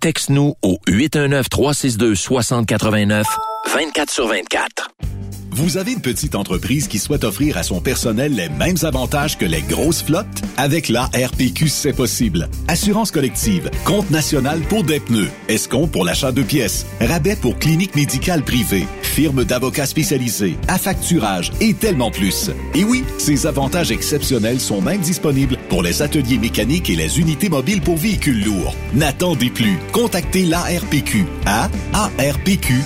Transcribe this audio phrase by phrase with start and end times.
[0.00, 3.26] Texte-nous au 819 362 6089
[3.74, 4.88] 24 sur 24.
[5.52, 9.44] Vous avez une petite entreprise qui souhaite offrir à son personnel les mêmes avantages que
[9.44, 10.26] les grosses flottes?
[10.56, 12.48] Avec la RPQ, c'est possible.
[12.68, 17.94] Assurance collective, compte national pour des pneus, escompte pour l'achat de pièces, rabais pour clinique
[17.96, 22.50] médicale privée, firme d'avocats spécialisés, affacturage et tellement plus.
[22.74, 27.48] Et oui, ces avantages exceptionnels sont même disponibles pour les ateliers mécaniques et les unités
[27.48, 28.74] mobiles pour véhicules lourds.
[28.94, 29.78] N'attendez plus.
[29.92, 32.80] Contactez l'ARPQ à arpq.org.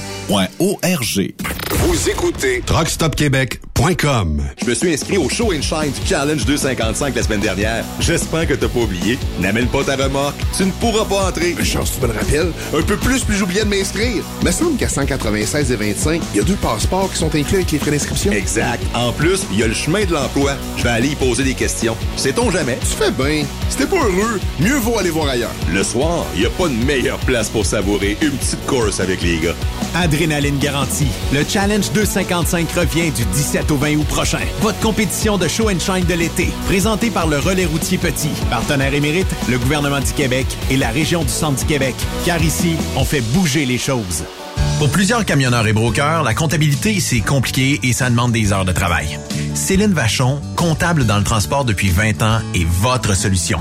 [1.71, 3.74] Vous écoutez TruckStopQuébec.com.
[3.87, 7.85] Je me suis inscrit au Show and Shine du Challenge 255 la semaine dernière.
[8.01, 9.19] J'espère que t'as pas oublié.
[9.39, 10.37] N'amène pas ta remorque.
[10.57, 11.55] Tu ne pourras pas entrer.
[11.63, 12.51] Chance, tu me le rappelles?
[12.75, 14.25] Un peu plus, puis j'oubliais de m'inscrire.
[14.43, 17.73] Mais semble qu'à 196 et 25, il y a deux passeports qui sont inclus avec
[17.73, 18.33] les frais d'inscription.
[18.33, 18.83] Exact.
[18.95, 20.53] En plus, il y a le chemin de l'emploi.
[20.79, 21.95] Je vais aller y poser des questions.
[22.17, 22.79] Sait-on jamais?
[22.81, 23.45] Tu fais bien.
[23.69, 25.53] Si t'es pas heureux, mieux vaut aller voir ailleurs.
[25.71, 29.21] Le soir, il n'y a pas de meilleure place pour savourer une petite course avec
[29.21, 29.55] les gars.
[29.95, 31.09] Adrénaline garantie.
[31.35, 34.41] Le Challenge 255 revient du 17 au 20 août prochain.
[34.61, 38.95] Votre compétition de show and shine de l'été, présentée par le Relais routier Petit, partenaire
[38.95, 41.95] émérite, le gouvernement du Québec et la région du Centre du Québec.
[42.25, 44.25] Car ici, on fait bouger les choses.
[44.79, 48.73] Pour plusieurs camionneurs et brokers, la comptabilité, c'est compliqué et ça demande des heures de
[48.73, 49.19] travail.
[49.55, 53.61] Céline Vachon, comptable dans le transport depuis 20 ans, est votre solution.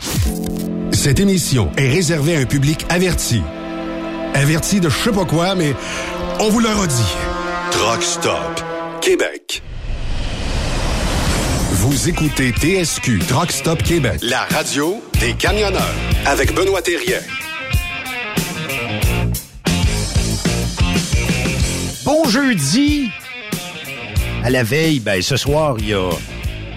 [0.93, 3.41] Cette émission est réservée à un public averti.
[4.33, 5.75] Averti de je sais pas quoi, mais
[6.39, 7.15] on vous le redit.
[7.71, 8.61] Truck Stop
[9.01, 9.61] Québec.
[11.87, 15.93] Vous écoutez TSQ Truck Stop Québec, la radio des camionneurs
[16.25, 17.19] avec Benoît Thérien.
[22.03, 23.11] Bon jeudi!
[24.43, 26.09] À la veille, ben, ce soir, il y a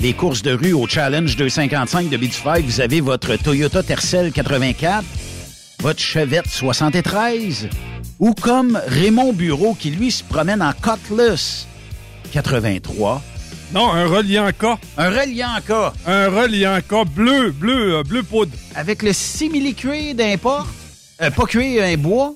[0.00, 5.04] les courses de rue au Challenge 255 de Beach Vous avez votre Toyota Tercel 84,
[5.80, 7.70] votre Chevette 73,
[8.18, 11.66] ou comme Raymond Bureau qui, lui, se promène en Cutlass
[12.30, 13.22] 83.
[13.70, 14.78] Non, un reliant K.
[14.96, 15.92] Un reliant K.
[16.06, 18.52] Un reliant K bleu, bleu, euh, bleu poudre.
[18.74, 20.66] Avec le simili-cuir d'import.
[21.20, 22.34] Euh, pas cuir, un bois.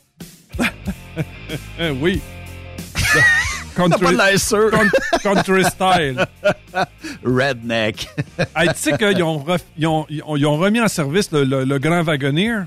[2.01, 2.21] oui.
[3.75, 4.29] Country, pas
[5.23, 6.27] country style.
[7.25, 8.07] Redneck.
[8.37, 9.43] tu sais qu'ils ont,
[9.79, 12.67] ils ont, ils ont, remis en service le, le, Grand Wagoneer?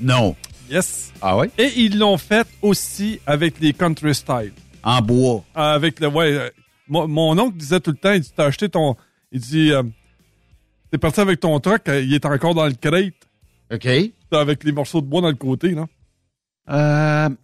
[0.00, 0.34] Non.
[0.70, 1.12] Yes.
[1.20, 1.48] Ah oui?
[1.58, 4.52] Et ils l'ont fait aussi avec les country style.
[4.82, 5.44] En bois.
[5.54, 6.32] Avec le, ouais.
[6.32, 6.50] Euh,
[6.88, 8.96] mon, oncle disait tout le temps, il dit, t'as acheté ton,
[9.32, 9.82] il dit, euh,
[10.90, 13.14] t'es parti avec ton truck, euh, il est encore dans le crate.
[13.72, 13.88] OK.
[14.30, 15.86] Avec les morceaux de bois dans le côté, là.
[16.70, 17.34] Euh,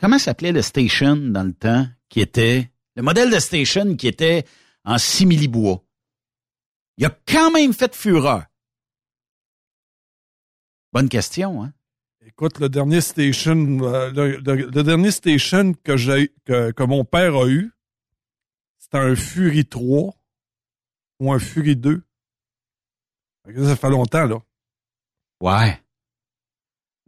[0.00, 4.44] comment s'appelait le station dans le temps qui était, le modèle de station qui était
[4.84, 5.82] en simili-bois?
[6.98, 8.44] Il a quand même fait fureur.
[10.92, 11.72] Bonne question, hein?
[12.26, 17.72] Écoute, le dernier station, euh, le, dernier station que j'ai, que, mon père a eu,
[18.92, 20.14] c'était un Fury 3
[21.20, 22.02] ou un Fury 2.
[23.64, 24.38] Ça fait longtemps, là.
[25.40, 25.78] Ouais.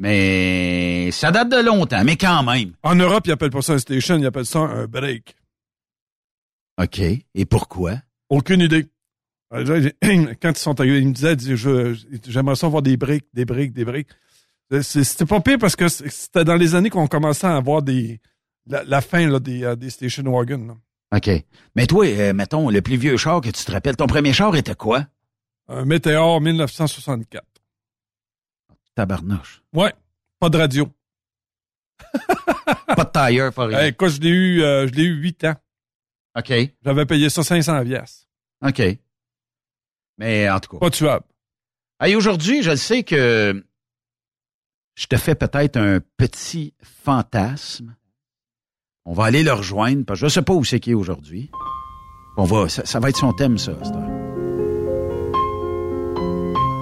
[0.01, 2.75] Mais ça date de longtemps, mais quand même.
[2.83, 5.37] En Europe, ils appellent pas ça un station, ils appellent ça un break.
[6.83, 6.99] OK.
[6.99, 8.01] Et pourquoi?
[8.29, 8.87] Aucune idée.
[9.53, 9.91] Euh,
[10.43, 11.37] quand ils sont arrivés, ils me disaient,
[12.27, 14.09] j'aimerais ça avoir des breaks, des breaks, des breaks.
[14.73, 18.21] Euh, c'était pas pire parce que c'était dans les années qu'on commençait à avoir des
[18.67, 20.79] la, fin là, des, euh, des station wagons.
[21.15, 21.31] OK.
[21.77, 24.75] Mais toi, mettons, le plus vieux char que tu te rappelles, ton premier char était
[24.75, 25.07] quoi?
[25.69, 27.45] Un Météor 1964.
[28.95, 29.63] Tabarnouche.
[29.73, 29.93] Ouais,
[30.39, 30.89] pas de radio.
[32.97, 33.79] pas de tailleur, pas rien.
[33.79, 35.57] Hey, je l'ai eu, euh, je l'ai eu 8 ans.
[36.37, 36.53] OK.
[36.85, 38.27] J'avais payé ça 500 vias.
[38.65, 38.83] OK.
[40.19, 40.79] Mais en tout cas.
[40.79, 41.25] Pas tuable.
[42.01, 43.65] Hey, aujourd'hui, je sais que
[44.95, 47.97] je te fais peut-être un petit fantasme.
[49.07, 51.51] On va aller le rejoindre parce que je sais pas où c'est qui est aujourd'hui.
[52.39, 53.73] On va, ça, va être son thème, ça.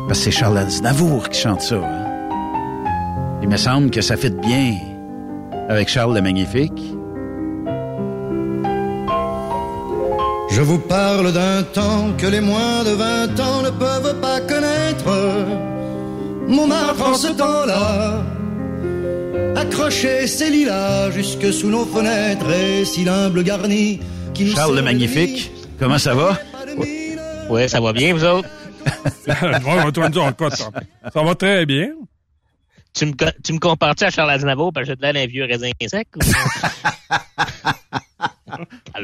[0.06, 1.78] Parce que c'est Charles Aznavour qui chante ça.
[1.82, 3.40] Hein?
[3.42, 4.76] Il me semble que ça fait bien
[5.68, 6.94] avec Charles le Magnifique.
[10.48, 15.10] Je vous parle d'un temps que les moins de 20 ans ne peuvent pas connaître.
[16.46, 18.22] Montmartre en ce temps-là,
[19.72, 24.00] accroché ses lilas jusque sous nos fenêtres et si l'humble garni
[24.34, 26.38] qui nous Charles le Magnifique, comment ça va?
[27.48, 28.48] Oui, ça va bien, vous autres?
[29.24, 31.92] ça va très bien.
[32.92, 35.44] Tu me, tu me compares-tu à Charles Aznavour parce que j'ai de l'air d'un vieux
[35.44, 36.08] raisin sec?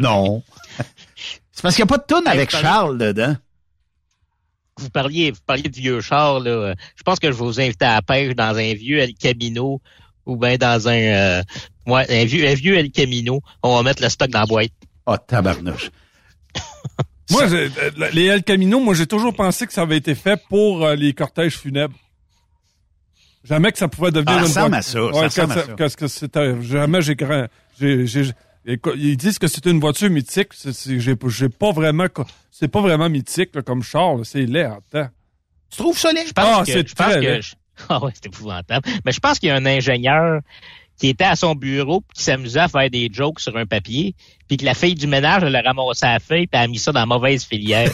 [0.00, 0.42] non?
[1.50, 3.34] C'est parce qu'il n'y a pas de tonne avec Charles dedans.
[4.76, 6.74] Vous parliez, vous parliez de vieux Charles, là.
[6.94, 9.80] Je pense que je vais vous inviter à la pêche dans un vieux El Camino
[10.28, 11.42] ou bien dans un, euh,
[11.86, 13.40] ouais, un vieux, un vieux El Camino.
[13.62, 14.70] On va mettre le stock dans la boîte.
[15.06, 15.90] Oh, tabarnouche.
[17.30, 17.68] moi, euh,
[18.12, 21.14] les El Camino, moi, j'ai toujours pensé que ça avait été fait pour euh, les
[21.14, 21.96] cortèges funèbres.
[23.42, 25.04] Jamais que ça pouvait devenir ah, une ça à ça.
[25.06, 25.46] Ouais, ça,
[25.96, 27.16] que c'était jamais j'ai
[27.80, 28.32] j'ai
[28.96, 30.50] ils disent que c'est une voiture mythique.
[30.84, 32.06] J'ai pas vraiment
[32.50, 34.26] c'est pas vraiment mythique là, comme Charles.
[34.26, 35.08] C'est laid en temps.
[35.70, 36.26] Tu trouves ça laid?
[36.26, 37.40] Je pense ah, que, je pense que,
[37.88, 38.88] ah ouais, c'est épouvantable.
[39.04, 40.40] Mais je pense qu'il y a un ingénieur
[40.98, 44.14] qui était à son bureau qui s'amusait à faire des jokes sur un papier,
[44.48, 46.90] puis que la fille du ménage elle a ramassé la feuille puis a mis ça
[46.92, 47.90] dans la mauvaise filière.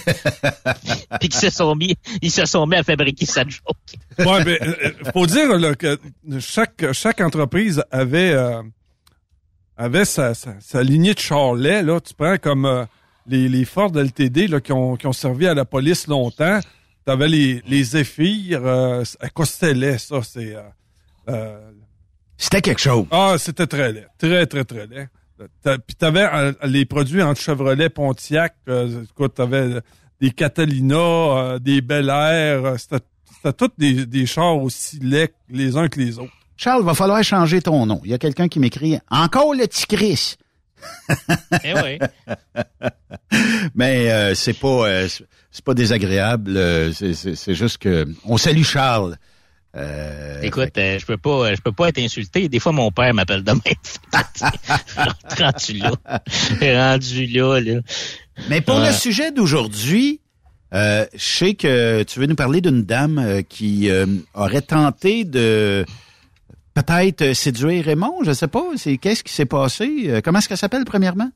[1.20, 3.76] puis qu'ils se sont mis ils se sont mis à fabriquer cette joke.
[4.18, 5.98] ouais, mais euh, euh, faut dire que
[6.40, 8.62] chaque chaque entreprise avait euh,
[9.76, 12.86] avait sa, sa, lignée de charlet là, tu prends comme
[13.26, 16.60] les les Ford LTD là qui ont qui ont servi à la police longtemps,
[17.04, 20.56] t'avais les les Zephyr à quoi c'était ça, c'est
[22.37, 23.06] c'était quelque chose.
[23.11, 24.06] Ah, c'était très laid.
[24.18, 25.08] Très, très, très laid.
[25.87, 29.80] Puis t'avais euh, les produits entre Chevrolet, Pontiac, euh, t'avais
[30.20, 35.76] des Catalina, euh, des Bel Air, euh, c'était tous des, des chars aussi laids les
[35.76, 36.32] uns que les autres.
[36.56, 38.00] Charles, va falloir changer ton nom.
[38.04, 40.37] Il y a quelqu'un qui m'écrit «Encore le petit Chris!
[41.64, 41.98] Eh oui.
[43.74, 46.58] Mais c'est pas c'est pas désagréable.
[46.94, 49.16] c'est juste que on salue Charles.
[49.76, 52.48] Euh, Écoute, euh, je peux pas, je peux pas être insulté.
[52.48, 53.60] Des fois, mon père m'appelle demain.
[55.38, 55.92] rendu là,
[56.60, 57.80] rendu là, là.
[58.48, 60.20] Mais pour le sujet d'aujourd'hui,
[60.72, 63.90] euh, je sais que tu veux nous parler d'une dame qui
[64.34, 65.84] aurait tenté de
[66.75, 68.25] peut-être séduire Raymond.
[68.25, 68.64] Je sais pas.
[68.76, 70.21] C'est qu'est-ce qui s'est passé?
[70.25, 71.31] Comment est-ce qu'elle s'appelle premièrement?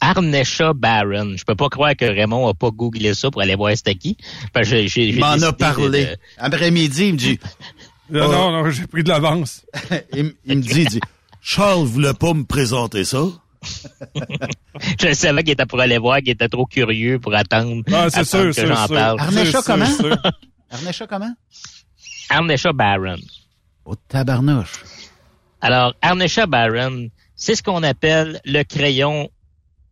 [0.00, 1.36] Arnesha Baron.
[1.36, 4.16] Je peux pas croire que Raymond a pas googlé ça pour aller voir c'était qui.
[4.54, 6.04] Il j'ai m'en a parlé.
[6.06, 7.38] de- Après-midi, il me dit...
[8.08, 9.66] Non, non, non, j'ai pris de l'avance.
[10.12, 11.00] il, il me dit, il dit,
[11.40, 13.18] Charles voulait pas me présenter ça.
[15.02, 18.20] je savais qu'il était pour aller voir, qu'il était trop curieux pour attendre, Ah, c'est
[18.20, 19.18] attendre sûr, que sûr, j'en parle.
[19.18, 19.88] Arnesha comment?
[20.70, 21.34] Arnesha comment?
[22.30, 23.16] Arnesha Baron.
[23.86, 24.82] Oh, tabarnouche.
[25.60, 29.30] Alors, Arnesha Baron, c'est ce qu'on appelle le crayon.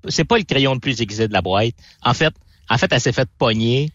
[0.08, 1.74] C'est pas le crayon le plus aiguisé de la boîte.
[2.02, 2.34] En fait,
[2.68, 3.90] en fait, elle s'est faite pogner.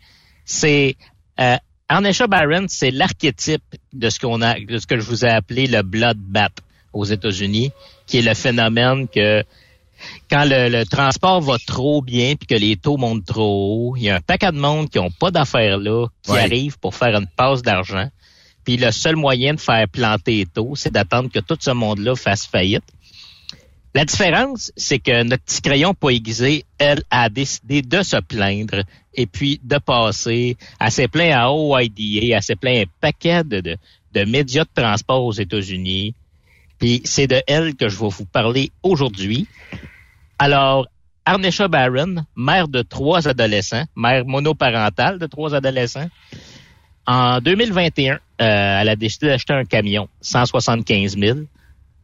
[0.46, 0.96] C'est
[1.40, 1.58] euh,
[1.90, 3.64] Arnesha Baron, c'est l'archétype
[3.94, 6.60] de ce qu'on a, de ce que je vous ai appelé le bloodbath
[6.94, 7.72] aux États-Unis,
[8.08, 9.44] qui est le phénomène que
[10.32, 14.04] quand le, le transport va trop bien puis que les taux montent trop haut, il
[14.04, 16.40] y a un paquet de monde qui ont pas d'affaires là, qui Ouais.
[16.40, 18.10] arrive pour faire une passe d'argent.
[18.70, 22.46] Puis le seul moyen de faire planter taux, c'est d'attendre que tout ce monde-là fasse
[22.46, 22.84] faillite.
[23.96, 28.84] La différence, c'est que notre petit crayon pas aiguisé, elle, a décidé de se plaindre
[29.16, 30.56] et puis de passer.
[30.80, 33.78] Elle s'est plaint à OIDA, à un paquet de, de,
[34.14, 36.14] de médias de transport aux États-Unis.
[36.78, 39.48] Puis c'est de elle que je vais vous parler aujourd'hui.
[40.38, 40.88] Alors,
[41.26, 46.10] Arnesha Barron, mère de trois adolescents, mère monoparentale de trois adolescents,
[47.10, 51.40] en 2021, euh, elle a décidé d'acheter un camion, 175 000.
[51.40, 51.46] Tu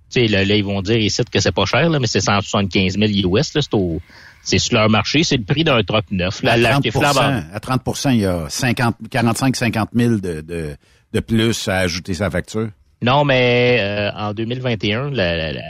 [0.09, 2.97] sais, là, là, ils vont dire ici que c'est pas cher, là, mais c'est 175
[2.97, 3.53] 000 US.
[3.53, 4.01] là, C'est, au,
[4.41, 6.41] c'est sur leur marché, c'est le prix d'un truck neuf.
[6.41, 7.41] Là, à, elle l'a 30 acheté flambant.
[7.53, 10.75] à 30 il y a 50, 45-50 000 de, de,
[11.13, 12.69] de plus à ajouter sa facture.
[13.03, 15.61] Non, mais euh, en 2021, la, la, la,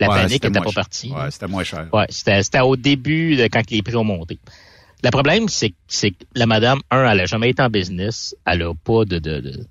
[0.00, 1.10] la Ouais, panique n'était pas partie.
[1.10, 1.88] Ouais, c'était moins cher.
[1.92, 4.38] Ouais, c'était, c'était au début de quand les prix ont monté.
[5.04, 8.34] Le problème, c'est, que la madame, un, elle a jamais été en business.
[8.44, 9.66] Elle a pas de, de, de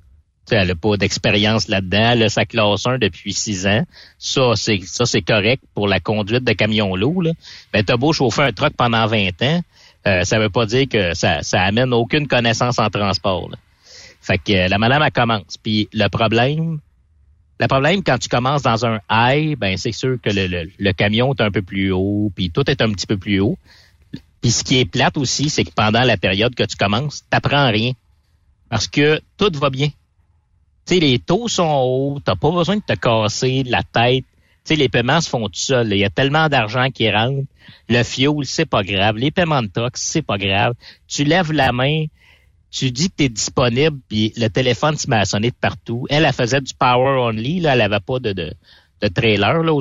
[0.50, 2.12] elle a pas d'expérience là-dedans.
[2.12, 3.84] Elle a sa classe 1 depuis six ans.
[4.18, 7.32] Ça, c'est, ça, c'est correct pour la conduite de camion lourd, là.
[7.74, 9.62] Mais t'as beau chauffer un truck pendant 20 ans,
[10.06, 13.58] euh, ça veut pas dire que ça, ça amène aucune connaissance en transport, là.
[14.22, 15.58] Fait que euh, la madame, elle commence.
[15.62, 16.80] Puis le problème,
[17.60, 20.94] le problème, quand tu commences dans un high, ben c'est sûr que le, le, le
[20.94, 23.58] camion est un peu plus haut, puis tout est un petit peu plus haut.
[24.42, 27.70] Puis ce qui est plate aussi, c'est que pendant la période que tu commences, t'apprends
[27.70, 27.94] rien.
[28.70, 29.88] Parce que tout va bien.
[29.88, 34.26] Tu sais, les taux sont hauts, t'as pas besoin de te casser la tête.
[34.66, 35.92] Tu sais, les paiements se font tout seuls.
[35.92, 37.48] Il y a tellement d'argent qui rentre.
[37.90, 39.18] Le fuel, c'est pas grave.
[39.18, 40.74] Les paiements de taxes, c'est pas grave.
[41.08, 42.06] Tu lèves la main,
[42.70, 46.06] tu dis que tu es disponible, puis le téléphone se met à sonner de partout.
[46.10, 48.54] Elle, elle faisait du power only, là, elle avait pas de, de,
[49.02, 49.64] de trailer.
[49.64, 49.74] Là,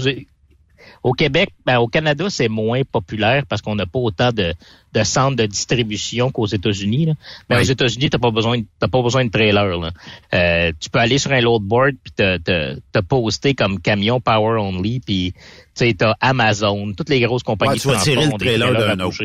[1.08, 4.52] au Québec, ben, au Canada, c'est moins populaire parce qu'on n'a pas autant de,
[4.92, 7.06] de centres de distribution qu'aux États-Unis.
[7.48, 9.78] Mais aux États-Unis, t'as pas besoin, de- t'as pas besoin de trailer.
[9.78, 9.90] Là.
[10.34, 14.58] Euh, tu peux aller sur un loadboard puis te, te, te poster comme camion power
[14.60, 15.40] only, puis tu
[15.74, 18.72] sais, t'as Amazon, toutes les grosses compagnies Ouais, tu vas de transport tirer le trailer
[18.96, 19.16] d'un autre.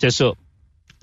[0.00, 0.32] C'est ça.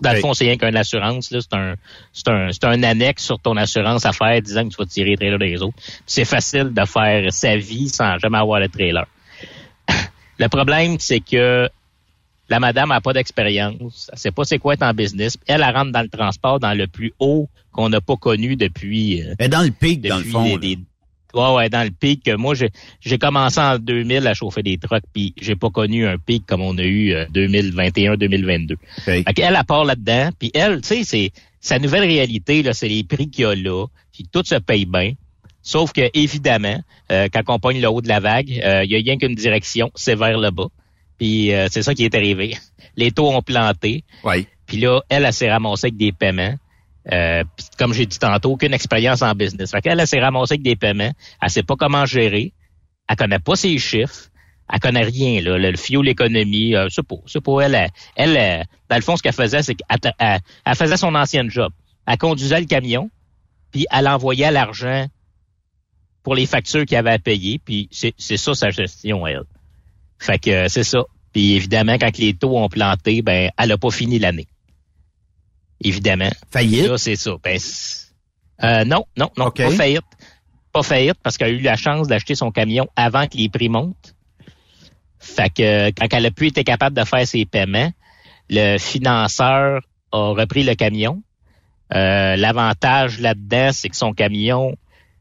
[0.01, 1.32] Dans le fond, c'est rien qu'une assurance.
[1.32, 1.39] là.
[1.41, 1.75] C'est un,
[2.12, 5.12] c'est un, c'est un annexe sur ton assurance à faire disant que tu vas tirer
[5.12, 5.77] le trailer des autres.
[6.06, 9.08] C'est facile de faire sa vie sans jamais avoir le trailer.
[10.39, 11.70] le problème, c'est que
[12.50, 14.10] la madame a pas d'expérience.
[14.13, 15.38] Elle sait pas c'est quoi être en business.
[15.48, 19.22] Elle, elle rentre dans le transport dans le plus haut qu'on n'a pas connu depuis.
[19.22, 20.44] euh, Elle est dans le pic, dans le fond.
[20.58, 20.79] les-
[21.34, 22.27] Ouais, ouais, dans le pic.
[22.38, 22.56] Moi,
[23.01, 26.62] j'ai commencé en 2000 à chauffer des trucks, puis j'ai pas connu un pic comme
[26.62, 28.75] on a eu 2021-2022.
[29.24, 32.88] Fait qu'elle, elle part là-dedans, puis elle, tu sais, c'est sa nouvelle réalité, là, c'est
[32.88, 35.13] les prix qu'il y a là, puis tout se paye bien.
[35.67, 36.79] Sauf que, évidemment,
[37.12, 39.36] euh, quand on pogne le haut de la vague, euh, il y a rien qu'une
[39.36, 40.67] direction, c'est vers le bas.
[41.17, 42.55] Puis euh, c'est ça qui est arrivé.
[42.95, 44.05] Les taux ont planté.
[44.24, 44.47] Oui.
[44.65, 46.55] Puis là, elle, elle s'est ramassée avec des paiements.
[47.12, 49.71] Euh, puis comme j'ai dit tantôt, aucune expérience en business.
[49.71, 51.12] Fait qu'elle, elle s'est ramassée avec des paiements.
[51.41, 52.53] Elle sait pas comment gérer.
[53.09, 54.29] Elle connaît pas ses chiffres.
[54.71, 55.57] Elle connaît rien, là.
[55.57, 57.15] Le, le fuel, l'économie, euh, c'est pas.
[57.25, 57.75] C'est pas elle.
[57.75, 61.13] Elle, elle, euh, dans le fond, ce qu'elle faisait, c'est qu'elle elle- elle faisait son
[61.13, 61.74] ancienne job.
[62.05, 63.09] Elle conduisait le camion,
[63.74, 65.07] puis elle envoyait l'argent
[66.27, 69.43] pour les factures qu'il avait à payer, puis c'est ça sa gestion, elle.
[70.19, 71.05] Fait que euh, c'est ça.
[71.31, 74.50] Puis évidemment, quand les taux ont planté, ben, elle a pas fini l'année.
[75.81, 76.29] Évidemment.
[76.51, 76.86] Faillite?
[76.86, 77.31] Là, c'est ça.
[77.41, 77.57] Ben,
[78.62, 80.03] euh, non, non, non, pas faillite.
[80.74, 83.69] Pas faillite parce qu'elle a eu la chance d'acheter son camion avant que les prix
[83.69, 84.13] montent.
[85.19, 87.93] Fait que euh, quand elle a pu été capable de faire ses paiements,
[88.50, 89.79] le financeur
[90.12, 91.24] a repris le camion.
[91.93, 94.75] Euh, L'avantage là-dedans, c'est que son camion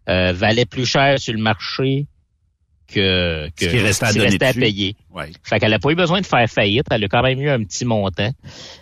[0.08, 2.06] euh, valait plus cher sur le marché
[2.86, 4.96] que, que Ce qui restait à qui restait à payer.
[5.10, 5.30] Ouais.
[5.42, 6.86] Fait qu'elle a pas eu besoin de faire faillite.
[6.90, 8.30] Elle a quand même eu un petit montant.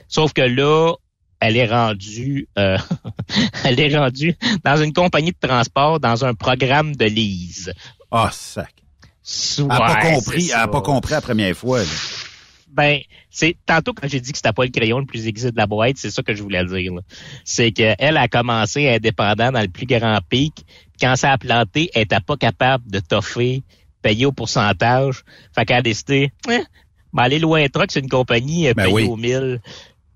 [0.08, 0.92] Sauf que là,
[1.40, 2.78] elle est rendue, euh,
[3.64, 7.72] elle est rendue dans une compagnie de transport, dans un programme de lease.
[8.10, 8.72] Ah, sac.
[9.58, 11.80] Elle Elle n'a pas compris, elle a pas compris la première fois.
[11.80, 11.88] là.
[12.74, 12.98] Ben,
[13.30, 15.66] c'est tantôt quand j'ai dit que c'était pas le crayon le plus aiguisé de la
[15.66, 16.92] boîte, c'est ça que je voulais dire.
[17.44, 20.64] C'est qu'elle a commencé indépendant dans le plus grand pic.
[21.04, 23.62] Quand ça a planté, elle était pas capable de toffer,
[24.00, 25.22] payer au pourcentage.
[25.54, 26.62] Fait qu'elle a décidé, eh,
[27.12, 29.06] ben, aller loin truck, c'est une compagnie, euh, Ben payer oui.
[29.06, 29.60] au mille.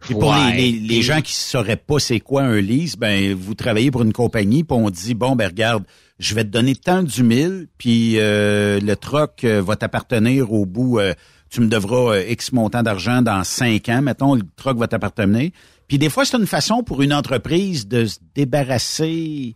[0.00, 0.52] Puis pour Ouais.
[0.56, 4.02] les, les, les gens qui sauraient pas c'est quoi un lease, ben vous travaillez pour
[4.02, 5.84] une compagnie, puis on dit bon ben regarde,
[6.20, 10.64] je vais te donner tant du mille, puis euh, le troc euh, va t'appartenir au
[10.66, 11.00] bout.
[11.00, 11.12] euh,
[11.50, 15.50] tu me devras X montant d'argent dans cinq ans, mettons, le troc va t'appartenir.
[15.88, 19.54] Puis des fois, c'est une façon pour une entreprise de se débarrasser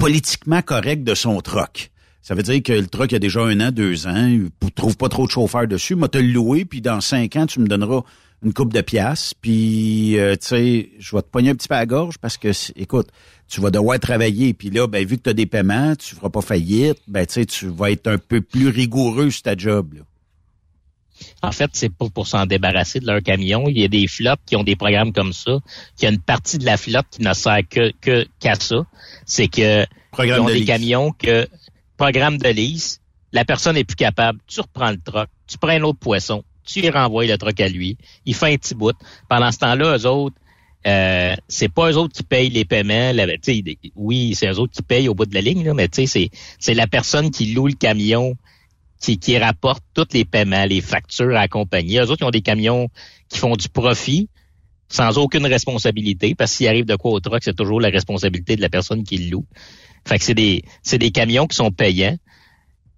[0.00, 1.90] politiquement correct de son troc.
[2.22, 5.10] Ça veut dire que le truck a déjà un an, deux ans, il trouve pas
[5.10, 8.00] trop de chauffeurs dessus, moi te le louer, puis dans cinq ans, tu me donneras
[8.42, 11.74] une coupe de pièces, puis euh, tu sais, je vais te pogner un petit peu
[11.74, 13.08] à la gorge parce que, écoute,
[13.46, 16.30] tu vas devoir travailler, puis là, ben vu que tu as des paiements, tu feras
[16.30, 19.96] pas faillite, ben tu sais, tu vas être un peu plus rigoureux sur ta job.
[21.42, 23.64] En fait, c'est pas pour s'en débarrasser de leur camion.
[23.68, 25.58] Il y a des flottes qui ont des programmes comme ça.
[25.98, 28.84] Il y a une partie de la flotte qui ne sert que que- qu'à ça.
[29.26, 30.66] C'est que Programme ils ont de des lease.
[30.66, 31.46] camions que
[31.96, 33.00] programme de lease.
[33.32, 34.40] La personne est plus capable.
[34.46, 37.68] Tu reprends le troc, tu prends un autre poisson, tu lui renvoies le troc à
[37.68, 37.96] lui.
[38.26, 38.96] Il fait un petit bout.
[39.28, 40.34] Pendant ce temps-là, eux autres,
[40.86, 43.12] euh, c'est pas eux autres qui payent les paiements.
[43.12, 45.62] La- tu sais, des- oui, c'est eux autres qui payent au bout de la ligne,
[45.64, 48.34] là, mais tu sais, c'est c'est la personne qui loue le camion
[49.00, 51.98] qui, qui rapporte tous les paiements, les factures à la compagnie.
[51.98, 52.88] Eux autres, ils ont des camions
[53.28, 54.28] qui font du profit
[54.88, 58.56] sans aucune responsabilité, parce que s'il arrive de quoi au truck, c'est toujours la responsabilité
[58.56, 59.46] de la personne qui le loue.
[60.06, 62.16] Fait que c'est des, c'est des camions qui sont payants.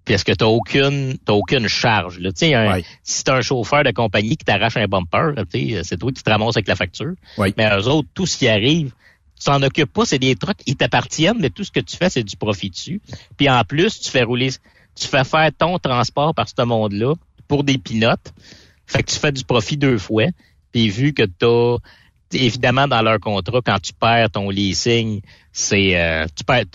[0.07, 2.31] Est-ce que t'as aucune, t'as aucune charge, là?
[2.33, 2.65] Tu sais, un-
[3.03, 5.33] si t'as un chauffeur de compagnie qui t'arrache un bumper,
[5.83, 7.13] c'est toi qui te ramasses avec la facture.
[7.57, 8.91] Mais eux autres, tout ce qui arrive,
[9.39, 12.09] tu t'en occupes pas, c'est des trucks, ils t'appartiennent, mais tout ce que tu fais,
[12.09, 13.01] c'est du profit dessus.
[13.37, 14.49] Puis en plus, tu fais rouler,
[14.95, 17.13] tu fais faire ton transport par ce monde-là
[17.47, 18.33] pour des pinottes.
[18.85, 20.25] Fait que tu fais du profit deux fois.
[20.71, 21.77] Puis vu que t'as
[22.33, 26.65] évidemment dans leur contrat, quand tu perds ton leasing, c'est euh, tu perds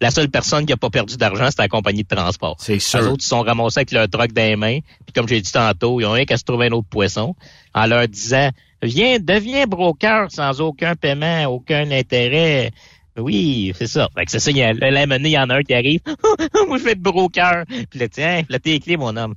[0.00, 2.56] la seule personne qui a pas perdu d'argent, c'est la compagnie de transport.
[2.58, 3.00] C'est sûr.
[3.00, 4.80] Les autres ils sont ramassés avec leur truck dans les mains.
[4.80, 7.34] Puis comme j'ai dit tantôt, ils ont rien qu'à se trouver un autre poisson
[7.74, 8.50] en leur disant
[8.82, 12.72] Viens, deviens broker sans aucun paiement, aucun intérêt.
[13.18, 14.08] Oui, c'est ça.
[14.16, 15.74] Fait que c'est ça, il y a, là, à il y en a un qui
[15.74, 16.00] arrive.
[16.68, 17.64] Moi, je vais être broker.
[17.90, 19.34] Puis là, tiens, là, tes clés, mon homme.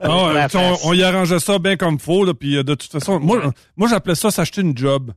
[0.00, 0.48] Ah
[0.84, 3.88] on, y arrangeait ça bien comme faut, là, puis euh, de toute façon, moi, moi
[3.88, 5.12] j'appelais ça s'acheter une job.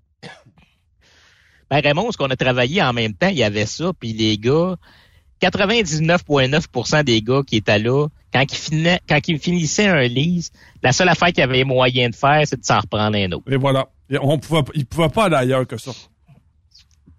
[1.69, 4.37] Ben Raymond, ce qu'on a travaillé en même temps, il y avait ça, puis les
[4.37, 4.75] gars,
[5.41, 10.91] 99,9% des gars qui étaient là, quand ils, finaient, quand ils finissaient un lease, la
[10.91, 13.51] seule affaire qu'ils avaient moyen de faire, c'est de s'en reprendre un autre.
[13.51, 13.87] Et voilà.
[14.09, 15.91] Et on pouvait, ils pouvaient pas aller ailleurs que ça.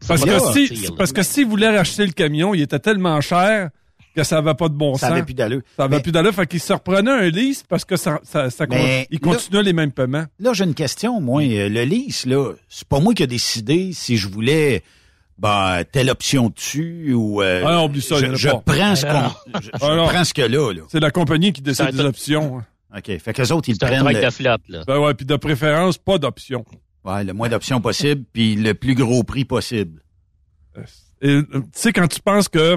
[0.06, 3.70] Parce Ça que, si, parce que s'ils voulaient racheter le camion, il était tellement cher
[4.14, 5.16] que ça avait pas de bon Ça sens.
[5.16, 5.62] avait plus d'allure.
[5.76, 6.32] Ça avait plus d'allure.
[6.32, 9.32] Fait qu'ils se reprenaient un lease parce que ça, ça, ça con- Mais ils là-
[9.32, 10.24] continuaient les mêmes paiements.
[10.38, 11.42] Là, j'ai une question, moi.
[11.42, 14.82] Euh, Le lease, là, c'est pas moi qui ai décidé si je voulais
[15.36, 19.04] ben, telle option dessus ou euh, Ah non, oublie ça, il je, a prends ce
[19.06, 20.82] Ah qu'on je, je Ah prends ce que là, là.
[20.92, 22.58] C'est la compagnie qui décide des options.
[22.58, 22.64] hein.
[22.96, 23.18] OK.
[23.18, 24.84] Fait qu'eux autres, ils prennent le, de flotte, là.
[24.86, 26.64] Ben ouais, puis de préférence, pas d'options.
[27.04, 30.00] Ouais, le moins d'options possible, puis le plus gros prix possible.
[31.22, 32.76] Et euh, tu sais, quand tu penses que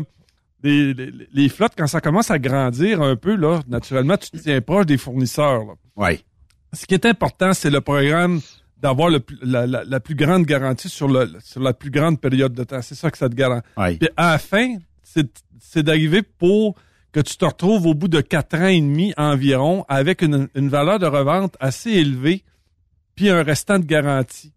[0.64, 4.38] les, les, les flottes, quand ça commence à grandir un peu, là, naturellement, tu te
[4.38, 5.64] tiens proche des fournisseurs.
[5.96, 6.24] Oui.
[6.74, 8.42] Ce qui est important, c'est le programme
[8.80, 12.64] d'avoir la, la- la plus grande garantie sur, le, sur la plus grande période de
[12.64, 12.82] temps.
[12.82, 13.68] C'est ça que ça te garantit.
[13.78, 13.98] Oui.
[13.98, 15.28] Puis à la fin, c'est
[15.60, 16.76] c'est d'arriver pour
[17.12, 20.70] que tu te retrouves au bout de quatre ans et demi environ avec une, une
[20.70, 22.44] valeur de revente assez élevée,
[23.18, 24.54] puis un restant de garantie.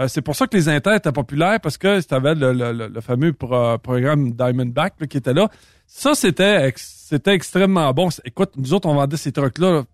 [0.00, 2.88] Euh, c'est pour ça que les Inter étaient populaires parce que tu avais le, le-
[2.88, 5.48] le- fameux pro- programme Diamondback là, qui était là.
[5.86, 8.10] Ça, c'était ex- c'était extrêmement bon.
[8.10, 9.72] C'est- Écoute, nous autres, on vendait ces trucs-là.
[9.72, 9.84] là.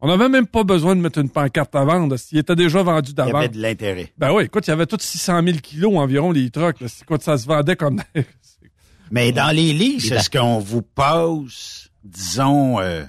[0.00, 2.16] On n'avait même pas besoin de mettre une pancarte à vendre.
[2.16, 3.38] S'ils étaient déjà vendus Il y d'avant.
[3.38, 4.12] avait de l'intérêt.
[4.16, 6.80] Ben oui, écoute, il y avait tous 600 000 kilos environ, les trucks.
[6.80, 6.86] là.
[6.88, 8.00] C'est- Écoute, ça se vendait comme...
[9.10, 13.04] Mais dans les leases, est-ce qu'on vous passe, disons, euh,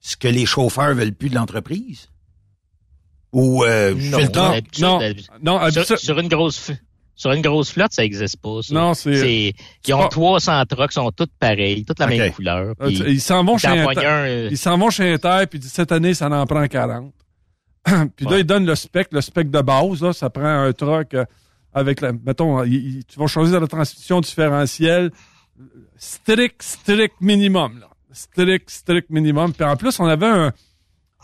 [0.00, 2.08] ce que les chauffeurs veulent plus de l'entreprise?
[3.34, 3.94] Ou euh,
[4.80, 4.98] Non,
[5.42, 5.58] non,
[5.98, 6.70] sur, une grosse
[7.16, 8.60] sur une grosse flotte, ça existe pas.
[8.62, 8.74] ça.
[8.74, 9.54] Non, c'est-
[9.86, 12.74] Ils ont pas- 300 trucks, sont toutes pareilles, toutes la même couleur.
[12.76, 13.60] Puis tu- Ils s'en vont ils
[14.26, 17.12] euh, Ils s'en vont chez Inter, puis ils cette année, ça en prend 40.
[18.16, 20.00] puis là, ils donnent le spec, le spec de base.
[20.02, 21.24] Là, ça prend un truck euh,
[21.72, 25.10] avec, la, mettons, il- il- tu vas choisir la transmission différentielle.
[25.96, 27.78] Strict, strict minimum.
[27.80, 27.88] Là.
[28.12, 29.52] Strict, strict minimum.
[29.52, 30.52] Puis en plus, on avait un...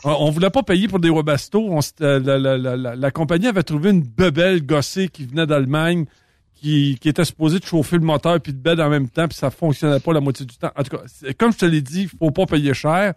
[0.04, 1.78] On on voulait pas payer pour des Webasto.
[2.00, 6.06] Euh, la, compagnie avait trouvé une bebelle gossée qui venait d'Allemagne
[6.54, 9.50] qui, était supposée de chauffer le moteur puis de bed en même temps, puis ça
[9.50, 10.70] fonctionnait pas la moitié du temps.
[10.76, 11.02] En tout cas,
[11.38, 13.14] comme je te l'ai dit, il faut pas payer cher.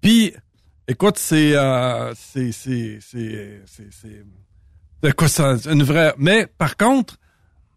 [0.00, 0.32] Puis,
[0.90, 2.98] Écoute, c'est, euh, c'est, c'est,
[5.70, 6.14] une vraie.
[6.16, 7.18] Mais par contre,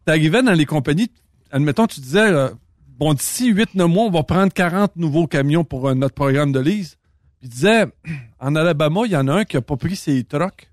[0.05, 1.11] t'arrivais dans les compagnies,
[1.51, 2.47] admettons, tu disais, euh,
[2.87, 6.61] bon, d'ici 8-9 mois, on va prendre 40 nouveaux camions pour euh, notre programme de
[6.61, 6.97] lease.
[7.41, 7.85] Puis il disait,
[8.39, 10.69] en Alabama, il y en a un qui a pas pris ses trucks.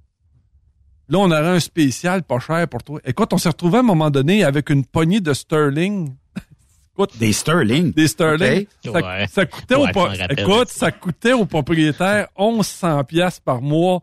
[1.11, 3.00] Là, on aurait un spécial pas cher pour toi.
[3.04, 6.14] Écoute, on s'est retrouvé à un moment donné avec une poignée de Sterling.
[6.94, 7.92] Écoute, des Sterling.
[7.94, 8.66] Des Sterling.
[8.85, 9.26] Ça, Ouais.
[9.31, 14.02] ça coûtait Ouais, au, écoute, ça coûtait au propriétaire 1100 pièces par mois.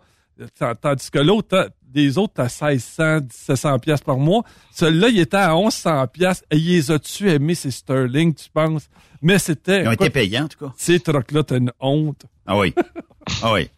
[0.82, 4.44] Tandis que l'autre, des autres, t'as 1600, 1700 pièces par mois.
[4.72, 8.90] Celui-là, il était à 1100 pièces et il les a-tu aimé, ces Sterling, tu penses?
[9.22, 9.84] Mais c'était...
[9.84, 10.74] Ils ont été écoute, payants, en tout cas.
[10.76, 12.26] Ces trucks-là, t'as une honte.
[12.46, 12.74] Ah oui.
[13.42, 13.70] Ah oui.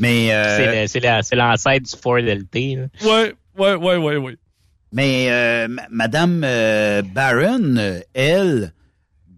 [0.00, 0.32] Mais.
[0.34, 2.78] euh, C'est le- C'est la- c'est l'ancêtre du Ford LT.
[3.04, 4.36] ouais, ouais, ouais, ouais.
[4.92, 8.72] Mais euh, ma- Madame euh, Barron, elle,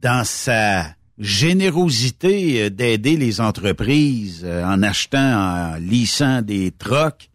[0.02, 0.86] dans sa
[1.18, 7.28] générosité euh, d'aider les entreprises euh, en achetant, en lissant des trocs,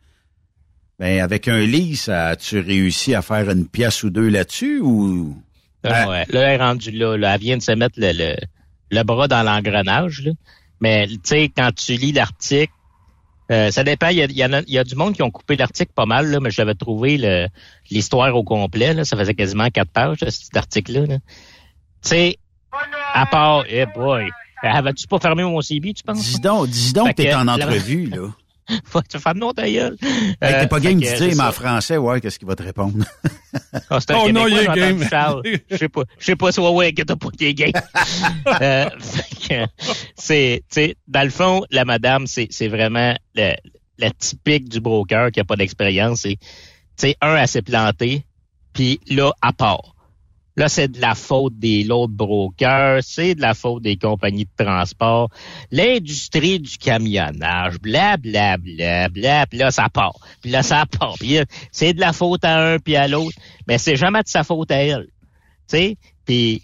[1.00, 5.36] ben avec un lease, as-tu réussi à faire une pièce ou deux là-dessus ou?
[5.84, 6.26] Ah ouais.
[6.30, 7.34] Là, elle est rendue là, là.
[7.36, 8.36] Elle vient de se mettre le, le,
[8.92, 10.30] le bras dans l'engrenage.
[10.82, 12.74] Mais tu sais, quand tu lis l'article,
[13.52, 14.08] euh, ça dépend.
[14.08, 15.92] Il y a, il y a, il y a du monde qui ont coupé l'article
[15.94, 17.48] pas mal, là, mais j'avais trouvé
[17.90, 18.94] l'histoire au complet.
[18.94, 21.06] Là, ça faisait quasiment quatre pages, cet article-là.
[21.06, 21.18] là.
[22.02, 22.38] Tu sais,
[23.14, 24.30] à part, eh boy,
[24.64, 26.20] avais-tu pas fermé mon CB, tu penses?
[26.20, 28.18] Dis donc, dis donc que t'es en entrevue, là.
[28.86, 29.98] Faut te faire de nom ta gueule.
[30.02, 31.52] Hey, Euh, t'es pas game dire, mais en ça.
[31.52, 33.06] français, ouais, qu'est-ce qu'il va te répondre?
[33.90, 35.04] Ah, c'est un Oh non, il est game.
[35.10, 35.42] Charles.
[35.70, 37.72] Je sais pas, je sais pas si ouais, ouais, que t'as pas été game.
[38.62, 38.86] euh,
[40.16, 43.56] c'est, tu sais, dans le fond, la madame, c'est, c'est vraiment le-
[43.98, 46.22] la typique du broker qui a pas d'expérience.
[46.22, 46.46] C'est, tu
[46.98, 48.26] sais, un, elle s'est plantée,
[48.74, 49.91] puis là, à part.
[50.62, 54.64] Là, c'est de la faute des l'autre brokers, c'est de la faute des compagnies de
[54.64, 55.32] transport,
[55.72, 61.16] l'industrie du camionnage, bla bla bla bla, puis là ça part, puis là ça part,
[61.20, 61.40] puis
[61.72, 63.36] c'est de la faute à un puis à l'autre,
[63.68, 65.08] mais c'est jamais de sa faute à elle,
[65.68, 65.98] tu sais,
[66.28, 66.62] puis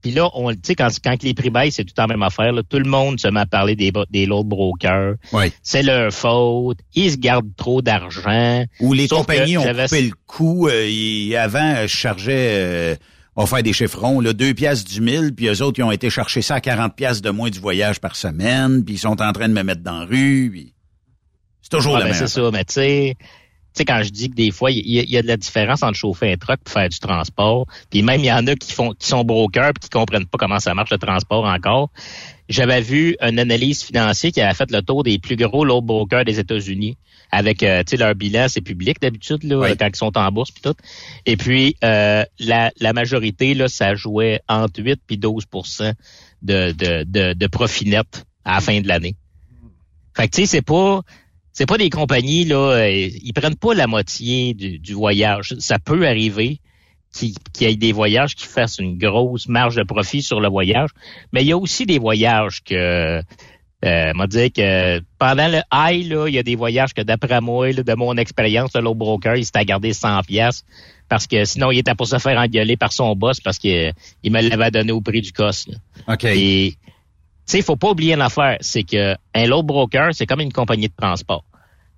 [0.00, 2.52] puis là, on, tu sais, quand, quand les prix baissent, c'est tout la même affaire.
[2.52, 2.60] Là.
[2.62, 5.14] Tout le monde se met à parler des, des l'autre brokers.
[5.32, 5.50] Oui.
[5.62, 6.76] C'est leur faute.
[6.94, 8.66] Ils se gardent trop d'argent.
[8.80, 10.68] Ou les compagnies ont coupé le coup.
[10.68, 12.96] euh, avant, euh, je chargeais, euh,
[13.36, 16.08] on fait des chiffrons, là, deux piastres du mille, puis eux autres, ils ont été
[16.10, 19.32] chercher ça à 40 piastres de moins du voyage par semaine, puis ils sont en
[19.32, 20.74] train de me mettre dans la rue, puis
[21.62, 23.26] c'est toujours Ouais, la ben, même C'est ça, mais tu sais, tu
[23.78, 25.36] sais, quand je dis que des fois, il y, a- il y a de la
[25.36, 28.54] différence entre chauffer un truck et faire du transport, puis même il y en a
[28.54, 31.90] qui font qui sont brokers puis qui comprennent pas comment ça marche le transport encore.
[32.48, 36.24] J'avais vu une analyse financière qui avait fait le tour des plus gros load brokers
[36.24, 36.96] des États-Unis
[37.30, 40.50] avec euh, tu sais leur bilan, c'est public d'habitude là quand ils sont en bourse
[40.50, 40.76] puis tout.
[41.26, 45.44] Et puis euh, la, la majorité là, ça jouait entre 8 puis 12
[46.42, 49.16] de de de, de profit net à la fin de l'année.
[50.16, 51.00] Fait que tu sais, c'est pas
[51.52, 55.54] c'est pas des compagnies là, euh, ils prennent pas la moitié du, du voyage.
[55.58, 56.60] Ça peut arriver
[57.14, 60.48] qu'il qu'il y ait des voyages qui fassent une grosse marge de profit sur le
[60.48, 60.90] voyage,
[61.32, 63.22] mais il y a aussi des voyages que
[63.84, 67.40] euh, m'a dit que pendant le high, là, il y a des voyages que d'après
[67.40, 70.64] moi, là, de mon expérience, le low broker, il s'était à garder 100 pièces
[71.08, 74.32] parce que sinon, il était pour se faire engueuler par son boss parce qu'il il
[74.32, 75.68] me l'avait donné au prix du cost.
[75.68, 76.14] là.
[76.14, 76.24] OK.
[76.24, 76.74] Et
[77.46, 80.40] tu sais, il faut pas oublier une affaire, c'est que un load broker, c'est comme
[80.40, 81.44] une compagnie de transport.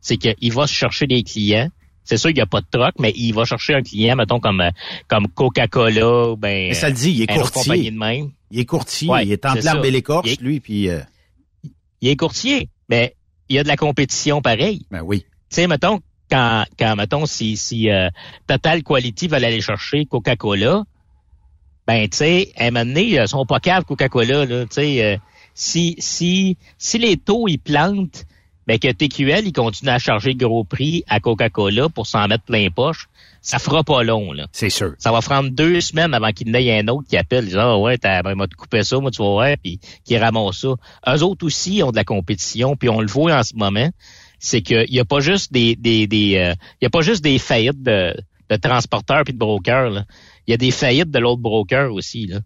[0.00, 1.68] C'est qu'il va se chercher des clients.
[2.06, 4.40] C'est sûr qu'il n'y a pas de troc, mais il va chercher un client, mettons,
[4.40, 4.70] comme, euh,
[5.08, 6.68] comme Coca-Cola, ben.
[6.68, 7.62] Mais ça le dit, il est courtier.
[7.62, 8.30] compagnie de même.
[8.50, 9.80] Il est courtier, Ouais, il est l'arbre ça.
[9.86, 10.88] et l'écorce, Il est- lui, puis...
[10.88, 11.00] euh,
[12.00, 13.14] Il est courtier, mais
[13.48, 14.86] il y a de la compétition pareil.
[14.90, 15.20] Ben oui.
[15.20, 18.08] Tu sais, mettons, quand, quand mettons, si, si euh,
[18.46, 20.84] Total Quality veulent aller chercher Coca-Cola,
[21.86, 25.04] ben, tu sais, à un moment donné, ils sont pas caves Coca-Cola, là, tu sais.
[25.04, 25.16] euh,
[25.54, 28.26] si, si, si les taux, ils plantent,
[28.66, 32.68] ben, que TQL, ils continuent à charger gros prix à Coca-Cola pour s'en mettre plein
[32.70, 33.08] poche,
[33.40, 34.48] ça fera pas long, là.
[34.50, 34.94] C'est sûr.
[34.98, 37.78] Ça va prendre deux semaines avant qu'il y ait un autre qui appelle, disant, ah
[37.78, 40.74] ouais, t'as, ben, m'a coupé ça, moi, tu vas voir, puis qui ramasse ça.
[41.14, 43.88] Eux autres aussi ont de la compétition, puis on le voit en ce moment,
[44.40, 47.22] c'est qu'il y a pas juste des, des, des euh, il y a pas juste
[47.22, 48.16] des faillites de,
[48.50, 50.04] de transporteurs puis de brokers, là.
[50.48, 52.40] Il y a des faillites de l'autre broker aussi, là.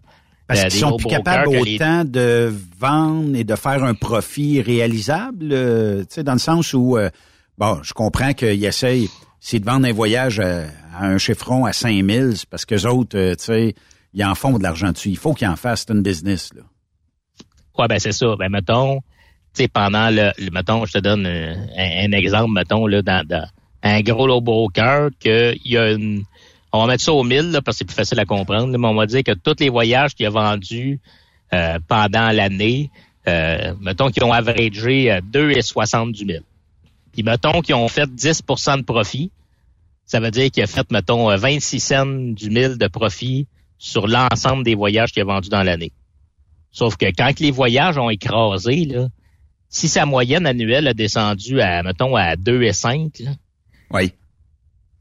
[0.52, 4.60] Parce Euh, qu'ils sont plus capables les- autant de vendre et de faire un profit
[4.62, 7.08] réalisable, euh, tu sais, dans le sens où, euh,
[7.56, 9.08] bon, je comprends qu'ils essayent,
[9.38, 10.64] c'est de vendre un voyage à,
[10.98, 13.74] à un chiffron à 5000, c'est parce que autres, euh, tu sais,
[14.12, 15.10] ils en font de l'argent dessus.
[15.10, 16.62] Il faut qu'ils en fassent, c'est une business, là.
[17.78, 18.34] Ouais, ben c'est ça.
[18.38, 18.96] Ben mettons,
[19.54, 23.24] tu sais, pendant le, le- mettons, je te donne un, un exemple, mettons, là, dans,
[23.26, 23.46] dans
[23.84, 26.24] un gros low broker, que il y a une.
[26.72, 28.86] On va mettre ça au 1000, là, parce que c'est plus facile à comprendre, mais
[28.86, 31.00] on va dire que tous les voyages qu'il a vendus
[31.52, 32.90] euh, pendant l'année,
[33.28, 36.44] euh, mettons qu'ils ont averagé euh, 2,70 000.
[37.12, 39.30] Puis mettons qu'ils ont fait 10% de profit.
[40.06, 43.46] Ça veut dire qu'il a fait, mettons, euh, 26 cents du mille de profit
[43.78, 45.92] sur l'ensemble des voyages qu'il a vendus dans l'année.
[46.72, 49.08] Sauf que quand les voyages ont écrasé, là,
[49.68, 53.30] si sa moyenne annuelle a descendu à, mettons, à 2,5, là,
[53.92, 54.12] Oui.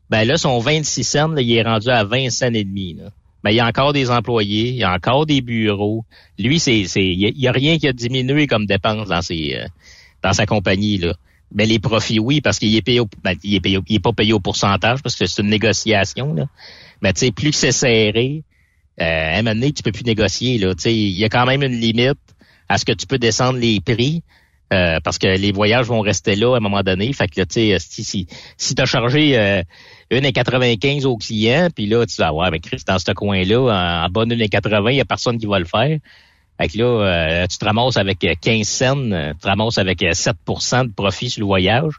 [0.10, 2.96] Ben là, son 26 cents, là, il est rendu à 20 cents et demi.
[2.96, 3.10] Là.
[3.44, 6.04] Ben, il y a encore des employés, il y a encore des bureaux.
[6.38, 9.68] Lui, c'est, c'est, il y a- rien qui a diminué comme dépense dans ses, euh,
[10.24, 11.14] dans sa compagnie, là.
[11.54, 14.00] Mais les profits, oui, parce qu'il est payé au, ben, il est payé il est
[14.00, 16.46] pas payé au pourcentage parce que c'est une négociation, là.
[17.02, 18.44] Mais tu sais, plus que c'est serré,
[19.02, 20.76] euh, à un moment donné, tu peux plus négocier, là.
[20.76, 22.18] Tu sais, il y a quand même une limite
[22.68, 24.22] à ce que tu peux descendre les prix.
[24.74, 27.12] Euh, parce que les voyages vont rester là à un moment donné.
[27.14, 28.28] Fait que là, tu sais, si, si,
[28.58, 29.64] si tu as chargé euh,
[30.12, 34.06] 1,95 au client, puis là, tu dis, ah ouais, mais Chris, dans ce coin-là, en,
[34.06, 35.98] en bonne 1,80, il n'y a personne qui va le faire.
[36.60, 39.78] Fait que là, euh, tu te ramasses avec euh, 15 cents, euh, tu te ramasses
[39.78, 41.94] avec euh, 7% de profit sur le voyage.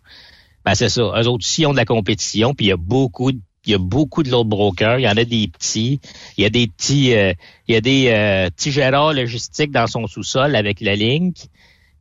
[0.64, 1.00] Ben, c'est ça.
[1.00, 3.74] Eux autres aussi ont de la compétition, puis il y a beaucoup de il y
[3.74, 4.98] a beaucoup de l'autre brokers.
[4.98, 6.00] Il y en a des petits.
[6.36, 7.34] Il y a des petits, euh,
[7.68, 11.36] il y a des euh, petits gérants logistiques dans son sous-sol avec la Link.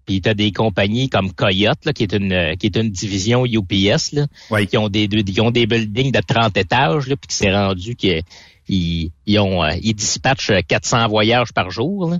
[0.10, 2.90] Puis tu as des compagnies comme Coyote, là, qui est une euh, qui est une
[2.90, 4.26] division UPS, là,
[4.66, 7.96] qui ont des qui ont des buildings de 30 étages, là, puis qui s'est rendu
[7.96, 8.24] qu'ils
[8.68, 12.10] ils ont euh, ils dispatchent 400 voyages par jour.
[12.10, 12.18] Là.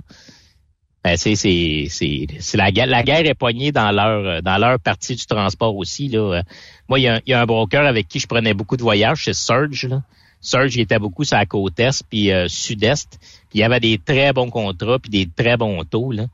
[1.02, 4.58] Ben, c'est c'est c'est c'est la guerre la guerre est poignée dans leur euh, dans
[4.58, 6.18] leur partie du transport aussi là.
[6.18, 6.42] Euh,
[6.88, 8.82] Moi il y a, il y a un broker avec qui je prenais beaucoup de
[8.82, 10.02] voyages, c'est Surge là.
[10.42, 13.80] Surge il était beaucoup sur la côte est puis euh, sud-est, puis il y avait
[13.80, 16.26] des très bons contrats puis des très bons taux là.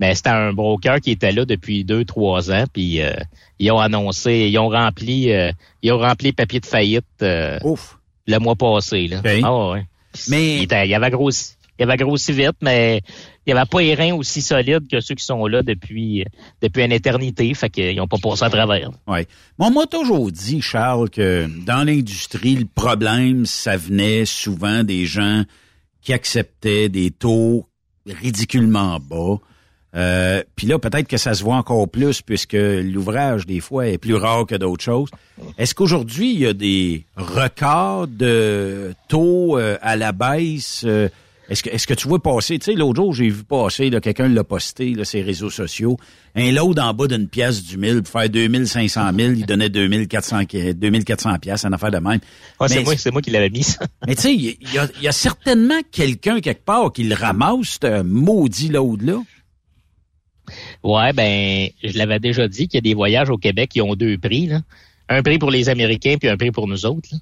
[0.00, 3.12] Mais c'était un broker qui était là depuis deux trois ans puis euh,
[3.58, 5.50] ils ont annoncé, ils ont rempli euh,
[5.82, 7.58] ils ont rempli papier de faillite euh,
[8.26, 9.20] le mois passé là.
[9.42, 9.84] Ah ouais.
[10.28, 13.00] Mais il, était- il avait grossi, il avait grossi vite, mais
[13.46, 16.24] il n'y avait pas les reins aussi solides que ceux qui sont là depuis
[16.60, 18.90] depuis une éternité, fait qu'ils n'ont pas passé à travers.
[19.06, 19.20] Oui.
[19.58, 25.06] Moi, on m'a toujours dit, Charles, que dans l'industrie, le problème, ça venait souvent des
[25.06, 25.44] gens
[26.02, 27.66] qui acceptaient des taux
[28.06, 29.36] ridiculement bas.
[29.96, 33.98] Euh, Puis là, peut-être que ça se voit encore plus puisque l'ouvrage, des fois, est
[33.98, 35.08] plus rare que d'autres choses.
[35.58, 40.82] Est-ce qu'aujourd'hui, il y a des records de taux euh, à la baisse?
[40.86, 41.08] euh,
[41.48, 44.00] est-ce que, est-ce que tu vois passer, tu sais, l'autre jour, j'ai vu passer, là,
[44.00, 45.96] quelqu'un l'a posté, là, ses réseaux sociaux,
[46.34, 50.40] un load en bas d'une pièce du mille pour faire 2500 000, il donnait 2400,
[50.74, 52.18] 2400 pièces, une affaire de même.
[52.60, 53.78] Ouais, c'est moi, c'est moi qui l'avais mis ça.
[54.08, 57.78] mais tu sais, il y, a- y a certainement quelqu'un quelque part qui le ramasse,
[57.80, 59.22] ce maudit load-là.
[60.82, 63.94] Ouais, ben, je l'avais déjà dit qu'il y a des voyages au Québec qui ont
[63.94, 64.60] deux prix, là.
[65.08, 67.08] Un prix pour les Américains puis un prix pour nous autres.
[67.12, 67.18] là.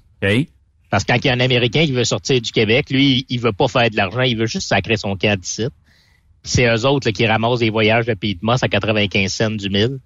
[0.89, 3.39] Parce que quand il y a un Américain qui veut sortir du Québec, lui, il
[3.39, 5.67] veut pas faire de l'argent, il veut juste sacrer son camp d'ici.
[6.43, 9.51] C'est eux autres là, qui ramassent des voyages de Pays de Moss à 95 cents
[9.51, 9.99] du mille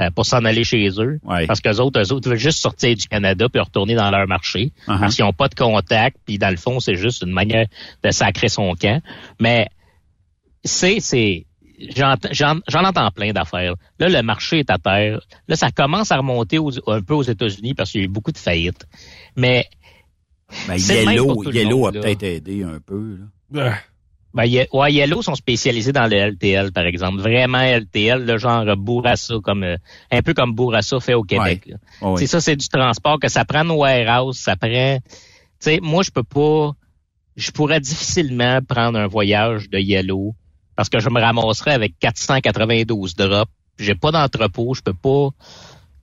[0.00, 1.20] euh, pour s'en aller chez eux.
[1.46, 4.72] Parce qu'eux autres, eux autres veulent juste sortir du Canada puis retourner dans leur marché.
[4.86, 4.98] Uh-huh.
[5.00, 7.66] Parce qu'ils n'ont pas de contact, puis dans le fond, c'est juste une manière
[8.02, 9.00] de sacrer son camp.
[9.40, 9.68] Mais
[10.64, 11.46] c'est, c'est,
[11.94, 12.14] j'en,
[12.68, 13.74] j'en entends plein d'affaires.
[13.98, 15.20] Là, le marché est à terre.
[15.48, 18.10] Là, ça commence à remonter aux- un peu aux États-Unis parce qu'il y a eu
[18.10, 18.86] beaucoup de faillites.
[19.36, 19.66] Mais
[20.68, 20.78] Ben,
[21.12, 23.18] Yellow, Yellow monde, a peut-être aidé un peu.
[23.52, 23.74] Là.
[24.34, 27.20] Ben, Ye- ouais, Yellow sont spécialisés dans le LTL, par exemple.
[27.20, 29.76] Vraiment LTL, le genre Bourassa, comme euh,
[30.10, 31.62] un peu comme Bourassa fait au Québec.
[32.02, 32.18] Ouais.
[32.18, 34.98] C'est ça, c'est du transport que ça prend nos warehouse, ça prend.
[34.98, 35.02] Tu
[35.58, 36.72] sais, moi, je peux pas.
[37.34, 40.34] Je pourrais difficilement prendre un voyage de Yellow
[40.76, 43.50] parce que je me ramasserais avec 492 drops.
[43.78, 45.30] J'ai pas d'entrepôt, je peux pas.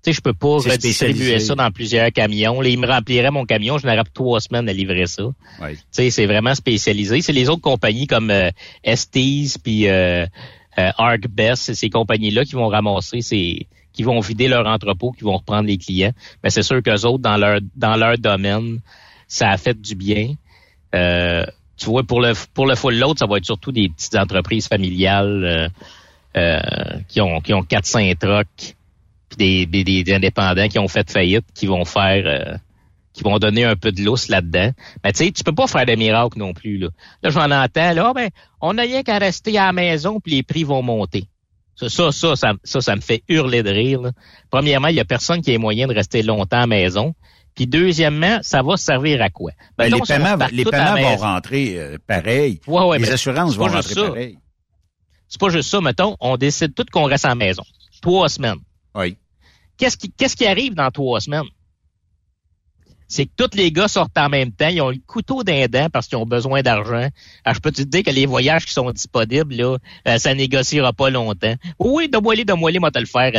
[0.04, 2.60] Tu sais, je peux pas redistribuer ça dans plusieurs camions.
[2.60, 5.24] Là, il me remplirait mon camion, je n'aurais trois semaines à livrer ça.
[5.62, 5.76] Ouais.
[5.76, 7.22] Tu sais, c'est vraiment spécialisé.
[7.22, 8.50] C'est les autres compagnies comme euh,
[8.84, 10.26] Estes puis euh,
[10.78, 15.24] euh, ArcBest, c'est ces compagnies-là qui vont ramasser ces qui vont vider leur entrepôt, qui
[15.24, 16.14] vont reprendre les clients.
[16.44, 18.82] Mais c'est sûr qu'eux autres, dans leur dans leur domaine,
[19.28, 20.34] ça a fait du bien.
[20.96, 21.46] Euh,
[21.78, 24.68] tu vois, pour le pour le full load, ça va être surtout des petites entreprises
[24.68, 25.70] familiales euh,
[26.38, 28.76] euh, qui ont qui ont 4-5 trucks,
[29.30, 32.58] puis des, des, des indépendants qui ont fait faillite, qui vont faire euh,
[33.14, 34.72] qui vont donner un peu de lousse là-dedans.
[35.04, 36.78] Mais tu sais, tu peux pas faire de miracle non plus.
[36.78, 36.90] Là,
[37.22, 38.30] là j'en entends, là, Ah, ben,
[38.62, 41.28] on n'a rien qu'à rester à la maison, puis les prix vont monter.
[41.76, 44.02] Ça, ça, ça, ça, ça, ça me fait hurler de rire.
[44.02, 44.12] là.
[44.52, 47.16] Premièrement, il y a personne qui ait moyen de rester longtemps à la maison.
[47.56, 49.52] Puis deuxièmement, ça va servir à quoi?
[49.78, 52.60] Ben, Mettons, les paiements, les paiements vont rentrer euh, pareil.
[52.68, 54.08] Ouais, ouais, les assurances vont rentrer ça.
[54.08, 54.38] pareil.
[55.28, 57.64] C'est pas juste ça, mettons, on décide tout qu'on reste à la maison.
[58.02, 58.60] Trois semaines.
[58.96, 59.18] Oui.
[59.78, 61.48] Qu'est-ce qui, qu'est-ce qui arrive dans trois semaines?
[63.14, 64.70] C'est que tous les gars sortent en même temps.
[64.70, 67.10] Ils ont le couteau d'un dent parce qu'ils ont besoin d'argent.
[67.46, 70.94] Alors, je peux te dire que les voyages qui sont disponibles, là, euh, ça négociera
[70.94, 71.54] pas longtemps.
[71.78, 73.32] Oui, donne-moi les, donne-moi les, moi te le faire.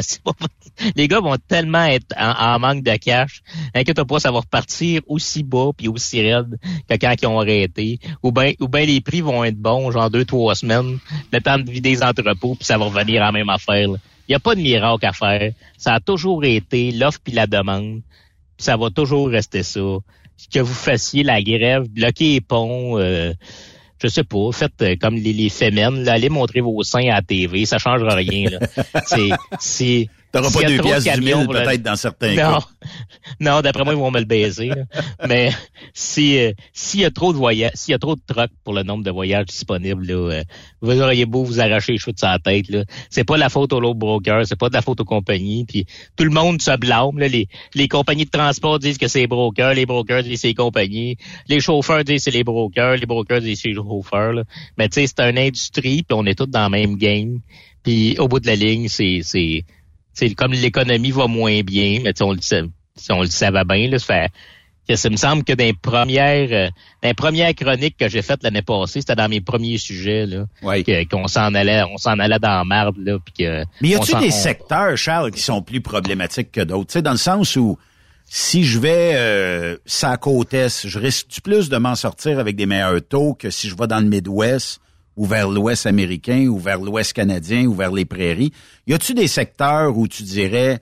[0.97, 3.43] les gars vont tellement être en, manque de cash.
[3.75, 6.57] Inquiète pas, ça va repartir aussi bas puis aussi raide
[6.89, 7.99] que quand ils ont arrêté.
[8.23, 11.01] Ou bien ou ben les prix vont être bons, genre deux, trois semaines,
[11.33, 13.89] le temps de vider les entrepôts, puis ça va revenir en même affaire.
[13.89, 15.53] Il n'y a pas de miracle à faire.
[15.77, 18.03] Ça a toujours été l'offre puis la demande
[18.65, 19.81] ça va toujours rester ça.
[20.53, 23.33] Que vous fassiez la grève, bloquer les ponts, euh,
[24.03, 27.23] je sais pas, faites euh, comme les, les fémènes, allez montrer vos seins à la
[27.23, 28.51] TV, ça changera rien.
[29.07, 32.59] c'est, c'est, T'auras pas deux pièces du mille, peut-être, dans certains non.
[32.59, 32.59] cas.
[33.41, 34.71] Non, d'après moi, ils vont me le baiser.
[35.29, 35.51] Mais
[35.93, 38.75] si euh, s'il y a trop de voyages, s'il y a trop de trucks pour
[38.75, 40.43] le nombre de voyages disponibles, là, euh,
[40.81, 42.69] vous auriez beau vous arracher les cheveux de sa tête.
[42.69, 42.85] Là.
[43.11, 45.67] C'est pas la faute au low broker, c'est pas de la faute aux compagnies.
[45.67, 47.17] Puis tout le monde se blâme.
[47.21, 47.29] Là.
[47.29, 50.49] Les, les compagnies de transport disent que c'est les brokers, les brokers disent que c'est
[50.49, 51.17] les compagnies,
[51.47, 54.33] les chauffeurs disent que c'est les brokers, les brokers disent que c'est les chauffeurs.
[54.33, 54.43] Là.
[54.79, 57.39] Mais tu sais, c'est une industrie, puis on est tous dans le même game.
[57.85, 59.65] Puis au bout de la ligne, c'est c'est
[60.37, 62.41] comme l'économie va moins bien, mais on le
[63.11, 64.33] on le savait bien, là, ça fait
[64.89, 66.69] que ça me semble que dans les premières, euh,
[67.03, 70.47] dans les premières chroniques que j'ai faites l'année passée, c'était dans mes premiers sujets, là,
[71.11, 73.65] qu'on s'en allait, on s'en allait dans la marde, là, puis que.
[73.81, 77.13] Mais y a-tu des secteurs, Charles, qui sont plus problématiques que d'autres, tu sais, dans
[77.13, 77.79] le sens où
[78.27, 82.67] si je vais euh, sa côte est, je risque plus de m'en sortir avec des
[82.67, 84.81] meilleurs taux que si je vais dans le Midwest?
[85.17, 88.53] Ou vers l'Ouest américain ou vers l'Ouest canadien ou vers les prairies.
[88.87, 90.81] Y a-tu des secteurs où tu dirais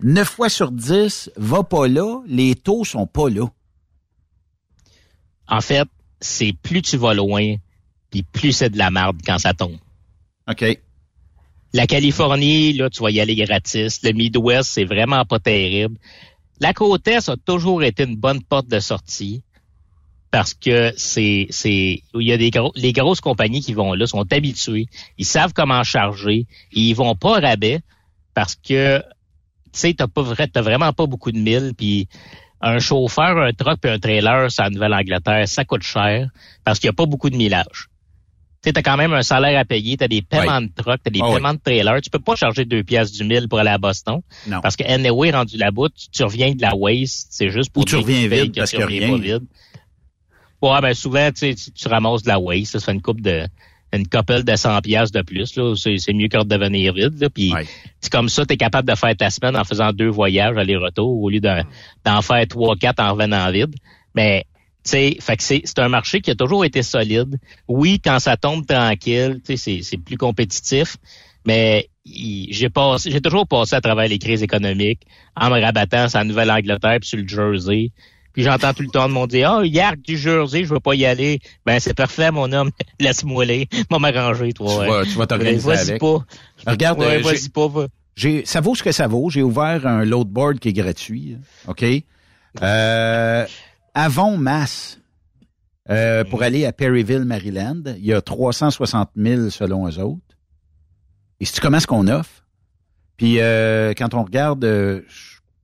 [0.00, 3.46] 9 fois sur 10, va pas là, les taux sont pas là?
[5.48, 5.88] En fait,
[6.20, 7.56] c'est plus tu vas loin,
[8.10, 9.76] puis plus c'est de la merde quand ça tombe.
[10.48, 10.78] OK.
[11.72, 14.02] La Californie, là, tu vas y aller gratis.
[14.02, 15.98] Le Midwest, c'est vraiment pas terrible.
[16.60, 19.42] La côte Est a toujours été une bonne porte de sortie
[20.34, 24.26] parce que c'est c'est il y a des les grosses compagnies qui vont là sont
[24.32, 27.78] habituées, ils savent comment charger, ils vont pas rabais
[28.34, 29.04] parce que tu
[29.74, 32.08] sais t'as pas vrai t'as vraiment pas beaucoup de milles puis
[32.60, 36.28] un chauffeur, un truck et un trailer, c'est en Nouvelle-Angleterre, ça coûte cher
[36.64, 37.88] parce qu'il y a pas beaucoup de millage.
[38.64, 40.98] Tu sais, as quand même un salaire à payer, tu as des paiements de truck,
[41.04, 42.00] tu as des ah paiements de trailer.
[42.00, 44.20] Tu peux pas charger deux pièces du mille pour aller à Boston.
[44.48, 44.62] Non.
[44.62, 47.28] Parce que anyway, rendu là-bas, tu, reviens de la waste.
[47.30, 49.18] C'est juste pour Ou tu reviens vide parce que rien.
[49.18, 49.44] Vide.
[50.64, 53.46] Ouais, ben souvent, tu, tu ramasses de la waste, ça, fait une coupe de
[53.92, 57.30] une couple de 100 pièces de plus là, c'est mieux que de devenir vide là,
[57.30, 57.52] puis
[58.10, 61.30] comme ça tu es capable de faire ta semaine en faisant deux voyages aller-retour au
[61.30, 63.74] lieu d'en faire trois quatre en revenant vide.
[64.14, 64.46] Mais
[64.82, 65.18] c'est
[65.78, 67.38] un marché qui a toujours été solide.
[67.68, 70.96] Oui, quand ça tombe tranquille, c'est plus compétitif,
[71.46, 75.02] mais j'ai passé j'ai toujours passé à travers les crises économiques
[75.36, 77.92] en me rabattant sur la Nouvelle-Angleterre puis sur le Jersey
[78.34, 80.80] puis j'entends tout le temps de monde dire, ah, oh, hier du Jersey, je veux
[80.80, 81.40] pas y aller.
[81.64, 82.70] Ben, c'est parfait, mon homme.
[83.00, 83.68] Laisse-moi aller.
[83.88, 84.84] Moi, m'arranger, toi.
[84.84, 86.00] Tu vas, tu vas t'organiser avec.
[86.00, 86.18] pas.
[86.66, 87.68] Regarde, ouais, vas-y pas.
[88.16, 89.30] J'ai, ça vaut ce que ça vaut.
[89.30, 91.36] J'ai ouvert un loadboard qui est gratuit.
[91.68, 91.84] OK?
[92.60, 93.46] Euh,
[93.94, 94.98] Avon Mass.
[95.90, 100.22] Euh, pour aller à Perryville, Maryland, il y a 360 000 selon eux autres.
[101.40, 102.44] Et si tu commences qu'on offre,
[103.16, 105.02] puis euh, quand on regarde, euh,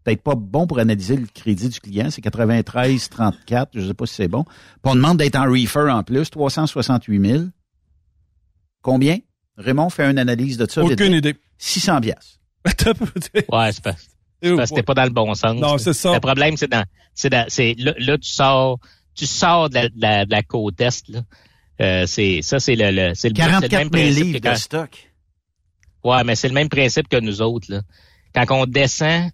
[0.05, 2.11] peut-être pas bon pour analyser le crédit du client.
[2.11, 4.45] C'est 93, 34, je sais pas si c'est bon.
[4.45, 4.53] Puis
[4.85, 7.45] on demande d'être en refer en plus, 368 000.
[8.83, 9.19] Combien?
[9.57, 10.83] Raymond fait une analyse de ça.
[10.83, 11.37] Aucune idée.
[11.59, 12.41] 600 pièces.
[12.67, 13.95] ouais, c'est pas,
[14.67, 15.55] c'était pas dans le bon sens.
[15.57, 16.15] Non, c'est ça.
[16.15, 16.85] Le problème, c'est dans,
[17.15, 18.79] c'est c'est là, là, tu sors,
[19.15, 21.21] tu sors de la, de la, côte est, là.
[21.81, 25.11] Euh, c'est, ça, c'est le, le c'est le, 44 le même livres de stock.
[26.05, 27.83] Ouais, mais c'est le même principe que nous autres, là.
[28.35, 29.31] Quand on descend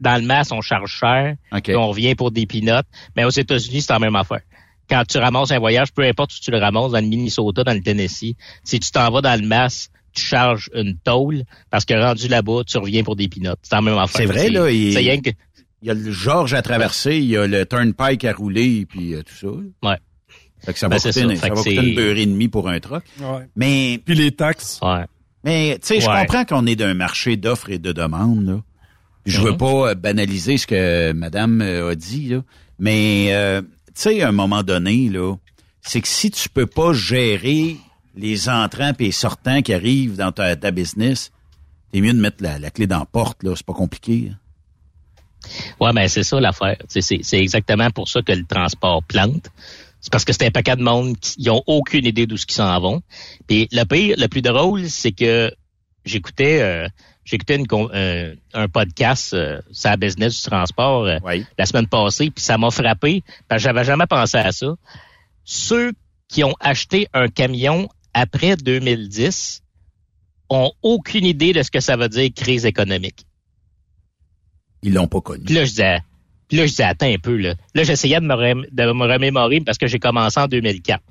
[0.00, 1.36] dans le mass, on charge cher.
[1.52, 2.86] on revient pour des pinottes.
[3.16, 4.42] Mais aux États-Unis, c'est la même affaire.
[4.88, 7.72] Quand tu ramasses un voyage, peu importe où tu le ramasses, dans le Minnesota, dans
[7.72, 11.94] le Tennessee, si tu t'en vas dans le mass, tu charges une tôle parce que
[11.94, 13.58] rendu là-bas, tu reviens pour des pinottes.
[13.62, 14.20] C'est la même affaire.
[14.20, 14.70] C'est vrai, là.
[14.70, 14.92] Il...
[14.92, 19.22] y a le George à traverser, il y a le Turnpike à rouler, puis euh,
[19.22, 19.88] tout ça.
[19.88, 19.96] Ouais.
[20.64, 22.68] Fait que ça va ben, coûter, une, ça, va coûter une beurre et demie pour
[22.68, 23.04] un truck.
[23.20, 23.46] Ouais.
[23.56, 24.00] Mais.
[24.04, 24.80] Puis les taxes.
[24.82, 25.04] Ouais.
[25.44, 28.60] Mais, tu sais, je comprends qu'on est d'un marché d'offres et de demandes, là.
[29.26, 32.42] Je veux pas euh, banaliser ce que Madame euh, a dit, là,
[32.78, 35.34] mais euh, tu sais, à un moment donné, là,
[35.82, 37.76] c'est que si tu peux pas gérer
[38.14, 41.32] les entrants et les sortants qui arrivent dans ta, ta business,
[41.92, 43.54] c'est mieux de mettre la, clé dans la porte, là.
[43.56, 44.30] C'est pas compliqué.
[44.30, 44.36] Hein.
[45.80, 46.76] Ouais, mais c'est ça l'affaire.
[46.88, 49.50] C'est exactement pour ça que le transport plante.
[50.00, 52.56] C'est parce que c'est un paquet de monde qui n'ont aucune idée d'où ce qu'ils
[52.56, 53.02] s'en vont.
[53.46, 55.52] Puis le pire, le plus drôle, c'est que
[56.04, 56.88] j'écoutais
[57.26, 61.18] J'écoutais euh, un podcast euh, sur la business du transport euh,
[61.58, 64.76] la semaine passée, puis ça m'a frappé, parce que j'avais jamais pensé à ça.
[65.44, 65.92] Ceux
[66.28, 69.62] qui ont acheté un camion après 2010
[70.50, 73.26] ont aucune idée de ce que ça veut dire crise économique.
[74.82, 75.44] Ils l'ont pas connu.
[75.44, 75.98] Puis là, je disais,
[76.48, 77.54] puis là, je disais, attends un peu, là.
[77.74, 81.02] Là, j'essayais de me, rem- de me remémorer parce que j'ai commencé en 2004.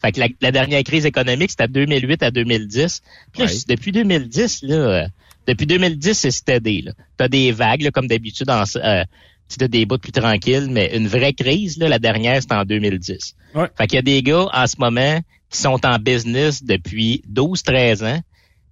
[0.00, 3.02] Fait que la, la dernière crise économique, c'était de 2008 à 2010.
[3.32, 3.58] Puis là, Ouais.
[3.68, 5.08] depuis 2010, là,
[5.48, 6.92] depuis 2010, c'est steady, là.
[7.16, 9.04] T'as des vagues, là, comme d'habitude, en, euh,
[9.48, 12.66] tu as des bouts plus tranquilles, mais une vraie crise, là, la dernière, c'était en
[12.66, 13.34] 2010.
[13.76, 17.62] Fait qu'il y a des gars, en ce moment, qui sont en business depuis 12,
[17.62, 18.20] 13 ans,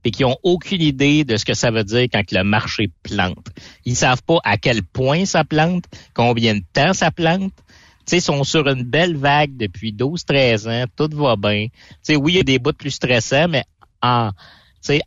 [0.05, 3.47] et qui ont aucune idée de ce que ça veut dire quand le marché plante.
[3.87, 7.55] Ils savent pas à quel point ça plante, combien de temps ça plante.
[7.57, 11.69] Tu sais, ils sont sur une belle vague depuis 12-13 ans, tout va bien.
[11.71, 13.65] Tu sais, oui, il y a des bouts plus stressants, mais
[14.01, 14.37] en, tu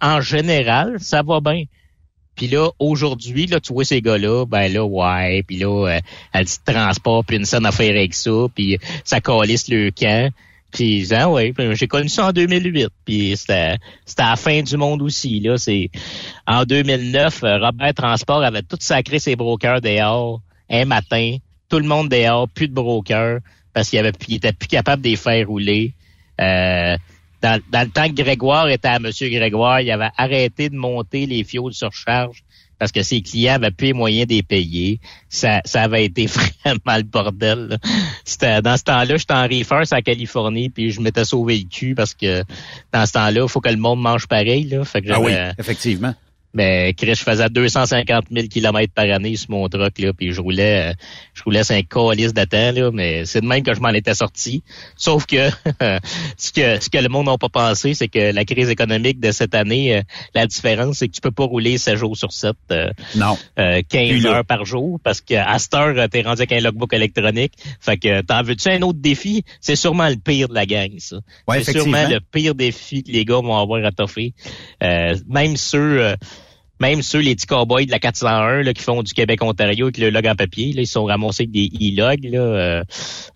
[0.01, 1.63] en général, ça va bien.
[2.36, 5.99] Puis là, aujourd'hui, là, tu vois ces gars-là, ben là, ouais, puis là, euh,
[6.32, 10.32] elle dit transport, puis une scène à faire avec ça, puis ça calisse le camp.
[10.71, 14.77] Puis ah ouais, j'ai connu ça en 2008, puis c'était c'était à la fin du
[14.77, 15.89] monde aussi là, c'est
[16.45, 21.38] en 2009, euh, Robert Transport avait tout sacré ses brokers dehors un matin,
[21.69, 23.39] tout le monde dehors, plus de brokers
[23.73, 25.93] parce qu'il avait il était plus capable de les faire rouler.
[26.39, 26.95] Euh,
[27.41, 31.25] dans, dans le temps que Grégoire était à Monsieur Grégoire, il avait arrêté de monter
[31.25, 32.43] les fioles sur charge
[32.79, 34.99] parce que ses clients avaient plus les moyens de les payer.
[35.27, 36.25] Ça, ça avait été
[36.65, 37.77] vraiment le bordel.
[38.23, 41.93] C'était, dans ce temps-là, j'étais en reefer à Californie, puis je m'étais sauvé le cul
[41.93, 42.43] parce que
[42.93, 44.63] dans ce temps-là, il faut que le monde mange pareil.
[44.63, 44.85] Là.
[44.85, 46.15] Fait que Ah oui, effectivement.
[46.53, 50.39] mais Chris, je faisais 250 000 kilomètres par année sur mon truck, là, puis je
[50.39, 50.93] roulais, euh,
[51.39, 53.89] je roulais sur un calice de temps, là, mais c'est de même que je m'en
[53.89, 54.61] étais sorti.
[54.97, 55.49] Sauf que
[56.37, 59.31] ce que ce que le monde n'a pas pensé, c'est que la crise économique de
[59.31, 60.01] cette année, euh,
[60.35, 63.37] la différence, c'est que tu peux pas rouler 7 jours sur 7, euh, non.
[63.57, 64.29] euh, 15 Plus là.
[64.37, 67.53] heures par jour, parce que à cette heure, euh, t'es rendu avec un logbook électronique.
[67.79, 69.43] Fait que t'en veux-tu un autre défi?
[69.61, 71.17] C'est sûrement le pire de la gang, ça.
[71.47, 74.33] Ouais, c'est sûrement le pire défi que les gars vont avoir à toffer.
[74.83, 76.15] Euh, même ceux, euh,
[76.80, 80.09] même ceux, les petits cowboys de la 401 là, qui font du Québec-Ontario avec le
[80.09, 82.23] log en papier, là, ils sont ramassés avec des e-logs.
[82.23, 82.84] Là, euh,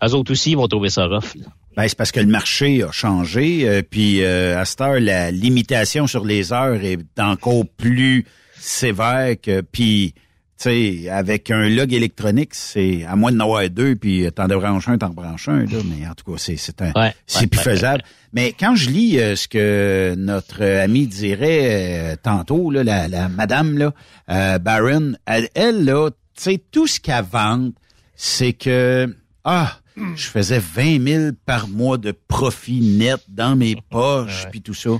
[0.02, 1.34] eux autres aussi, ils vont trouver ça rough.
[1.76, 5.30] Ben, c'est parce que le marché a changé, euh, puis euh, à cette heure, la
[5.30, 8.24] limitation sur les heures est encore plus
[8.58, 10.14] sévère que, puis,
[10.64, 14.98] sais, avec un log électronique, c'est à moins de n'avoir deux, puis t'en branches un,
[14.98, 16.92] t'en branches un, là, mais en tout cas, c'est c'est un,
[17.26, 18.02] c'est ouais, plus ouais, faisable.
[18.32, 23.28] Mais quand je lis euh, ce que notre ami dirait euh, tantôt, là, la, la
[23.28, 23.94] madame là,
[24.30, 27.74] euh, Baron, elle, elle, là, tu sais, tout ce qu'elle vante,
[28.16, 34.46] c'est que ah, je faisais 20 000 par mois de profit net dans mes poches,
[34.50, 34.90] puis tout ça.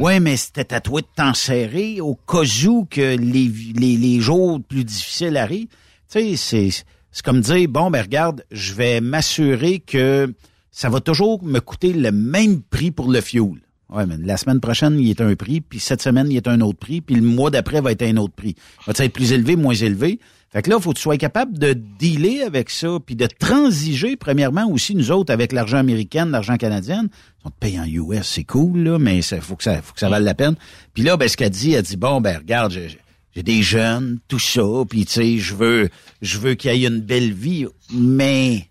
[0.00, 0.20] Ouais.
[0.20, 4.84] mais c'était tatoué de temps serré au cas où que les, les, les jours plus
[4.84, 5.68] difficiles arrivent.
[6.10, 10.32] Tu sais, c'est, c'est comme dire, bon, ben regarde, je vais m'assurer que
[10.70, 13.60] ça va toujours me coûter le même prix pour le fuel.
[13.94, 16.60] Ouais, mais la semaine prochaine, il est un prix, puis cette semaine, il est un
[16.62, 18.54] autre prix, puis le mois d'après va être un autre prix.
[18.86, 20.18] Va être plus élevé, moins élevé?
[20.50, 23.26] Fait que là, il faut que tu sois capable de dealer avec ça, puis de
[23.26, 27.04] transiger, premièrement, aussi, nous autres, avec l'argent américain, l'argent canadien.
[27.44, 30.00] On te paye en US, c'est cool, là, mais il faut que ça faut que
[30.00, 30.56] ça vale la peine.
[30.94, 32.98] Puis là, ben, ce qu'elle dit, elle dit, bon, ben, regarde, j'ai-
[33.34, 35.88] j'ai des jeunes, tout ça, puis tu sais, je veux,
[36.20, 38.68] je veux qu'il y ait une belle vie, mais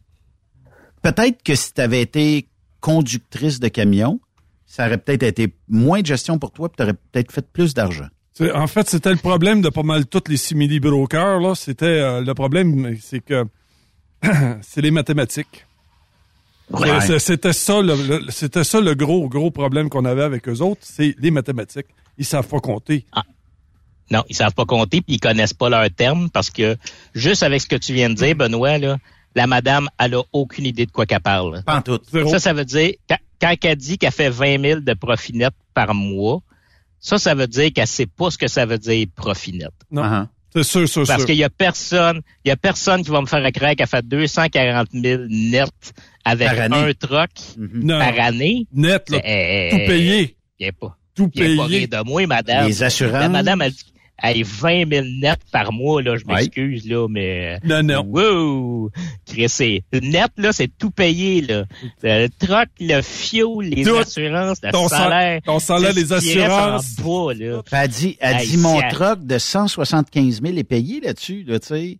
[1.01, 2.47] peut-être que si tu avais été
[2.79, 4.19] conductrice de camion,
[4.71, 7.73] ça aurait peut-être été moins de gestion pour toi, puis tu aurais peut-être fait plus
[7.73, 8.07] d'argent.
[8.55, 11.41] En fait, c'était le problème de pas mal tous les simili brokers.
[11.41, 13.43] Là, c'était euh, le problème, c'est que
[14.61, 15.65] c'est les mathématiques.
[16.69, 17.19] Ouais.
[17.19, 20.79] C'était ça, le, le- c'était ça le gros gros problème qu'on avait avec eux autres,
[20.83, 21.87] c'est les mathématiques.
[22.17, 23.05] Ils savent pas compter.
[24.09, 26.77] Non, ils savent pas compter puis ils connaissent pas leurs termes parce que
[27.13, 28.97] juste avec ce que tu viens de dire, Benoît, là,
[29.35, 31.61] la madame, elle a aucune idée de quoi qu'elle parle.
[31.63, 31.99] Pas en tout.
[32.29, 32.93] Ça, ça veut dire,
[33.41, 36.41] quand, elle dit qu'elle fait 20 000 de profit net par mois,
[36.99, 39.71] ça, ça veut dire qu'elle sait pas ce que ça veut dire profit net.
[39.89, 40.03] Non.
[40.03, 40.27] Uh-huh.
[40.53, 43.25] C'est sûr, sûr, Parce qu'il y a personne, il y a personne qui va me
[43.25, 45.71] faire croire qu'elle fait 240 000 net
[46.25, 47.29] avec un truck
[47.87, 48.67] par année.
[48.73, 50.35] Net, là, Eh, tout payé.
[50.59, 50.97] Il a pas.
[51.15, 51.87] Tout Il a pas payé.
[51.89, 52.67] rien de moi, madame.
[52.67, 53.13] Les assurances.
[53.13, 53.93] La madame, elle dit,
[54.23, 57.59] hey, 20 000 net par mois, là, je m'excuse, là, mais...
[57.63, 58.03] Non, non.
[58.07, 58.91] Wow!
[59.25, 61.63] Chris, c'est, net, là, c'est tout payé, là.
[62.03, 63.95] Le truck, le fuel, les Tout.
[63.95, 65.41] assurances, le Ton sal- salaire.
[65.45, 66.95] ton salaire, les assurances.
[66.99, 67.61] en bas, là.
[67.71, 71.59] Elle dit, elle Hey, dit mon elle- troc de 175 000 est payé là-dessus, là,
[71.59, 71.97] tu sais.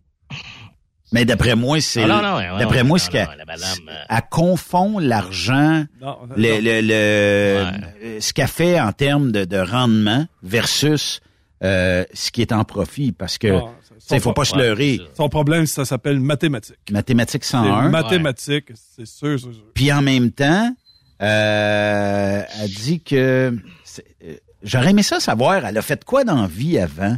[1.14, 2.04] Mais d'après moi, c'est.
[2.04, 4.98] Ah, non, non, ouais, d'après moi, non, c'est qu'elle non, la madame, euh, elle confond
[4.98, 6.58] l'argent, Non, le, non.
[6.62, 11.20] le, le- euh, ce qu'elle fait en termes de, de rendement versus
[11.62, 13.70] euh, ce qui est en profit parce que Ah,
[14.16, 15.00] il faut pas se leurrer.
[15.16, 16.76] Son problème, ça s'appelle mathématiques.
[16.90, 17.88] Mathématiques C'est 101.
[17.88, 19.62] Mathématiques, c'est sûr, c'est sûr.
[19.74, 20.74] Puis en même temps,
[21.22, 23.16] euh, elle dit que
[23.54, 25.64] euh, j'aurais aimé ça savoir.
[25.64, 27.16] Elle a fait quoi dans la vie avant?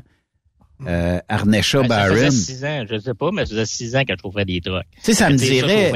[0.86, 2.30] Euh, Arnesha Ben, ça faisait Barron?
[2.30, 4.82] six ans, je sais pas, mais ça faisait six ans qu'elle trouvait des trucks.
[4.96, 5.90] Tu sais, ça me dirait,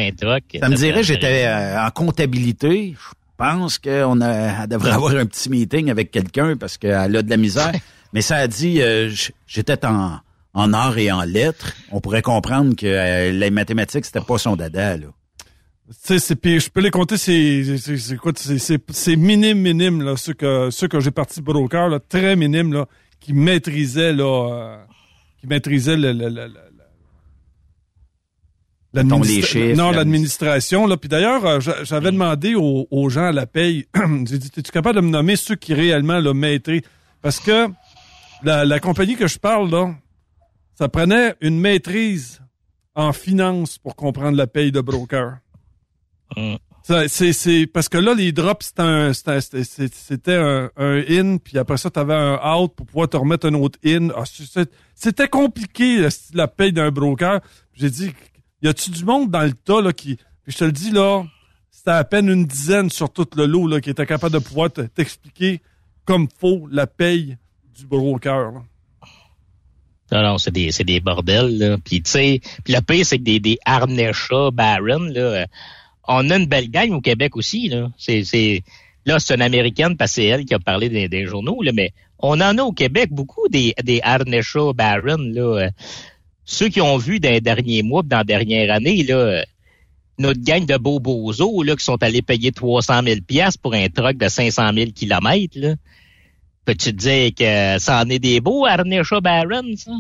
[0.60, 2.94] ça me dirait, j'étais euh, en comptabilité.
[2.96, 7.22] Je pense qu'on a, elle devrait avoir un petit meeting avec quelqu'un parce qu'elle a
[7.22, 7.72] de la misère.
[8.12, 9.10] Mais ça a dit, euh,
[9.46, 10.18] j'étais en,
[10.54, 11.74] en arts et en lettres.
[11.92, 15.06] On pourrait comprendre que euh, les mathématiques, c'était pas son dada, là.
[16.06, 20.86] Tu sais, je peux les compter, c'est quoi, c'est minime minime là, ceux que ceux
[20.86, 22.84] que j'ai parti broker là, très minime là,
[23.20, 24.76] qui maîtrisaient là, euh,
[25.40, 26.60] qui maîtrisaient le, le, le, le- le-
[28.94, 30.96] Mettons l'administra- les chiffres, Non, l'admi- l'administration là.
[30.96, 33.86] Puis d'ailleurs, j'a- j'avais demandé aux, aux gens à la paye,
[34.26, 36.82] j'ai dit, es-tu capable de me nommer ceux qui réellement le maîtrisent?
[37.22, 37.68] Parce que
[38.42, 39.94] la, la compagnie que je parle là,
[40.74, 42.40] ça prenait une maîtrise
[42.94, 45.38] en finance pour comprendre la paye de broker.
[46.82, 50.70] Ça, C'est, c'est, parce que là, les drops, c'était un, c'était, c'était- c'était- c'était un,
[50.76, 53.78] un in, puis après ça, tu avais un out pour pouvoir te remettre un autre
[53.84, 54.08] in.
[54.16, 54.24] Ah,
[54.94, 57.40] c'était compliqué, la, la paye d'un broker.
[57.74, 58.12] J'ai dit,
[58.62, 60.16] y a-tu du monde dans le tas, là, qui...
[60.44, 61.24] Puis je te le dis, là,
[61.70, 64.72] c'était à peine une dizaine sur tout le lot, là, qui était capable de pouvoir
[64.72, 65.60] te- t'expliquer
[66.06, 67.36] comme faut la paye
[67.78, 68.62] du broker, là.
[70.10, 71.76] Non, non, c'est des, des bordels, là.
[71.84, 75.46] Puis, tu sais, puis le pire, c'est que des, des Arnesha Barron, là, euh,
[76.06, 77.90] on a une belle gang au Québec aussi, là.
[77.98, 78.62] C'est,
[79.04, 82.40] là, c'est une Américaine, parce que c'est elle qui a parlé des, journaux, mais on
[82.40, 85.66] en a au Québec beaucoup des, des Arnesha Barron, là.
[85.66, 85.70] Euh,
[86.46, 89.42] Ceux qui ont vu dans les derniers mois, dans la dernière année, euh,
[90.18, 93.88] notre gang de beaux bozos, là, qui sont allés payer 300 000 piastres pour un
[93.88, 95.76] truck de 500 000 kilomètres.
[96.68, 99.90] Peux-tu te dire que ça en est des beaux, Arnesha Barron, ça?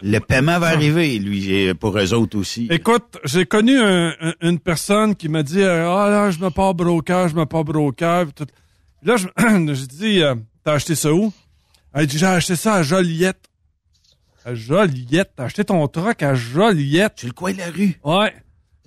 [0.00, 2.68] Le paiement va arriver, lui, pour eux autres aussi.
[2.70, 6.72] Écoute, j'ai connu un- un- une personne qui m'a dit Ah là, je me pars
[6.72, 8.26] broker, je me pars broker.
[9.02, 9.26] Là, je-
[9.74, 11.32] j'ai dit euh, T'as acheté ça où?
[11.92, 13.40] Elle dit J'ai acheté ça à Joliette.
[14.44, 15.32] À Joliette.
[15.34, 17.14] T'as acheté ton truck à Joliette.
[17.16, 17.98] Tu le coin de la rue.
[18.04, 18.32] Ouais.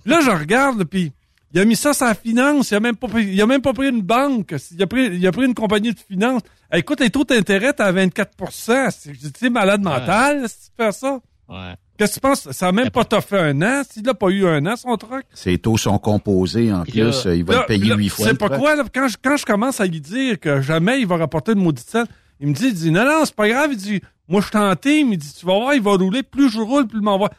[0.06, 1.12] Là, je regarde, puis
[1.54, 2.70] il a mis ça sur la finance.
[2.70, 4.54] Il a même pas pris, il a même pas pris une banque.
[4.72, 6.42] Il a pris, il a pris une compagnie de finance.
[6.72, 10.70] Eh, écoute, les taux d'intérêt, t'es à 24 C'est- Tu es malade mental si tu
[10.76, 11.20] fais ça.
[11.48, 11.74] Ouais.
[11.96, 12.50] Qu'est-ce que tu penses?
[12.50, 13.82] Ça a même pas fait un an.
[13.88, 15.24] S'il n'a pas eu un an, son truc.
[15.32, 17.26] Ses taux sont composés en là- plus.
[17.26, 18.26] euh, il va là, le payer huit fois.
[18.26, 21.06] C'est pas quoi, là, quand je, quand je commence à lui dire que jamais il
[21.06, 22.06] va rapporter une maudite scène,
[22.40, 23.70] il me dit, il dit, non, non, c'est pas grave.
[23.72, 26.24] Il dit, moi, je tenté, mais il dit, tu vas voir, il va rouler.
[26.24, 27.30] Plus je roule, plus il m'envoie.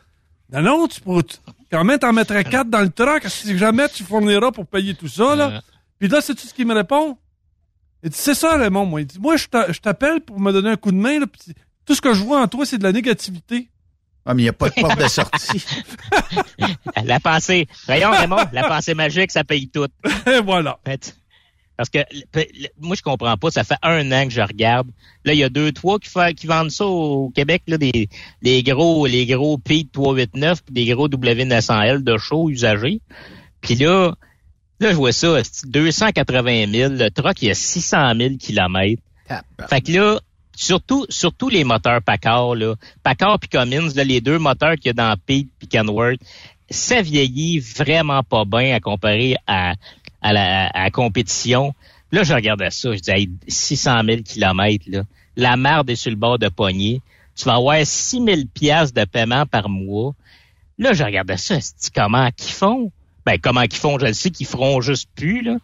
[0.53, 1.36] Non, non, tu pourras, tu-
[1.72, 3.24] quand même, t'en mettrais quatre dans le truck.
[3.28, 5.61] Si jamais tu fourniras pour payer tout ça, là.
[5.99, 7.18] Puis là, sais-tu ce qu'il me répond?
[8.03, 9.01] Il dit, c'est ça, Raymond, moi.
[9.01, 11.26] Il dit, moi, je t'a- je t'appelle pour me donner un coup de main, là,
[11.28, 11.53] puis
[11.86, 13.70] tout ce que je vois en toi, c'est de la négativité.
[14.28, 15.63] Ah, mais il n'y a pas de porte de sortie.
[17.03, 19.88] La pensée, voyons Raymond, la pensée magique, ça paye tout.
[20.26, 20.80] Et voilà.
[21.78, 21.99] Parce que
[22.80, 23.51] moi, je comprends pas.
[23.51, 24.88] Ça fait un an que je regarde.
[25.26, 28.09] Là, il y a deux, trois qui, fa- qui vendent ça au Québec, là, des,
[28.41, 33.01] les gros, les gros P 389 puis des gros W900L de show usagés.
[33.61, 34.13] Puis là,
[34.80, 36.93] là, je vois ça, c'est 280 000.
[36.93, 39.01] Le truck, il y a 600 000 kilomètres.
[39.69, 40.19] Fait que là,
[40.55, 42.76] surtout, surtout les moteurs Packard, là.
[43.03, 46.19] Packard puis Cummins, là, les deux moteurs qu'il y a dans Pete puis Kenworth,
[46.69, 49.73] ça vieillit vraiment pas bien à comparer à,
[50.26, 51.76] à, la, à compétition.
[52.11, 55.03] Là, je regardais ça, je disais, hey, 600 000 kilomètres, là.
[55.38, 57.01] La merde est sur le bord de poignée.
[57.36, 60.15] Tu vas avoir 6 000 piastres de paiement par mois.
[60.80, 62.91] Là, je regardais ça, c'est comment qu'ils font?
[63.26, 65.57] Ben, comment qu'ils font, je le sais qu'ils feront juste plus, là.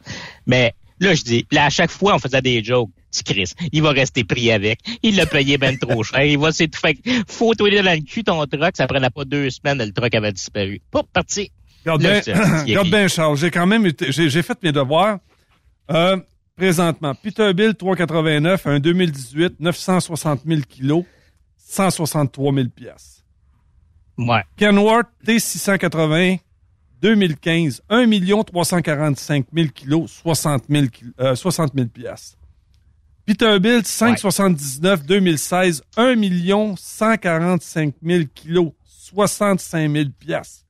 [0.46, 2.90] Mais là, je dis, là, à chaque fois, on faisait des jokes.
[3.12, 4.80] Tu Chris, il va rester pris avec.
[5.04, 6.24] Il l'a payé ben trop cher.
[6.24, 6.98] Il va s'étouffer.
[7.28, 8.78] Faut toi dans le cul ton truck.
[8.78, 10.82] Ça prenait pas deux semaines, le truck avait disparu.
[10.92, 11.52] Pas parti.
[11.84, 12.22] Regarde Là,
[12.84, 13.38] bien, Charles.
[13.38, 15.20] J'ai quand même été- j'ai, j'ai fait mes devoirs.
[15.90, 16.18] Euh,
[16.56, 21.04] présentement, Peterbilt 389, un 2018, 960 000 kilos,
[21.58, 23.24] 163 000 piastres.
[24.18, 24.44] Ouais.
[24.58, 26.40] Kenworth T680,
[27.02, 32.38] 2015, 1 345 000 kilos, 60 000, ki- euh, 60 000 piastres.
[33.26, 40.66] Peterbilt 579, 2016, 1 145 000 kilos, 65 000 piastres.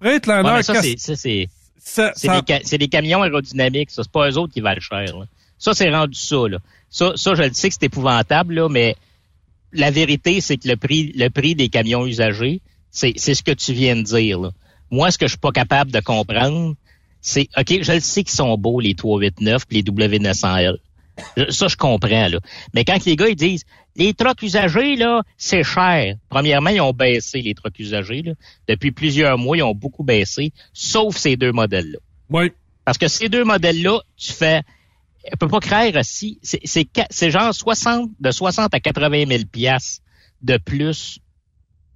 [0.00, 2.88] Freightliner, Ouais, mais ça, Cas- c'est, ça, c'est, ça- c'est ça- des, ca- c'est des
[2.88, 3.90] camions aérodynamiques.
[3.90, 5.24] Ça, c'est pas eux autres qui valent cher, là.
[5.58, 6.58] Ça, c'est rendu ça, là.
[6.90, 8.94] Ça, ça, je le sais que c'est épouvantable, là, mais
[9.72, 13.52] la vérité, c'est que le prix, le prix des camions usagés, c'est, c'est ce que
[13.52, 14.50] tu viens de dire, là.
[14.90, 16.74] Moi, ce que je suis pas capable de comprendre,
[17.20, 20.76] c'est, OK, je le sais qu'ils sont beaux, les 389 puis les W900L.
[21.36, 22.38] Je- Ça, je comprends, là.
[22.74, 23.64] Mais quand les gars, ils disent,
[23.96, 26.16] les trucks usagés, là, c'est cher.
[26.28, 28.22] Premièrement, ils ont baissé, les trucks usagés.
[28.22, 28.32] Là.
[28.68, 31.98] Depuis plusieurs mois, ils ont beaucoup baissé, sauf ces deux modèles-là.
[32.30, 32.52] Oui.
[32.84, 34.62] Parce que ces deux modèles-là, tu fais...
[35.32, 36.38] On peut pas créer aussi.
[36.42, 40.02] C'est genre 60, de 60 à 80 000 piastres
[40.42, 41.18] de plus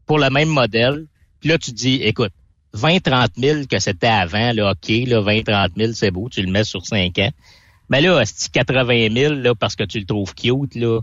[0.04, 1.06] pour le même modèle.
[1.38, 2.32] Puis là, tu dis, écoute,
[2.72, 6.42] 20, 30 000 que c'était avant, là, OK, là, 20, 30 000, c'est beau, tu
[6.42, 7.30] le mets sur 5 ans.
[7.88, 11.00] Mais là, c'est 80 000, là, parce que tu le trouves cute, là,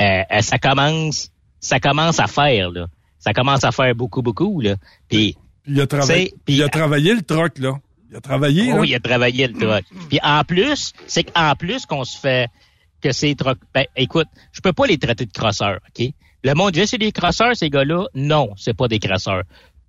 [0.00, 1.30] euh, euh, ça commence,
[1.60, 2.86] ça commence à faire, là.
[3.18, 4.76] Ça commence à faire beaucoup, beaucoup, là.
[5.08, 5.36] Puis,
[5.66, 7.78] il a, travaillé, il a travaillé le troc, là.
[8.10, 9.84] Il a travaillé, Oui, il a travaillé le troc.
[10.08, 12.50] Puis en plus, c'est qu'en plus qu'on se fait
[13.00, 13.58] que ces trocs...
[13.72, 16.08] Ben, écoute, je peux pas les traiter de crosseurs, OK?
[16.44, 18.06] Le monde dit, c'est des crosseurs, ces gars-là.
[18.14, 19.44] Non, c'est pas des crosseurs.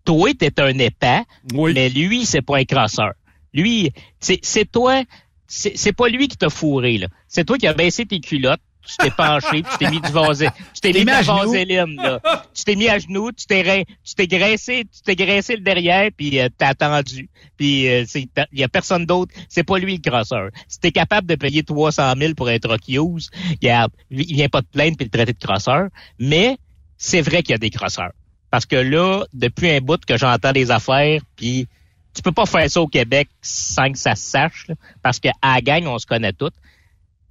[0.05, 1.23] Toi, t'es un épais,
[1.53, 3.13] mais lui, c'est pas un crosseur.
[3.53, 5.03] Lui, c'est toi,
[5.47, 7.07] c'est pas lui qui t'a fourré, là.
[7.27, 10.49] C'est toi qui as baissé tes culottes, tu t'es penché, tu t'es mis du vasé,
[10.73, 12.19] tu t'es mis la vaseline, là.
[12.53, 16.09] Tu t'es mis à genoux, tu t'es tu t'es graissé, tu t'es graissé le derrière,
[16.15, 17.29] puis euh, t'as attendu.
[17.57, 20.49] Puis euh, il y a personne d'autre, c'est pas lui le crosseur.
[20.67, 24.67] Si t'es capable de payer 300 000 pour être use, regarde, il vient pas de
[24.67, 25.87] plaindre puis le traiter de crosseur,
[26.19, 26.57] mais
[26.97, 28.13] c'est vrai qu'il y a des crosseurs.
[28.49, 31.67] Parce que là, depuis un bout que j'entends des affaires, puis
[32.13, 34.67] tu peux pas faire ça au Québec sans que ça se sache,
[35.01, 36.53] parce qu'à la gang, on se connaît toutes.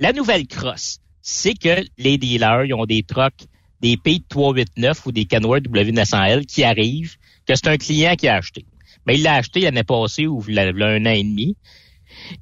[0.00, 3.46] La nouvelle crosse, c'est que les dealers, ils ont des trucks,
[3.80, 7.16] des P 389 ou des Kenworth W900L qui arrivent,
[7.46, 8.66] que c'est un client qui a acheté.
[9.06, 11.56] Mais il l'a acheté l'année passée ou il a un an et demi.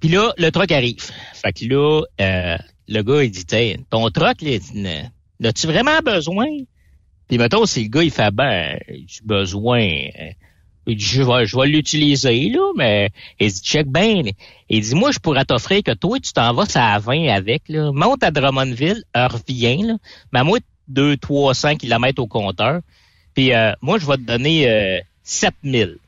[0.01, 1.11] Puis là, le truck arrive.
[1.35, 2.59] Fait que là, euh,
[2.89, 3.47] le gars, il dit,
[3.89, 6.49] ton truck, as-tu vraiment besoin?
[7.29, 10.31] Puis mettons, si le gars, il fait, ben, j'ai besoin, euh,
[10.91, 14.23] il dit, je vais, l'utiliser, là, mais il dit, check bien.
[14.69, 17.93] Il dit, moi, je pourrais t'offrir que toi, tu t'en vas à 20 avec, là.
[17.93, 19.97] Monte à Drummondville, reviens, là.
[20.33, 20.59] Mais moi,
[20.91, 22.81] 2, 300 km au compteur.
[23.35, 25.99] Puis euh, moi, je vais te donner euh, 7000.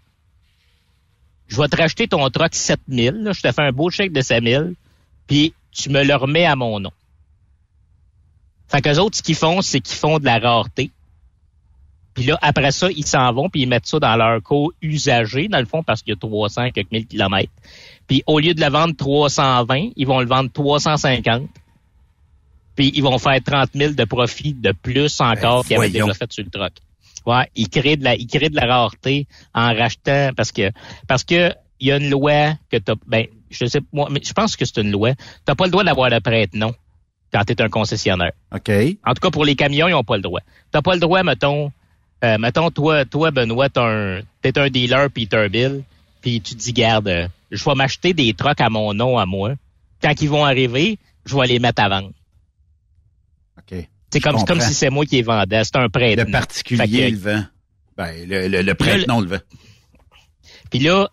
[1.49, 3.23] Je vais te racheter ton truck 7000.
[3.23, 3.33] Là.
[3.33, 4.75] Je te fais un beau chèque de 5000.
[5.27, 6.93] Puis tu me le remets à mon nom.
[8.69, 10.91] Fait qu'eux autres, ce qu'ils font, c'est qu'ils font de la rareté.
[12.15, 15.49] Puis là, après ça, ils s'en vont, puis ils mettent ça dans leur cours usagé,
[15.49, 17.53] dans le fond, parce qu'il y a 300 quelques mille kilomètres.
[18.07, 21.49] Puis au lieu de le vendre 320, ils vont le vendre 350.
[22.77, 26.15] Puis ils vont faire 30 000 de profit de plus encore ben, qu'ils avaient déjà
[26.15, 26.73] fait sur le truck.
[27.25, 30.71] Ouais, ils créent de la, ils créent de la rareté en rachetant parce que
[31.07, 34.33] parce que il y a une loi que t'as, ben je sais moi, mais je
[34.33, 35.13] pense que c'est une loi.
[35.45, 36.75] T'as pas le droit d'avoir le prête-nom
[37.33, 38.33] quand tu es un concessionnaire.
[38.55, 38.71] OK.
[39.05, 40.41] En tout cas, pour les camions, ils ont pas le droit.
[40.71, 41.73] T'as pas le droit, mettons,
[42.25, 45.85] euh, mettons, toi, toi, Benoît, t'es un, t'es un dealer Peterbilt,
[46.21, 49.27] puis tu te dis, garde, euh, je vais m'acheter des trucks à mon nom, à
[49.27, 49.55] moi.
[50.01, 52.13] Quand ils vont arriver, je vais les mettre à vendre.
[53.59, 53.87] OK.
[54.11, 55.65] C'est comme, comme si c'est moi qui les vendais.
[55.65, 56.17] C'est un prêt.
[56.17, 57.45] Le particulier le vend.
[57.97, 59.41] Ben, le, le, le prêt, non, le vend.
[60.71, 61.09] Puis là,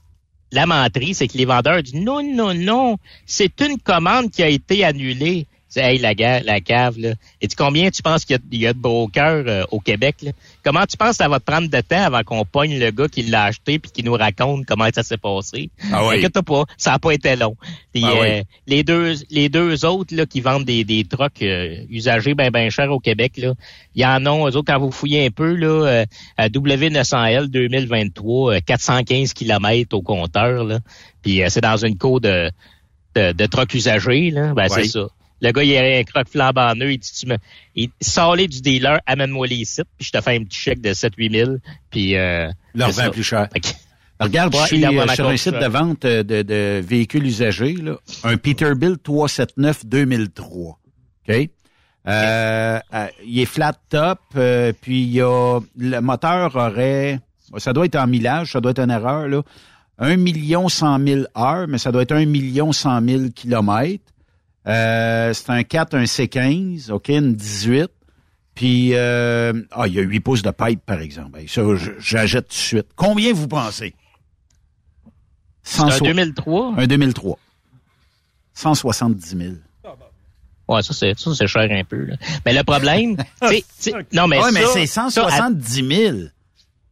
[0.52, 4.48] la menterie, c'est que les vendeurs disent non, non, non, c'est une commande qui a
[4.48, 5.48] été annulée.
[5.68, 7.14] C'est hey, la, la cave, là.
[7.42, 10.16] Et tu combien tu penses qu'il y, a de brokers euh, au Québec?
[10.24, 10.32] Là?
[10.64, 13.08] Comment tu penses que ça va te prendre de temps avant qu'on pogne le gars
[13.08, 15.70] qui l'a acheté puis qui nous raconte comment ça s'est passé?
[15.92, 16.18] Ah oui.
[16.18, 17.56] Inquiète pas, ça n'a pas été long.
[17.94, 21.84] Puis, ah euh, les deux les deux autres là, qui vendent des, des trucks euh,
[21.90, 23.54] usagés ben ben chers au Québec, là,
[23.96, 26.06] il y en a, eux autres, quand vous fouillez un peu, là,
[26.38, 30.80] à W900L 2023, 415 km au compteur, là.
[31.22, 32.52] Puis c'est dans une cour de,
[33.16, 34.54] de, de trucks usagés, là.
[34.54, 35.08] Ben, c'est ça.
[35.42, 36.92] Le gars, il a un croque flambant en eux.
[36.92, 37.38] Il dit, tu me,
[37.76, 40.82] il sort les du dealer, amène-moi les sites, puis je te fais un petit chèque
[40.82, 41.52] de 7-8 000,
[41.90, 43.48] puis euh, Leur vend plus cher.
[44.20, 47.96] Regarde, je suis euh, sur un site de vente euh, de, de véhicules usagés, là,
[48.26, 50.78] un Peterbilt 379 2003.
[51.30, 51.50] OK?
[52.08, 52.80] Euh,
[53.26, 54.20] il est flat top,
[54.82, 57.20] puis il y a le moteur aurait,
[57.58, 59.42] ça doit être en millage, ça doit être une erreur là,
[60.00, 64.04] 1 million 100 000 heures, mais ça doit être 1 million 100 000 kilomètres.
[64.70, 67.90] Euh, c'est un 4, un C15, OK, une 18.
[68.54, 71.40] Puis, euh, ah, il y a 8 pouces de pipe, par exemple.
[71.48, 71.62] Ça,
[72.00, 72.88] j'achète tout de suite.
[72.96, 73.96] Combien vous pensez?
[75.64, 76.74] C'est un 2003?
[76.78, 77.38] Un 2003.
[78.54, 79.54] 170 000.
[80.68, 82.06] Ouais, ça c'est ça c'est cher un peu.
[82.06, 82.16] Là.
[82.46, 83.18] Mais le problème,
[83.80, 86.18] c'est non mais ouais, mais c'est 170 000.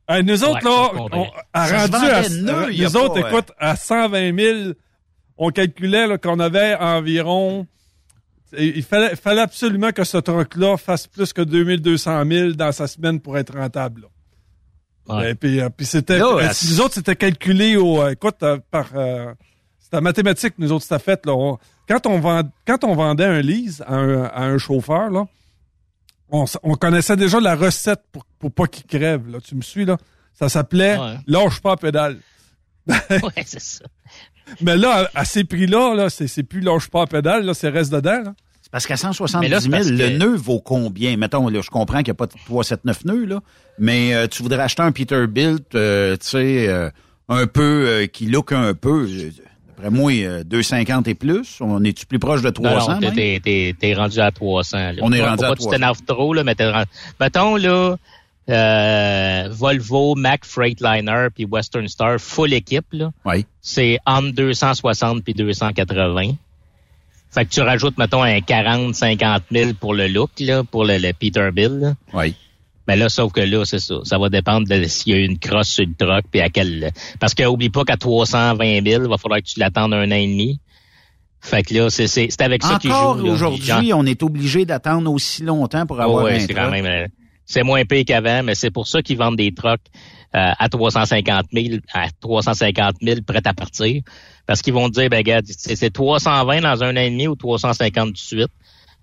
[0.10, 4.74] Euh, nous autres là, on, a rendu à, nous autres, écoute, à 120 000
[5.38, 7.68] on calculait qu'on avait environ...
[8.58, 13.20] Il fallait, fallait absolument que ce truc-là fasse plus que 2200 000 dans sa semaine
[13.20, 14.08] pour être rentable.
[15.26, 16.22] Et puis, euh, puis c'était...
[16.22, 18.02] Euh, nous autres, c'était calculé au...
[18.02, 18.88] Euh, écoute, par...
[19.80, 21.26] c'était mathématique, nous autres, c'était fait.
[21.26, 21.56] Là,
[21.88, 25.26] quand, on vend, quand on vendait un lease à un, chauffeur, là,
[26.30, 29.30] on, connaissait déjà la recette pour, pour pas qu'il crève.
[29.30, 29.40] Là.
[29.40, 29.98] Tu me suis, là?
[30.34, 31.18] Ça s'appelait Ouais.
[31.26, 32.20] Lâche pas la pédale.
[32.88, 33.86] ouais, c'est ça.
[34.62, 37.54] Mais là, à, à ces prix-là, là, c'est, c'est plus Lâche pas la pédale, là,
[37.54, 38.22] c'est reste dedans.
[38.24, 38.34] Là.
[38.62, 41.16] C'est parce qu'à 170 Mais là, 000, c'est parce le nœud vaut combien?
[41.18, 43.40] Mettons, là, je comprends qu'il n'y a pas de 379 nœuds, là,
[43.80, 46.90] mais euh, tu voudrais acheter un Peterbilt, euh, tu sais, euh,
[47.30, 49.08] un peu, euh, qui look un peu,
[49.68, 51.58] d'après moi, euh, 250 et plus.
[51.62, 53.00] On est-tu plus proche de 300?
[53.00, 54.78] Non, non, t'es- rendu à 300.
[54.78, 54.94] Là.
[55.02, 55.70] On est rendu pas à que tu 300.
[55.72, 56.88] t'énerves trop, là, mais t'es rendu...
[57.22, 57.96] Mettons, là,
[58.50, 63.12] euh, Volvo, Mac Freightliner puis Western Star, full équipe, là.
[63.26, 63.46] Oui.
[63.62, 66.32] C'est entre 260 puis 280.
[67.30, 70.98] Fait que tu rajoutes, mettons, un 40, 50 000 pour le look, là, pour le,
[70.98, 71.94] le Peterbilt, là.
[72.14, 72.36] Oui.
[72.88, 73.96] Mais là, sauf que là, c'est ça.
[74.04, 76.92] Ça va dépendre de s'il y a une crosse sur le truck, puis à quel.
[77.20, 80.16] Parce que oublie pas qu'à 320 000, il va falloir que tu l'attendes un an
[80.16, 80.60] et demi.
[81.42, 82.96] Fait que là, c'est c'est c'est avec ça qu'ils jouent.
[82.96, 86.82] Encore aujourd'hui, on est obligé d'attendre aussi longtemps pour avoir ouais, un c'est quand truck.
[86.82, 87.08] même.
[87.48, 89.82] C'est moins payé qu'avant, mais c'est pour ça qu'ils vendent des trucks
[90.36, 94.04] euh, à 350 000, à 350 000 prêts à partir.
[94.46, 97.36] Parce qu'ils vont dire, ben regarde, c'est c'est 320 dans un an et demi ou
[97.36, 98.52] 350 tout de suite.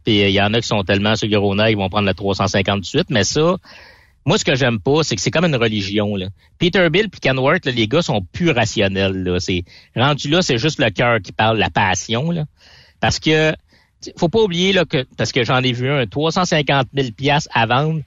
[0.05, 2.15] Puis euh, il y en a qui sont tellement sur nerf, ils vont prendre le
[2.15, 3.11] 350 tout de suite.
[3.11, 3.57] Mais ça,
[4.27, 6.15] moi, ce que j'aime pas, c'est que c'est comme une religion.
[6.15, 6.29] Là.
[6.59, 9.23] Peterbilt puis Kenworth, là, les gars sont plus rationnels.
[9.23, 9.41] Là.
[9.41, 9.65] C'est
[9.97, 12.31] rendu là, c'est juste le cœur qui parle, la passion.
[12.31, 12.45] Là.
[13.01, 13.55] Parce que
[14.19, 17.67] faut pas oublier là que parce que j'en ai vu un 350 000 pièces à
[17.67, 18.03] vendre.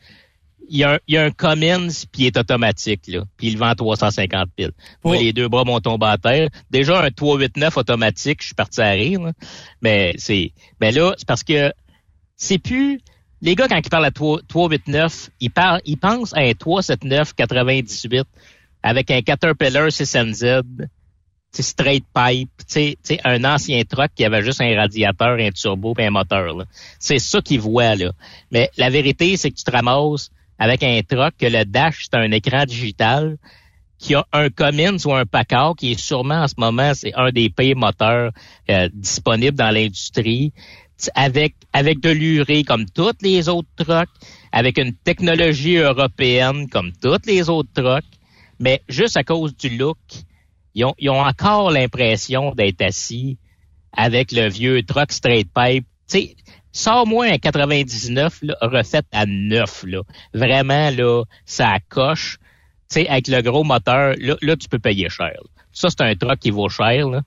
[0.70, 3.47] Il y a un, il y a un Cummins puis il est automatique là, puis
[3.47, 4.72] il vend à 350 000.
[5.03, 5.20] Moi, Oh.
[5.22, 6.49] les deux bras m'ont tombé à terre.
[6.70, 9.22] Déjà un 389 automatique, je suis parti à rire.
[9.22, 9.32] là.
[9.82, 10.51] Mais c'est,
[10.82, 11.72] mais là c'est parce que
[12.36, 12.99] c'est plus
[13.41, 17.34] les gars quand ils parlent à 3, 389, ils parlent, ils pensent à un 379
[17.36, 18.26] 98
[18.84, 20.61] avec un Caterpillar 6NZ
[21.51, 25.38] c'est straight pipe, tu sais, tu sais, un ancien truck qui avait juste un radiateur,
[25.39, 26.53] un turbo et un moteur.
[26.99, 28.11] C'est ça qu'ils voient là.
[28.51, 30.30] Mais la vérité, c'est que tu te ramasses
[30.60, 33.38] avec un truck que le dash c'est un écran digital
[33.99, 37.32] qui a un Cummins ou un Packard qui est sûrement en ce moment c'est un
[37.32, 38.32] des pires moteurs
[38.70, 40.53] euh, disponibles dans l'industrie
[41.14, 44.10] avec avec de l'urée comme tous les autres trucks,
[44.51, 48.03] avec une technologie européenne comme tous les autres trucks,
[48.60, 49.97] mais juste à cause du look,
[50.74, 53.38] ils ont, ils ont encore l'impression d'être assis
[53.93, 55.86] avec le vieux truck straight pipe.
[56.78, 60.01] Sors-moi un 99 là, refait à neuf là.
[60.34, 62.38] Vraiment là, ça coche.
[62.89, 65.32] Tu sais, avec le gros moteur, là, là tu peux payer cher.
[65.34, 65.49] là.
[65.71, 67.21] Ça c'est un truck qui vaut cher là.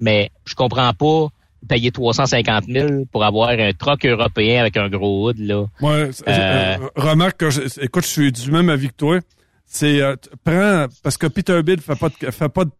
[0.00, 1.28] Mais je comprends pas
[1.68, 5.66] payer 350 000 pour avoir un truck européen avec un gros hood là.
[6.12, 9.18] C'est- Euh, euh, remarque que, je- écoute, je suis du même avis que toi.
[9.66, 12.70] C'est, euh, prends, parce que Peterbilt fait pas de, fait pas de,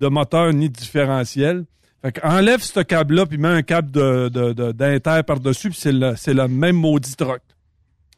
[0.00, 1.64] de moteur ni de différentiel.
[2.02, 5.92] Fait enlève ce câble-là puis mets un câble de, de, de- d'inter par-dessus puis c'est
[5.92, 7.42] le, le même maudit truck.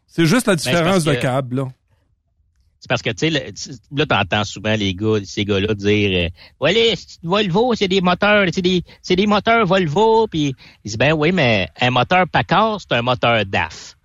[0.07, 1.69] C'est juste la Ben, différence de que- câble, là.
[2.79, 6.29] C'est parce que, tu sais, le- là, t'entends souvent les gars, ces gars-là dire, euh,
[6.65, 10.55] ouais, les Volvo, c'est des moteurs, c'est des, des moteurs Volvo, puis
[10.85, 13.97] ils disent, ben oui, mais un moteur Packard, c'est un moteur DAF.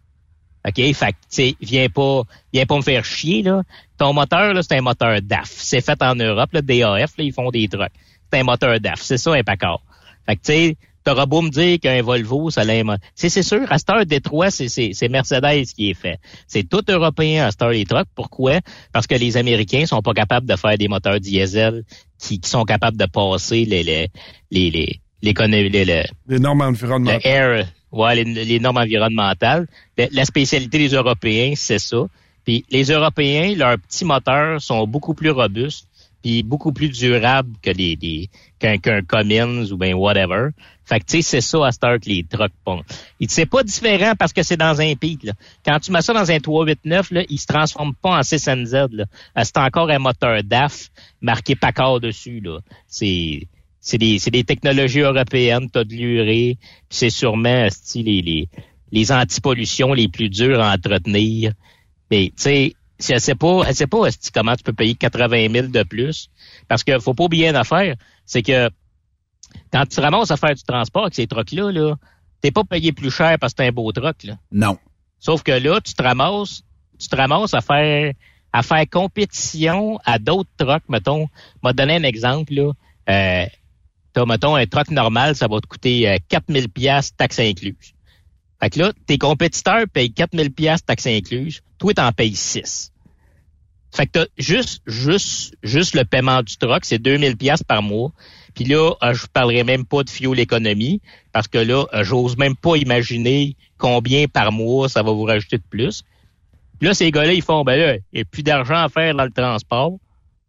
[0.68, 0.76] OK?
[0.76, 2.22] Fait que, tu sais, viens pas,
[2.54, 3.64] viens pas me faire chier, là.
[3.98, 5.50] Ton moteur, là, c'est un moteur DAF.
[5.58, 7.92] C'est fait en Europe, là, DAF, là, ils font des trucks.
[8.32, 9.02] C'est un moteur DAF.
[9.02, 9.82] C'est ça, un Packard.
[10.26, 12.74] Fait que, tu sais, t'auras beau me dire qu'un Volvo, ça l'a...
[13.16, 16.20] C'est, c'est sûr, à cette heure, Détroit, c'est, c'est, c'est Mercedes qui est fait.
[16.48, 18.10] C'est tout européen à cette heure, les trucks.
[18.14, 18.60] Pourquoi?
[18.92, 21.84] Parce que les Américains sont pas capables de faire des moteurs diesel
[22.20, 24.10] qui, qui sont capables de passer les, les,
[24.52, 27.22] les, les, les, les- les- Les normes environnementales.
[27.24, 29.68] le air, ouais, les, les normes environnementales.
[29.98, 32.06] La, la spécialité des Européens, c'est ça.
[32.44, 35.87] Puis les Européens, leurs petits moteurs sont beaucoup plus robustes
[36.24, 40.50] puis beaucoup plus durables que les, les- qu'un qu'un Cummins ou ben whatever.
[40.86, 42.82] Fait que tu sais, c'est ça à cette heure que les trucks font.
[43.20, 45.24] Et c'est pas différent parce que c'est dans un pic.
[45.24, 45.34] Là.
[45.66, 48.88] Quand tu mets ça dans un 389, là, il se transforme pas en 6NZ.
[48.96, 49.04] Là.
[49.38, 50.90] Euh, C'est encore un moteur DAF
[51.22, 52.40] marqué Packard dessus.
[52.40, 52.60] Là.
[52.88, 53.48] C'est
[53.80, 56.58] c'est des, des technologies européennes, t'as de l'urée,
[56.90, 58.50] c'est sûrement les, les,
[58.92, 61.54] les antipollutions les plus dures à entretenir.
[62.12, 65.50] Mais tu sais, si elle sait pas, elle sait pas comment tu peux payer 80
[65.52, 66.30] 000 de plus?
[66.68, 67.96] Parce que faut pas oublier une affaire,
[68.26, 68.70] c'est que
[69.72, 71.96] quand tu ramasses à faire du transport avec ces trucks-là, là,
[72.42, 74.24] t'es pas payé plus cher parce que c'est un beau truck.
[74.24, 74.38] Là.
[74.52, 74.78] Non.
[75.20, 76.64] Sauf que là, tu te ramasses,
[77.00, 78.14] tu te ramasses à faire
[78.54, 81.28] à faire compétition à d'autres trucks, mettons.
[81.56, 82.72] Je vais te donner un exemple, là.
[83.10, 83.46] Euh,
[84.14, 87.94] t'as, mettons, un truck normal, ça va te coûter euh, 4000 pièces taxes incluses.
[88.62, 91.62] Fait que là, tes compétiteurs payent 4000 pièces taxes incluses.
[91.78, 92.92] Toi, t'en payes 6.
[93.92, 98.12] Fait que t'as juste, juste, juste le paiement du truck, c'est 2000 pièces par mois.
[98.54, 101.02] Puis là, euh, je parlerai même pas de fuel économie
[101.32, 105.58] parce que là, euh, j'ose même pas imaginer combien par mois ça va vous rajouter
[105.58, 106.04] de plus.
[106.80, 109.14] Puis là, ces gars-là, ils font, ben là, il n'y a plus d'argent à faire
[109.16, 109.94] dans le transport.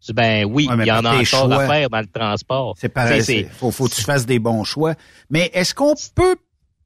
[0.01, 1.63] Dis, ben oui, Ouais, il y en a encore choix.
[1.63, 2.75] à faire dans le transport.
[2.79, 3.23] C'est pareil.
[3.23, 4.95] C'est- c'est- Faut, faut que tu fasses des bons choix.
[5.29, 6.35] Mais est-ce qu'on peut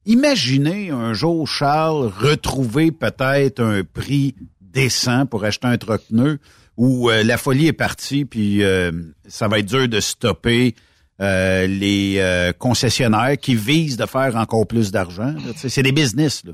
[0.05, 6.39] imaginer un jour, Charles, retrouver peut-être un prix décent pour acheter un troc pneu
[6.75, 8.91] où euh, la folie est partie puis euh,
[9.27, 10.75] ça va être dur de stopper
[11.21, 15.35] euh, les concessionnaires qui visent de faire encore plus d'argent.
[15.55, 16.53] C'est des business, là.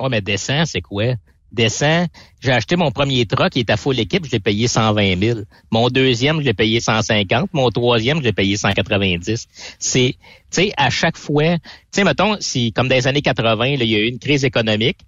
[0.00, 1.14] Ouais, mais descend, c'est quoi?
[1.54, 2.08] Descend,
[2.40, 5.40] j'ai acheté mon premier truck, il est à full équipe, je l'ai payé 120 000.
[5.70, 7.50] Mon deuxième, je l'ai payé 150.
[7.52, 9.46] Mon troisième, je l'ai payé 190.
[9.78, 10.16] C'est, tu
[10.50, 13.90] sais, à chaque fois, tu sais, mettons, si, comme dans les années 80, là, il
[13.90, 14.98] y a eu une crise économique,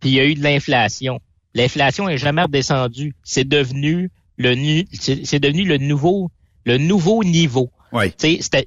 [0.00, 1.20] puis il y a eu de l'inflation.
[1.54, 3.14] L'inflation est jamais redescendue.
[3.22, 6.30] C'est devenu le nu, c'est devenu le nouveau,
[6.64, 7.70] le nouveau niveau.
[7.92, 8.10] Ouais.
[8.10, 8.62] Tu sais,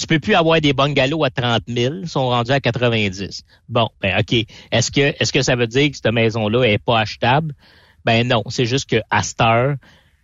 [0.00, 3.42] tu peux plus avoir des bungalows à 30 000, ils sont rendus à 90.
[3.68, 4.46] Bon, ben ok.
[4.72, 7.54] Est-ce que est-ce que ça veut dire que cette maison-là est pas achetable?
[8.06, 9.74] Ben non, c'est juste que à cette heure,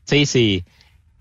[0.08, 0.64] tu sais, c'est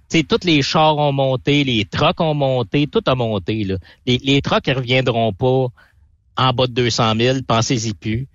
[0.09, 3.65] tu sais, tous les chars ont monté, les trucks ont monté, tout a monté.
[3.65, 3.75] Là.
[4.05, 5.67] Les, les trucks ne reviendront pas
[6.37, 8.27] en bas de 200 000, pensez-y plus.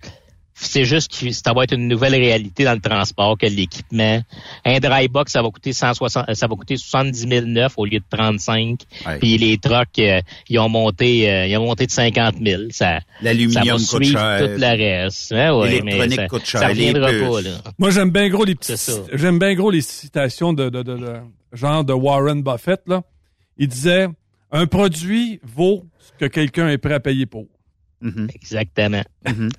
[0.53, 4.21] C'est juste que ça va être une nouvelle réalité dans le transport que l'équipement.
[4.65, 7.99] Un dry box, ça va coûter 160, ça va coûter 70 000 neuf au lieu
[7.99, 8.79] de 35.
[9.07, 9.17] Ouais.
[9.19, 12.63] Puis les trucks, euh, ils ont monté, euh, ils ont monté de 50 000.
[12.71, 14.39] Ça, L'aluminium ça coûte cher.
[14.39, 15.31] Tout le reste.
[15.31, 16.59] Ouais, ouais, L'électronique mais ça- coûte cher.
[16.61, 17.49] Ça reviendra pas, là.
[17.79, 18.55] Moi, j'aime bien gros les
[19.13, 21.17] j'aime bien gros les citations de, de, de, de-
[21.53, 23.01] genre de Warren Buffett, là.
[23.57, 24.07] Il disait,
[24.51, 27.45] un produit vaut ce que quelqu'un est prêt à payer pour.
[28.01, 28.27] Mhm.
[28.35, 29.03] Exactement.
[29.27, 29.49] Mhm.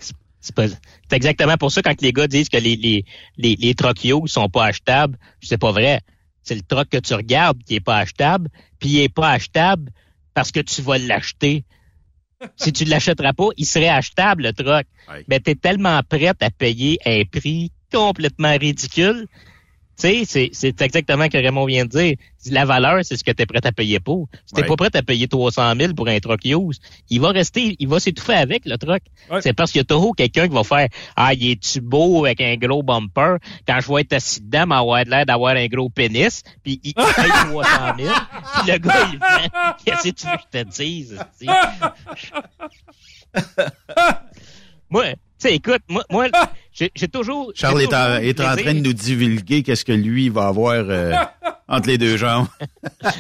[0.42, 3.04] C'est- C'est pas- c'est exactement pour ça quand les gars disent que les, les,
[3.38, 3.74] les,
[4.04, 6.00] Yo sont pas achetables, c'est pas vrai.
[6.42, 9.90] C'est le truck que tu regardes qui est pas achetable, puis il est pas achetable
[10.34, 11.64] parce que tu vas l'acheter.
[12.56, 14.84] si tu l'achèteras pas, il serait achetable le.
[15.08, 15.24] Ouais.
[15.28, 19.28] Mais tu es tellement prêt à payer un prix complètement ridicule.
[20.02, 22.16] Tu sais, c'est- exactement ce que Raymond vient de dire.
[22.50, 24.28] La valeur, c'est ce que tu es prêt à payer pour.
[24.46, 24.66] Si t'es Ouais.
[24.66, 28.00] pas prêt à payer 300 000 pour un truck use, il va rester, il va
[28.00, 29.02] s'étouffer avec le truck.
[29.30, 29.40] Ouais.
[29.40, 32.40] C'est parce qu'il y a toujours quelqu'un qui va faire Ah, il est-tu beau avec
[32.40, 33.36] un gros bumper?
[33.66, 37.30] Quand je vais être assis dedans, m'avoir l'air d'avoir un gros pénis, puis il, paye
[37.50, 38.12] 300 000.
[38.64, 39.50] Puis le gars, il fait
[39.84, 41.18] Qu'est-ce que tu veux que je te dise?
[44.90, 46.26] moi, tu sais, écoute, moi, moi
[46.72, 47.52] j'ai toujours.
[47.54, 51.12] Charles est en, est train de nous divulguer qu'est-ce que lui va avoir euh,
[51.68, 52.46] entre les deux jambes.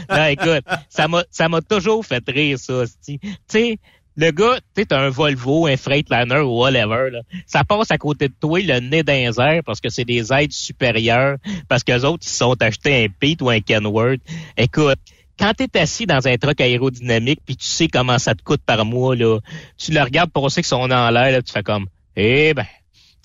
[0.08, 2.84] Non, écoute, ça m'a, ça m'a toujours fait rire, ça.
[3.04, 3.78] Tu sais,
[4.16, 7.20] le gars, tu sais, t'as un Volvo, un Freightliner ou whatever, là.
[7.46, 10.52] Ça passe à côté de toi, le nez les airs, parce que c'est des aides
[10.52, 11.36] supérieures,
[11.68, 14.20] parce qu'eux autres, ils se sont achetés un Pete ou un Kenworth.
[14.56, 14.98] Écoute,
[15.38, 18.84] quand t'es assis dans un truck aérodynamique, puis tu sais comment ça te coûte par
[18.84, 19.38] mois, là,
[19.78, 21.86] tu le regardes penser que son en l'air, là, tu fais comme,
[22.16, 22.66] eh ben,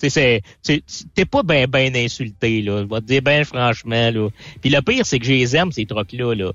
[0.00, 0.80] tu
[1.14, 2.82] t'es pas ben ben insulté, là.
[2.82, 4.28] Je vais te dire ben franchement, là.
[4.60, 6.52] Puis le pire, c'est que je les aime, ces trucks-là, là.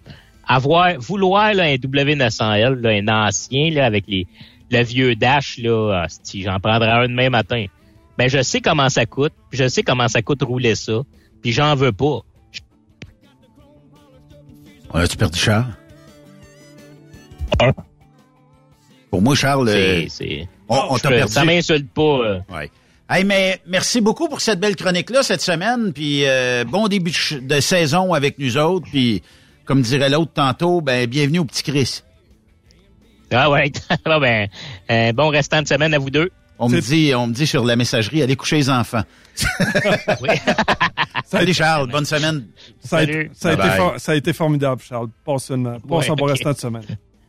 [0.48, 4.28] Avoir, vouloir, là, un W900L, là, un ancien, là, avec les,
[4.72, 7.66] le vieux Dash, là, si j'en prendrais un demain matin.
[8.18, 11.02] Ben, je sais comment ça coûte, puis je sais comment ça coûte rouler ça,
[11.42, 12.20] puis j'en veux pas.
[14.92, 15.66] On a-tu perdu Charles?
[19.10, 20.06] Pour moi, Charles, euh,
[20.68, 21.32] on, t'a perdu.
[21.32, 22.02] ça m'insulte pas.
[22.02, 22.40] euh.
[22.50, 22.70] Ouais.
[23.10, 25.92] Hey, mais merci beaucoup pour cette belle chronique-là cette semaine.
[25.94, 28.88] Puis euh, bon début de saison avec nous autres.
[28.90, 29.22] Puis
[29.66, 32.02] comme dirait l'autre tantôt, ben bienvenue au petit Chris.
[33.32, 33.72] Ah ouais,
[34.06, 34.48] ben,
[34.92, 36.30] euh, bon restant de semaine à vous deux.
[36.60, 39.02] On me dit, on me dit sur la messagerie, allez coucher les enfants.
[41.26, 42.46] Salut Charles, bonne semaine.
[42.80, 43.32] Ça a, Salut.
[43.34, 43.78] ça, a été Bye-bye.
[43.78, 45.08] for- ça a été formidable, Charles.
[45.26, 46.84] Passe, une, passe Ouais, un bon restant de semaine.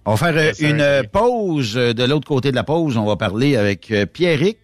[0.04, 1.74] On va faire euh, une euh, pause.
[1.74, 4.58] De l'autre côté de la pause, on va parler avec euh, Pierrick,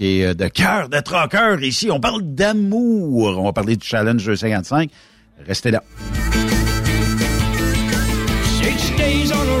[0.00, 1.90] qui est euh, de cœur de troqueur ici.
[1.90, 3.38] On parle d'amour.
[3.38, 4.90] On va parler du Challenge 255.
[5.46, 5.82] Restez là.
[8.62, 9.60] Six days on the.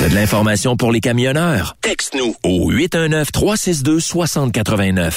[0.00, 1.76] T'as de l'information pour les camionneurs?
[1.80, 5.12] Texte-nous au 819-362-6089.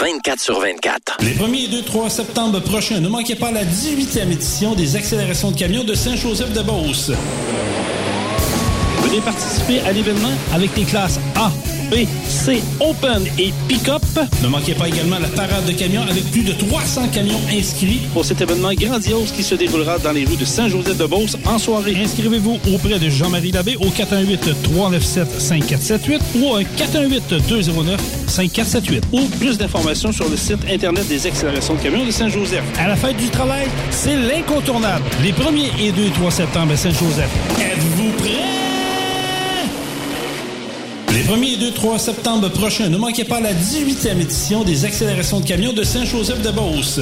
[0.00, 1.16] 24 sur 24.
[1.18, 5.50] Les 1er et 2, 3 septembre prochains, ne manquez pas la 18e édition des accélérations
[5.50, 7.10] de camions de Saint-Joseph-de-Beauce.
[9.06, 11.52] Venez participer à l'événement avec les classes A,
[11.92, 14.02] B, C, Open et Pick-up.
[14.42, 18.24] Ne manquez pas également la parade de camions avec plus de 300 camions inscrits pour
[18.24, 21.96] cet événement grandiose qui se déroulera dans les rues de Saint-Joseph-de-Beauce en soirée.
[22.02, 30.36] Inscrivez-vous auprès de Jean-Marie Labbé au 418-397-5478 ou au 418-209-5478 ou plus d'informations sur le
[30.36, 32.64] site Internet des accélérations de camions de Saint-Joseph.
[32.76, 35.04] À la fête du travail, c'est l'incontournable.
[35.22, 37.30] Les 1er et 2 et 3 septembre à Saint-Joseph.
[37.60, 38.42] Êtes-vous prêts?
[41.16, 45.40] Les 1er et 2, 3 septembre prochains, ne manquez pas la 18e édition des accélérations
[45.40, 47.00] de camions de Saint-Joseph-de-Beauce.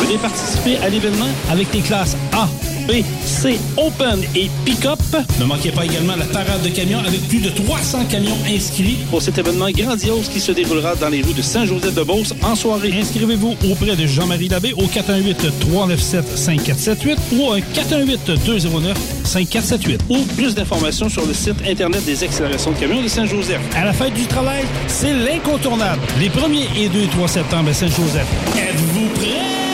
[0.00, 2.48] Venez participer à l'événement avec les classes A,
[2.86, 4.98] B, C, Open et Pick-up.
[5.40, 9.22] Ne manquez pas également la parade de camions avec plus de 300 camions inscrits pour
[9.22, 12.92] cet événement grandiose qui se déroulera dans les rues de Saint-Joseph-de-Beauce en soirée.
[13.00, 21.34] Inscrivez-vous auprès de Jean-Marie Labbé au 418-397-5478 ou au 418-209-5478 ou plus d'informations sur le
[21.34, 23.60] site Internet des accélérations de camions de Saint-Joseph.
[23.74, 26.00] À la fête du travail, c'est l'incontournable.
[26.18, 28.26] Les 1er et 2 et 3 septembre à Saint-Joseph.
[28.56, 29.73] Êtes-vous prêts?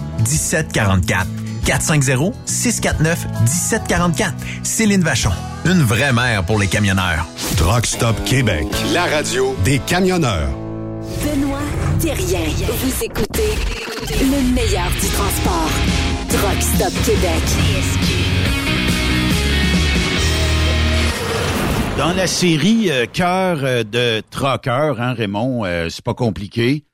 [0.21, 1.27] 1744.
[1.65, 4.33] 450-649-1744.
[4.63, 5.31] Céline Vachon.
[5.65, 7.25] Une vraie mère pour les camionneurs.
[7.57, 8.65] Truck Stop Québec.
[8.93, 10.49] La radio des camionneurs.
[11.23, 11.59] Benoît
[11.99, 12.41] Thérien.
[12.67, 13.53] Vous écoutez
[14.09, 15.69] le meilleur du transport.
[16.29, 17.43] Truck Stop Québec.
[21.97, 26.85] Dans la série euh, Cœur euh, de Trocker, hein, Raymond, euh, c'est pas compliqué.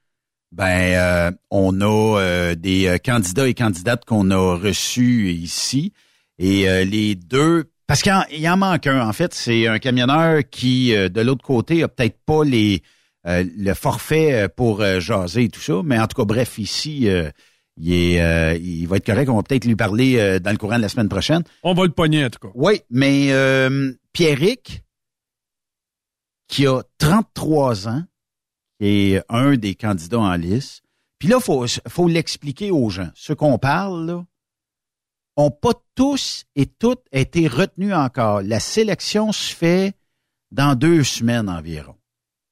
[0.51, 5.93] Ben, euh, on a euh, des euh, candidats et candidates qu'on a reçus ici.
[6.39, 8.23] Et euh, les deux, parce qu'il en,
[8.53, 12.19] en manque un, en fait, c'est un camionneur qui, euh, de l'autre côté, a peut-être
[12.25, 12.81] pas les
[13.27, 15.81] euh, le forfait pour euh, jaser et tout ça.
[15.83, 17.29] Mais en tout cas, bref, ici, euh,
[17.79, 19.29] Il, est, euh, il va être correct.
[19.29, 21.43] On va peut-être lui parler euh, dans le courant de la semaine prochaine.
[21.61, 22.51] On va le pogner, en tout cas.
[22.55, 24.83] Oui, mais euh, Pierrick,
[26.47, 28.03] qui a 33 ans,
[28.79, 30.81] est un des candidats en lice.
[31.19, 33.09] Puis là, faut faut l'expliquer aux gens.
[33.15, 34.25] Ceux qu'on parle, là,
[35.35, 38.41] ont pas tous et toutes été retenus encore.
[38.41, 39.93] La sélection se fait
[40.51, 41.95] dans deux semaines environ.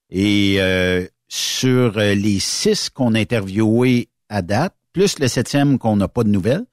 [0.10, 5.96] Et euh, sur euh, les six qu'on a interviewés à date, plus le septième qu'on
[5.96, 6.66] n'a pas de nouvelles,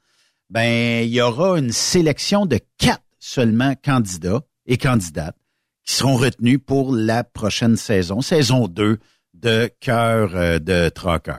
[0.50, 5.36] ben il y aura une sélection de quatre seulement candidats et candidates
[5.84, 8.98] qui seront retenus pour la prochaine saison, saison 2
[9.42, 11.36] de Cœur euh, de Trocker.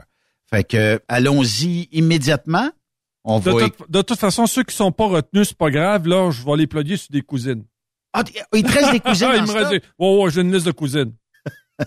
[0.50, 2.70] Fait que allons-y immédiatement.
[3.24, 6.06] On de, va toute- de toute façon, ceux qui sont pas retenus, c'est pas grave.
[6.06, 7.64] Là, je vais les plugger sur des cousines.
[8.12, 8.22] Ah,
[8.54, 10.66] il te reste des cousines Ah, il me reste des- Ouais, ouais, j'ai une liste
[10.66, 11.12] de cousines.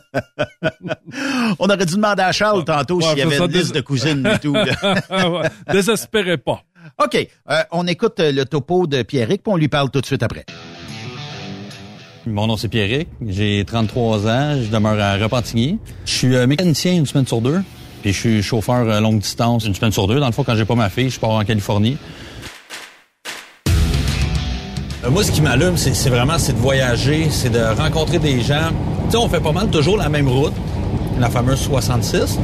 [1.59, 4.25] On aurait dû demander à Charles tantôt Ouais, s'il y avait une liste de cousines
[4.27, 4.55] et tout.
[5.71, 6.63] Désespérez pas.
[7.03, 7.27] OK.
[7.49, 10.23] euh, on écoute euh, le topo de Pierrick, puis on lui parle tout de suite
[10.23, 10.45] après.
[12.27, 15.79] Mon nom c'est Pierrick, j'ai 33 ans, je demeure à Repentigny.
[16.05, 17.61] Je suis euh, mécanicien une semaine sur deux,
[18.01, 20.19] puis je suis chauffeur euh, longue distance une semaine sur deux.
[20.19, 21.95] Dans le fond, quand j'ai pas ma fille, je pars en Californie.
[25.05, 28.71] Euh, Moi, ce qui m'allume, c'est vraiment c'est de voyager, c'est de rencontrer des gens.
[29.05, 30.53] Tu sais, on fait pas mal toujours la même route,
[31.19, 32.39] la fameuse 66,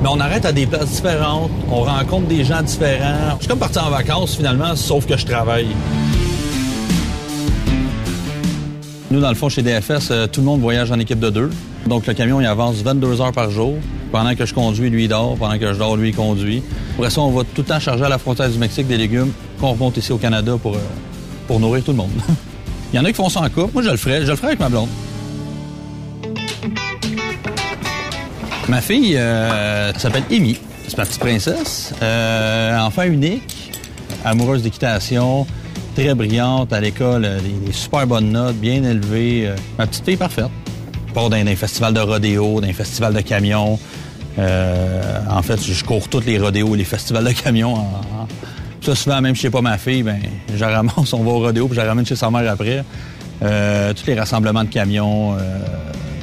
[0.00, 3.32] mais on arrête à des places différentes, on rencontre des gens différents.
[3.34, 5.66] Je suis comme parti en vacances finalement, sauf que je travaille.
[9.14, 11.48] Nous, dans le fond, chez DFS, euh, tout le monde voyage en équipe de deux.
[11.86, 13.74] Donc, le camion, il avance 22 heures par jour.
[14.10, 15.36] Pendant que je conduis, lui, il dort.
[15.36, 16.64] Pendant que je dors, lui, il conduit.
[16.96, 19.30] Après ça, on va tout le temps charger à la frontière du Mexique des légumes
[19.60, 20.80] qu'on remonte ici au Canada pour, euh,
[21.46, 22.10] pour nourrir tout le monde.
[22.92, 23.72] il y en a qui font ça en couple.
[23.72, 24.22] Moi, je le ferais.
[24.22, 24.88] Je le ferais avec ma blonde.
[28.68, 30.58] Ma fille euh, s'appelle Amy.
[30.88, 31.94] C'est ma petite princesse.
[32.02, 33.70] Euh, enfant unique,
[34.24, 35.46] amoureuse d'équitation,
[35.94, 39.46] très brillante à l'école, euh, des, super bonnes notes, bien élevée.
[39.46, 40.50] euh, ma petite fille parfaite.
[41.14, 43.78] Pas dans un festival de rodéo, dans un festival de camions.
[44.38, 47.76] Euh, en fait, je cours tous les rodéos, les festivals de camions.
[48.80, 50.18] Ça, souvent, même si je pas ma fille, ben,
[50.54, 52.84] je ramasse, on va au rodéo, puis je la ramène chez sa mère après.
[53.40, 55.36] Tous les rassemblements de camions.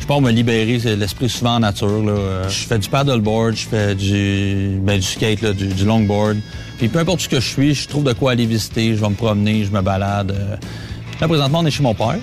[0.01, 2.03] Je pars me libérer, c'est l'esprit souvent en nature.
[2.03, 2.11] Là.
[2.11, 6.37] Euh, Je fais du paddleboard, je fais du, ben, du skate, là, du, longboard.
[6.77, 9.09] Puis peu importe ce que je suis, je trouve de quoi aller visiter, je vais
[9.09, 10.31] me promener, je me balade.
[10.31, 10.55] Euh,
[11.19, 12.17] Là, présentement, on est chez mon père,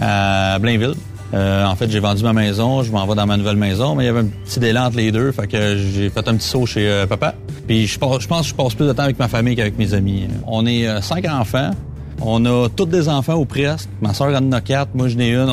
[0.00, 0.94] à Blainville.
[1.34, 4.04] Euh, en fait, j'ai vendu ma maison, je m'en vais dans ma nouvelle maison, mais
[4.04, 6.46] il y avait un petit délai entre les deux, fait que j'ai fait un petit
[6.46, 7.34] saut chez euh, papa.
[7.66, 9.92] Puis je, pense- je que je passe plus de temps avec ma famille qu'avec mes
[9.94, 10.28] amis.
[10.46, 11.72] On est cinq enfants.
[12.20, 13.88] On a tous des enfants ou presque.
[14.00, 15.50] Ma soeur en a quatre, moi je n'ai une.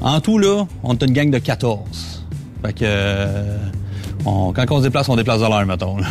[0.00, 2.24] En tout, là, on est une gang de 14.
[2.64, 3.56] Fait que euh,
[4.24, 5.98] on- quand on se déplace, on déplace de l'air, mettons.
[5.98, 6.06] là.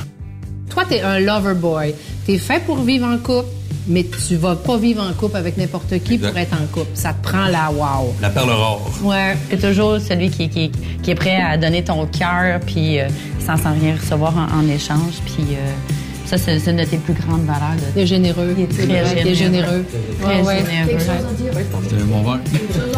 [0.69, 1.93] Toi, t'es un lover boy.
[2.25, 3.47] T'es fait pour vivre en couple,
[3.87, 6.29] mais tu vas pas vivre en couple avec n'importe qui Exact.
[6.29, 6.89] pour être en couple.
[6.95, 8.13] Ça te prend la wow.
[8.21, 8.79] La perle rare.
[9.03, 10.71] Ouais, t'es toujours celui qui, qui,
[11.03, 13.07] qui est prêt à donner ton cœur, puis euh,
[13.39, 15.13] sans, sans rien recevoir en, en échange.
[15.25, 15.71] Puis euh,
[16.25, 17.75] ça, c'est une de tes plus grandes valeurs.
[17.75, 17.93] De...
[17.93, 18.55] T'es généreux.
[18.57, 19.15] Il est très généreux.
[19.23, 19.85] t'es généreux.
[20.21, 20.43] Très?
[20.43, 22.39] C'est mon verre.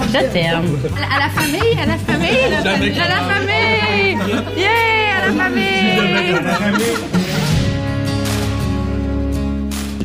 [0.07, 0.63] Je t'aime.
[0.95, 4.17] À la famille, à la famille, à la famille, à la famille.
[4.57, 4.69] Yeah,
[5.17, 6.87] à la famille.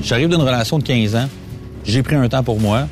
[0.02, 1.28] J'arrive d'une relation de 15 ans.
[1.84, 2.88] J'ai pris un temps pour moi.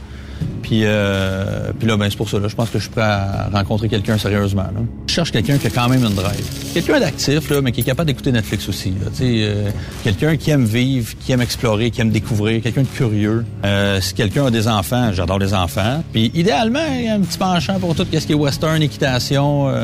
[0.71, 2.39] Puis, euh, puis là, ben, c'est pour ça.
[2.39, 4.67] Là, je pense que je suis prêt à rencontrer quelqu'un sérieusement.
[5.09, 6.45] Je cherche quelqu'un qui a quand même une drive.
[6.73, 8.95] Quelqu'un d'actif, mais qui est capable d'écouter Netflix aussi.
[9.21, 9.71] euh,
[10.05, 13.45] quelqu'un qui aime vivre, qui aime explorer, qui aime découvrir, quelqu'un de curieux.
[13.65, 16.05] Euh, si quelqu'un a des enfants, j'adore les enfants.
[16.13, 19.75] Puis idéalement, il y a un petit penchant pour tout ce qui est western, équitation,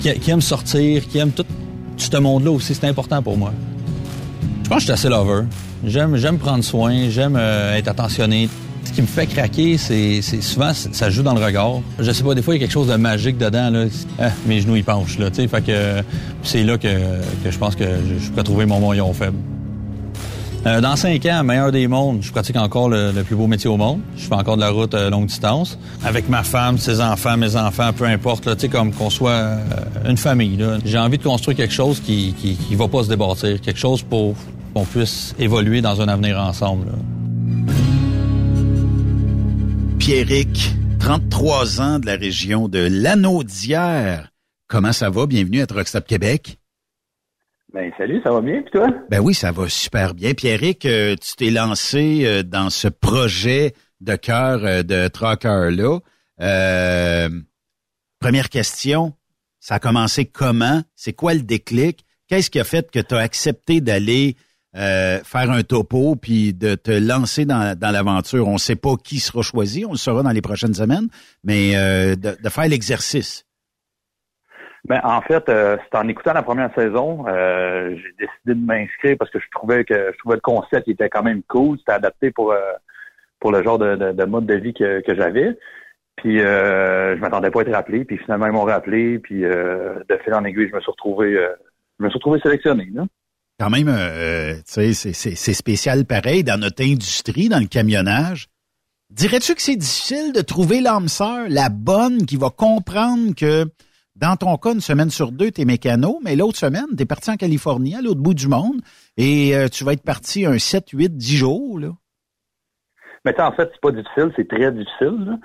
[0.00, 1.46] qui, aime sortir, qui aime tout
[1.96, 2.74] ce monde-là aussi.
[2.74, 3.54] C'est important pour moi.
[4.64, 5.46] Je pense que je suis assez lover.
[5.82, 8.50] J'aime, j'aime prendre soin, j'aime être attentionné.
[8.84, 11.80] Ce qui me fait craquer, c'est, souvent ça joue dans le regard.
[11.98, 13.84] Je sais pas, des fois il y a quelque chose de magique dedans là.
[14.18, 15.30] Ah, mes genoux ils penchent là.
[15.30, 16.02] Fait que
[16.42, 16.88] c'est là que,
[17.44, 19.36] que je pense que je, pourrais trouver mon moyen faible.
[20.66, 23.78] Euh, dans cinq ans, meilleur des mondes, je pratique encore le, plus beau métier au
[23.78, 24.00] monde.
[24.16, 25.78] Je fais encore de la route euh, longue distance.
[26.04, 29.56] Avec ma femme, ses enfants, mes enfants, peu importe, tu sais, comme qu'on soit euh,
[30.06, 30.58] une famille.
[30.84, 34.02] J'ai envie de construire quelque chose qui, qui, qui va pas se débâtir, quelque chose
[34.02, 34.34] pour
[34.74, 36.86] qu'on puisse évoluer dans un avenir ensemble.
[36.86, 37.19] là.
[40.10, 44.32] Pierrick, 33 ans de la région de Lanaudière.
[44.66, 45.26] Comment ça va?
[45.26, 46.58] Bienvenue à Truck Stop Québec.
[47.72, 48.88] Ben salut, ça va bien, puis toi?
[49.08, 50.34] Ben oui, ça va super bien.
[50.34, 56.00] Pierrick, euh, tu t'es lancé euh, dans ce projet de cœur euh, de Trucker-là.
[58.18, 59.14] Première question,
[59.60, 60.82] ça a commencé comment?
[60.96, 62.04] C'est quoi le déclic?
[62.30, 64.36] qu'est-ce qui a fait que tu as accepté d'aller
[64.76, 68.46] euh, faire un topo puis de te lancer dans, dans l'aventure?
[68.46, 71.08] On ne sait pas qui sera choisi, on le saura dans les prochaines semaines,
[71.44, 73.46] mais euh, de, faire l'exercice.
[74.84, 79.16] Ben, en fait, euh, c'est en écoutant la première saison, euh, j'ai décidé de m'inscrire
[79.18, 81.78] parce que je trouvais que je trouvais le concept qui était quand même cool.
[81.78, 82.72] C'était adapté pour euh,
[83.40, 85.58] pour le genre de, de, de mode de vie que, que j'avais.
[86.16, 88.04] Puis euh, je m'attendais pas à être rappelé.
[88.04, 89.18] Puis finalement ils m'ont rappelé.
[89.18, 91.32] Puis euh, de fil en aiguille, je me suis retrouvé
[91.98, 92.88] je me suis retrouvé sélectionné.
[92.94, 93.04] Là.
[93.60, 98.46] Quand même, euh, tu sais, c'est- spécial pareil dans notre industrie, dans le camionnage.
[99.10, 103.66] Dirais-tu que c'est difficile de trouver l'âme sœur, la bonne, qui va comprendre que
[104.16, 107.36] dans ton cas, une semaine sur deux, t'es mécano, mais l'autre semaine, t'es parti en
[107.36, 108.80] Californie, à l'autre bout du monde,
[109.18, 111.90] et euh, tu vas être parti un 7, 8, 10 jours, là?
[113.26, 115.26] Mais en fait, c'est pas difficile, c'est très difficile.
[115.26, 115.38] là,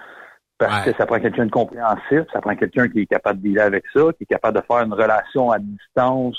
[0.57, 3.65] parce que ça prend quelqu'un de compréhensif, ça prend quelqu'un qui est capable de dealer
[3.65, 6.37] avec ça, qui est capable de faire une relation à distance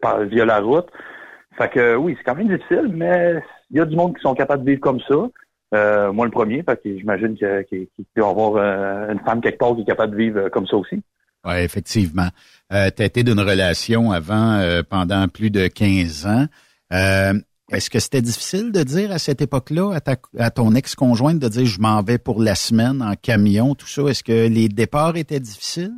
[0.00, 0.88] par, via la route.
[1.56, 4.34] Fait que oui, c'est quand même difficile, mais il y a du monde qui sont
[4.34, 5.28] capables de vivre comme ça.
[5.74, 9.40] Euh, moi, le premier, fait que j'imagine qu'il qu'il doit y avoir euh, une femme
[9.40, 11.02] quelque part qui est capable de vivre euh, comme ça aussi.
[11.44, 12.28] Oui, effectivement.
[12.72, 16.46] Euh, tu été d'une relation avant, pendant plus de 15 ans.
[17.70, 21.66] Est-ce que c'était difficile de dire à cette époque-là, à, à ton ex-conjointe, de dire
[21.66, 24.02] je m'en vais pour la semaine en camion, tout ça?
[24.04, 25.94] Est-ce que les départs étaient difficiles?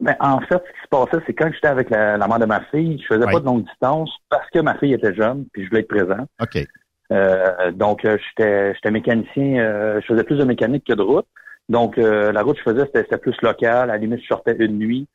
[0.00, 2.44] Ben, en fait, ce qui se passait, c'est quand j'étais avec la, la mère de
[2.44, 5.64] ma fille, je faisais pas de longue distance parce que ma fille était jeune, puis
[5.64, 6.26] je voulais être présent.
[6.40, 6.66] OK.
[7.10, 11.26] Euh, donc, euh, j'étais mécanicien, euh, je faisais plus de mécanique que de route.
[11.68, 13.90] Donc, euh, la route que je faisais, c'était plus local.
[13.90, 15.08] À la limite, je sortais une nuit.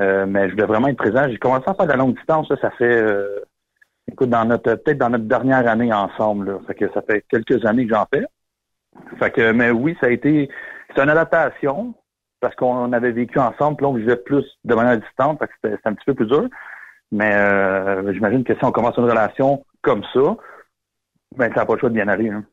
[0.00, 1.28] Euh, mais je voulais vraiment être présent.
[1.28, 3.40] J'ai commencé à faire de la longue distance, là, ça fait euh,
[4.10, 6.50] écoute, dans notre peut-être dans notre dernière année ensemble.
[6.50, 6.58] Là.
[6.66, 8.26] Fait que ça fait quelques années que j'en fais.
[9.18, 10.48] Fait que, mais oui, ça a été
[10.94, 11.94] c'est une adaptation
[12.44, 15.78] parce qu'on avait vécu ensemble, puis là, on vivait plus de manière distante, que c'était
[15.86, 16.44] un petit peu plus dur.
[17.10, 20.36] Mais euh, j'imagine que si on commence une relation comme ça,
[21.36, 22.28] ben ça n'a pas le choix de bien aller.
[22.28, 22.44] Hein.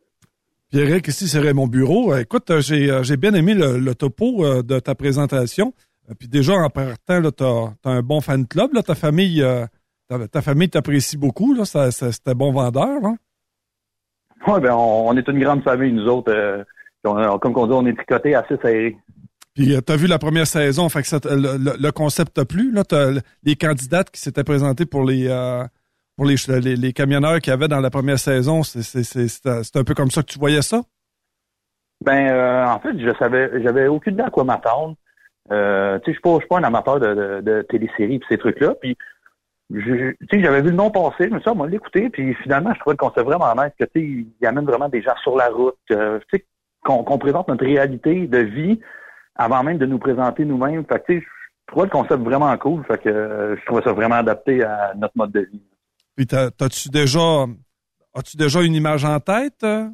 [0.72, 2.14] Pierrick, ici, c'est Raymond Bureau.
[2.14, 5.74] Euh, Écoute, euh, j'ai bien aimé le, le topo de ta présentation.
[6.20, 7.46] Puis déjà, en partant, t'as
[7.86, 8.74] as un bon fan club.
[8.74, 9.66] Là, ta famille euh,
[10.08, 11.56] ta, ta famille t'apprécie beaucoup.
[11.66, 13.00] C'était bon vendeur.
[13.02, 13.14] Là.
[14.48, 16.32] Ouais, ben on, on est une grande famille, nous autres.
[16.32, 16.64] euh,
[17.04, 18.98] on- comme on dit, on est tricotés assez serrés.
[19.54, 22.72] Puis euh, t'as vu la première saison, fait que le, concept t'a plu.
[22.72, 22.84] Là,
[23.44, 25.64] les candidates qui s'étaient présentées pour les euh,
[26.16, 30.22] pour les, camionneurs qu'il y avait dans la première saison, c'est un peu comme ça
[30.22, 30.82] que tu voyais ça?
[32.04, 34.96] Ben, euh, en fait, je savais, j'avais aucune idée à quoi m'attendre.
[35.50, 38.76] Tu sais, je je suis pas un amateur de, de, de téléséries et ces trucs-là.
[38.80, 38.96] Puis,
[39.74, 42.10] tu j'avais vu le nom passer, je me suis dit, ah, on l'écouter.
[42.10, 45.02] Puis, finalement, je trouvais le concept vraiment nice, que tu sais, il amène vraiment des
[45.02, 45.96] gens sur la route, tu
[46.32, 46.46] sais,
[46.84, 48.80] qu'on présente notre réalité de vie
[49.36, 50.86] avant même de nous présenter nous-mêmes.
[50.86, 51.26] Fait que, je
[51.68, 52.84] trouvais le concept vraiment cool.
[52.86, 55.62] Fait que, euh, je trouvais ça vraiment adapté à notre mode de vie.
[56.16, 57.46] Puis t'as- t'as-tu déjà
[58.14, 59.64] as-tu déjà une image en tête?
[59.64, 59.88] euh?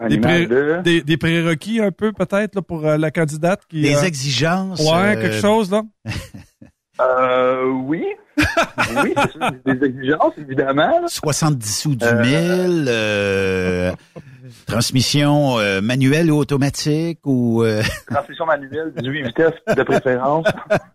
[0.00, 3.64] Une des, image de- des, des prérequis un peu peut-être là, pour euh, la candidate
[3.66, 4.80] qui Des euh, exigences.
[4.80, 5.82] Ouais, euh, quelque chose là.
[7.00, 8.04] Euh, oui.
[8.38, 11.00] Oui, c'est des exigences, évidemment.
[11.00, 11.06] là.
[11.08, 13.92] 70 sous du Euh, mille, euh,
[14.66, 20.46] transmission euh, manuelle ou automatique ou euh, Transmission manuelle, 18 vitesses de préférence.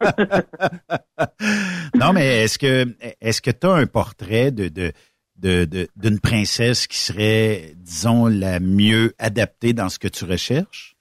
[1.96, 2.86] non mais est-ce que
[3.22, 4.92] est-ce que tu as un portrait de de
[5.38, 10.96] de- de- d'une princesse qui serait disons la mieux adaptée dans ce que tu recherches?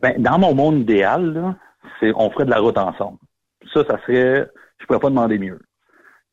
[0.00, 1.56] Ben, dans mon monde idéal, là,
[2.00, 3.18] c'est on ferait de la route ensemble.
[3.72, 4.46] Ça, ça serait,
[4.84, 5.58] je pourrais pas demander mieux.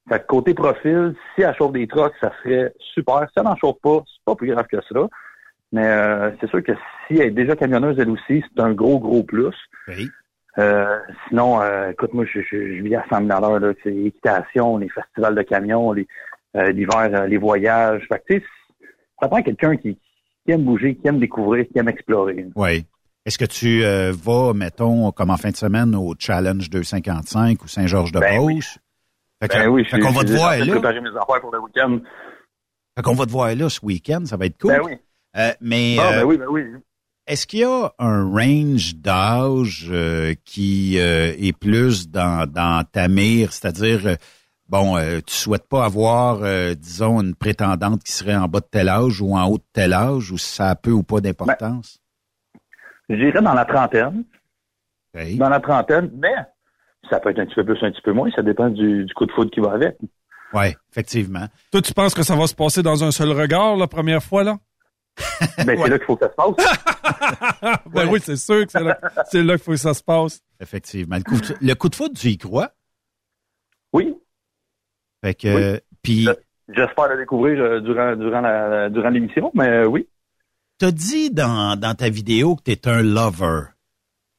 [0.09, 3.21] Fait que côté profil, si elle chauffe des trucks, ça serait super.
[3.27, 5.07] Si elle n'en chauffe pas, c'est pas plus grave que ça.
[5.71, 6.73] Mais euh, c'est sûr que
[7.07, 9.55] si elle est déjà camionneuse elle aussi, c'est un gros, gros plus.
[10.57, 13.73] Euh, sinon, euh, écoute, moi, je, je, je vis à 100 000 à l'heure.
[13.83, 16.07] C'est équitation, les festivals de camions, les,
[16.57, 18.05] euh, l'hiver, euh, les voyages.
[18.09, 18.45] Fait que, tu sais,
[19.21, 19.97] ça prend quelqu'un qui,
[20.45, 22.47] qui aime bouger, qui aime découvrir, qui aime explorer.
[22.55, 22.85] Oui.
[23.25, 27.67] Est-ce que tu euh, vas, mettons, comme en fin de semaine, au Challenge 255 ou
[27.67, 28.77] Saint-Georges-de-Beauce?
[29.41, 30.65] Fait que- Ben oui, fait suis qu'on va te voir là.
[30.65, 31.99] préparer mes affaires pour le week-end.
[32.97, 34.71] Fait qu'on va te voir là ce week-end, ça va être cool.
[34.73, 34.93] Ben oui.
[35.37, 36.63] Euh, mais Ah, euh, ben oui, ben oui.
[37.27, 43.07] est-ce qu'il y a un range d'âge euh, qui euh, est plus dans, dans ta
[43.07, 44.15] mire, c'est-à-dire euh,
[44.67, 48.67] bon, euh, tu souhaites pas avoir, euh, disons, une prétendante qui serait en bas de
[48.69, 51.99] tel âge ou en haut de tel âge, ou ça a peu ou pas d'importance?
[53.09, 54.23] J'irais dans la trentaine.
[55.13, 56.33] Dans la trentaine, mais
[57.09, 58.29] ça peut être un petit peu plus, un petit peu moins.
[58.31, 59.97] Ça dépend du, du coup de foudre qui va avec.
[60.53, 61.45] Oui, effectivement.
[61.71, 64.43] Toi, tu penses que ça va se passer dans un seul regard la première fois
[64.43, 64.57] là?
[65.65, 67.79] Ben, c'est là qu'il faut que ça se passe.
[67.93, 70.41] ben oui, c'est sûr que c'est là, c'est là qu'il faut que ça se passe.
[70.59, 71.17] Effectivement.
[71.17, 72.71] Le coup, de, le coup de foot, tu y crois?
[73.93, 74.15] Oui.
[75.23, 76.27] Fait que, euh, puis...
[76.69, 80.07] J'espère le découvrir euh, durant, durant l'émission, mais euh, oui.
[80.81, 83.65] T'as dit dans, dans ta vidéo que t'es un lover.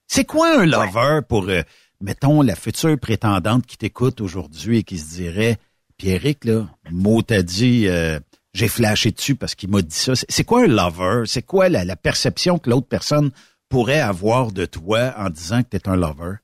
[0.09, 1.61] C'est quoi un lover pour, euh,
[2.01, 5.59] mettons, la future prétendante qui t'écoute aujourd'hui et qui se dirait,
[5.99, 8.19] Pierrick, là, mot t'a dit, euh,
[8.55, 10.17] j'ai flashé dessus parce qu'il m'a dit ça.
[10.17, 11.23] C'est- C'est quoi un lover?
[11.27, 13.31] C'est quoi la, la perception que l'autre personne
[13.69, 16.39] pourrait avoir de toi en disant que t'es un lover?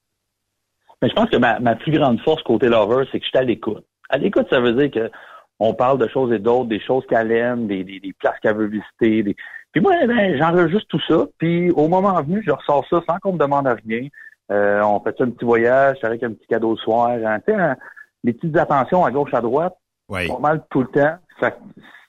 [1.03, 3.39] Mais je pense que ma, ma plus grande force côté lover, c'est que je suis
[3.39, 3.85] à l'écoute.
[4.11, 5.11] À l'écoute, ça veut dire que
[5.59, 8.55] on parle de choses et d'autres, des choses qu'elle aime, des, des, des places qu'elle
[8.55, 9.25] veut visiter.
[9.25, 9.35] Des...
[9.73, 11.27] Puis moi, ben, j'enregistre tout ça.
[11.39, 14.09] Puis au moment venu, je ressors ça sans qu'on me demande à rien.
[14.51, 17.11] Euh, on fait un petit voyage avec un petit cadeau le soir.
[17.11, 17.77] hein, hein,
[18.25, 19.77] des petites attentions à gauche, à droite.
[20.09, 20.29] Oui.
[20.29, 21.17] Pas mal tout le temps.
[21.39, 21.57] Fait que,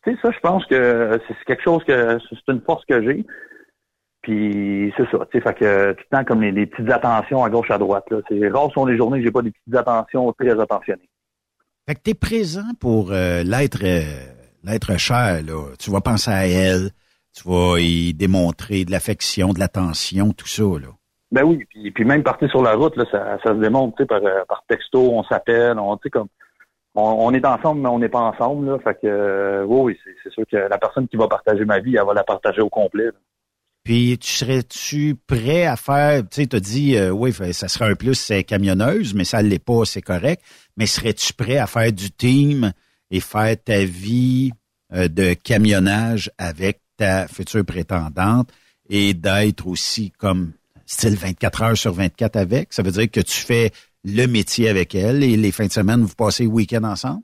[0.04, 3.04] tu sais, ça, je pense que c'est c'est quelque chose que c'est une force que
[3.04, 3.26] j'ai.
[4.22, 7.44] Puis c'est ça, tu sais, fait que tout le temps comme les, les petites attentions
[7.44, 8.06] à gauche à droite.
[8.10, 8.18] Là.
[8.28, 11.10] C'est rare sont les journées que j'ai pas des petites attentions très attentionnées.
[11.88, 14.02] Fait que t'es présent pour euh, l'être euh,
[14.64, 15.74] l'être cher, là.
[15.80, 16.90] Tu vas penser à elle,
[17.36, 20.90] tu vas y démontrer de l'affection, de l'attention, tout ça, là.
[21.32, 24.06] Ben oui, puis, puis même partir sur la route, là, ça, ça se démontre, tu
[24.08, 26.28] par, euh, par texto, on s'appelle, on, tu comme,
[26.96, 28.80] on, on est ensemble, mais on n'est pas ensemble, là.
[28.80, 32.06] Fait que, euh, oui, c'est, sûr que la personne qui va partager ma vie, elle
[32.06, 33.06] va la partager au complet.
[33.06, 33.12] là.
[33.84, 37.96] Puis, tu serais-tu prêt à faire, tu sais, t'as dit, euh, oui, ça serait un
[37.96, 40.44] plus, c'est camionneuse, mais ça l'est pas, c'est correct.
[40.78, 42.72] Mais serais-tu prêt à faire du team
[43.12, 44.52] et faire ta vie
[44.94, 48.50] euh, de camionnage avec ta future prétendante
[48.90, 50.52] et d'être aussi comme
[50.86, 52.74] style 24 heures sur 24 avec?
[52.74, 53.72] Ça veut dire que tu fais
[54.04, 57.24] le métier avec elle et les fins de semaine, vous passez le week-end ensemble?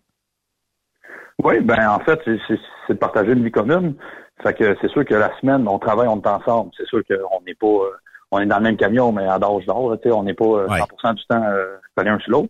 [1.43, 3.95] Oui, ben en fait, c'est, de partager une vie commune.
[4.41, 6.71] Fait que c'est sûr que la semaine, on travaille, on est ensemble.
[6.77, 7.91] C'est sûr qu'on n'est pas euh,
[8.31, 11.15] on est dans le même camion, mais à d'âge d'or, on n'est pas euh, 100%
[11.15, 12.49] du temps euh, collé un sur l'autre.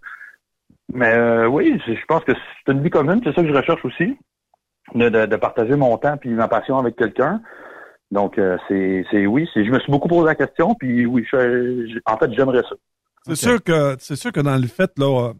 [0.94, 3.84] Mais euh, oui, je pense que c'est une vie commune, c'est ça que je recherche
[3.86, 4.18] aussi.
[4.94, 7.41] De, de, de partager mon temps puis ma passion avec quelqu'un.
[8.12, 11.26] Donc euh, c'est, c'est oui, c'est, je me suis beaucoup posé la question, puis oui,
[11.30, 12.76] je, je- en fait j'aimerais ça.
[13.26, 15.34] C'est sûr que c'est sûr que dans le fait là, euh,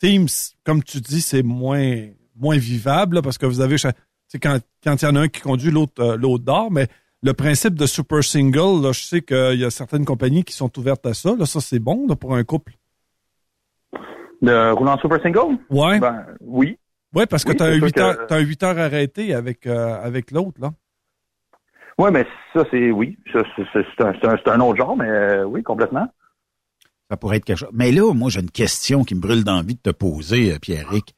[0.00, 0.28] Teams,
[0.64, 2.08] comme tu dis, c'est moins
[2.38, 3.92] moins vivable là, parce que vous avez sais,
[4.40, 6.86] quand quand il y en a un qui conduit, l'autre euh, l'autre dort, mais
[7.22, 10.78] le principe de super single, là, je sais qu'il y a certaines compagnies qui sont
[10.78, 11.34] ouvertes à ça.
[11.36, 12.74] Là, ça c'est bon là, pour un couple.
[14.42, 15.58] De rouler en super single?
[15.70, 15.98] Ouais.
[16.00, 16.78] Ben oui.
[17.14, 18.78] Ouais, parce que Oui, tu as un sûr 8 que- heures, t'as un 8 heures
[18.78, 20.72] arrêté avec euh, avec l'autre là.
[21.98, 23.62] Oui, mais ça c'est oui, ça, c'est,
[24.04, 26.06] un, c'est un, c'est un autre genre, mais euh, oui, complètement.
[27.10, 27.70] Ça pourrait être quelque chose.
[27.72, 31.14] Mais là, moi, j'ai une question qui me brûle d'envie de te poser, euh, Pierrick.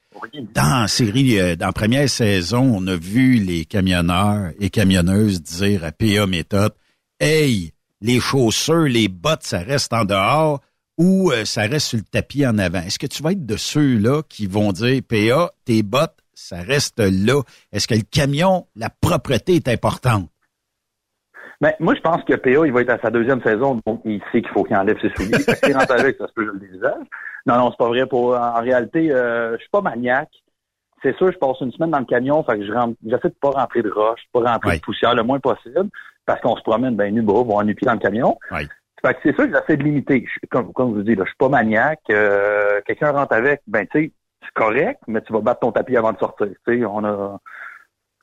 [0.54, 5.84] Dans la série, dans la première saison, on a vu les camionneurs et camionneuses dire
[5.84, 6.72] à PA Méthode,
[7.20, 10.60] Hey, les chaussures, les bottes, ça reste en dehors
[10.98, 12.80] ou euh, ça reste sur le tapis en avant?
[12.80, 17.00] Est-ce que tu vas être de ceux-là qui vont dire, PA, tes bottes, ça reste
[17.00, 17.42] là?
[17.72, 20.28] Est-ce que le camion, la propreté est importante?
[21.60, 24.20] Ben, moi, je pense que PA, il va être à sa deuxième saison, donc il
[24.32, 25.38] sait qu'il faut qu'il enlève ses souliers.
[25.38, 27.06] S'il rentre avec, ça se peut, je le dévisage.
[27.46, 28.06] Non, non, c'est pas vrai.
[28.06, 30.30] Pour, en réalité, euh, je suis pas maniaque.
[31.02, 33.36] C'est sûr, je passe une semaine dans le camion, fait que je rentre, j'essaie de
[33.40, 35.88] pas rentrer de roche, pas rentrer de poussière le moins possible,
[36.26, 38.38] parce qu'on se promène ben nu bas, on nu pied dans le camion.
[38.50, 38.68] Ouais.
[39.04, 40.22] Fait que c'est sûr que j'essaie de limiter.
[40.26, 42.00] Je suis- comme, comme je vous dis, là, je suis pas maniaque.
[42.10, 44.12] Euh, Quelqu'un rentre avec, ben tu sais,
[44.42, 46.46] c'est correct, mais tu vas battre ton tapis avant de sortir.
[46.66, 47.38] Tu sais, on a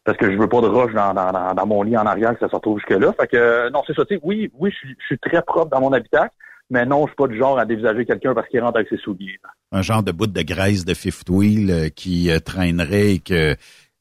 [0.05, 2.33] parce que je veux pas de roche dans, dans, dans, dans mon lit en arrière
[2.33, 3.13] que ça se retrouve jusque-là.
[3.13, 4.05] Fait que euh, non, c'est ça.
[4.05, 6.33] Tu sais, oui, oui, je suis- je suis très propre dans mon habitacle,
[6.69, 8.97] mais non, je suis pas du genre à dévisager quelqu'un parce qu'il rentre avec ses
[8.97, 9.37] souliers.
[9.71, 13.55] un genre de bout de graisse de fifth wheel euh, qui euh, traînerait et que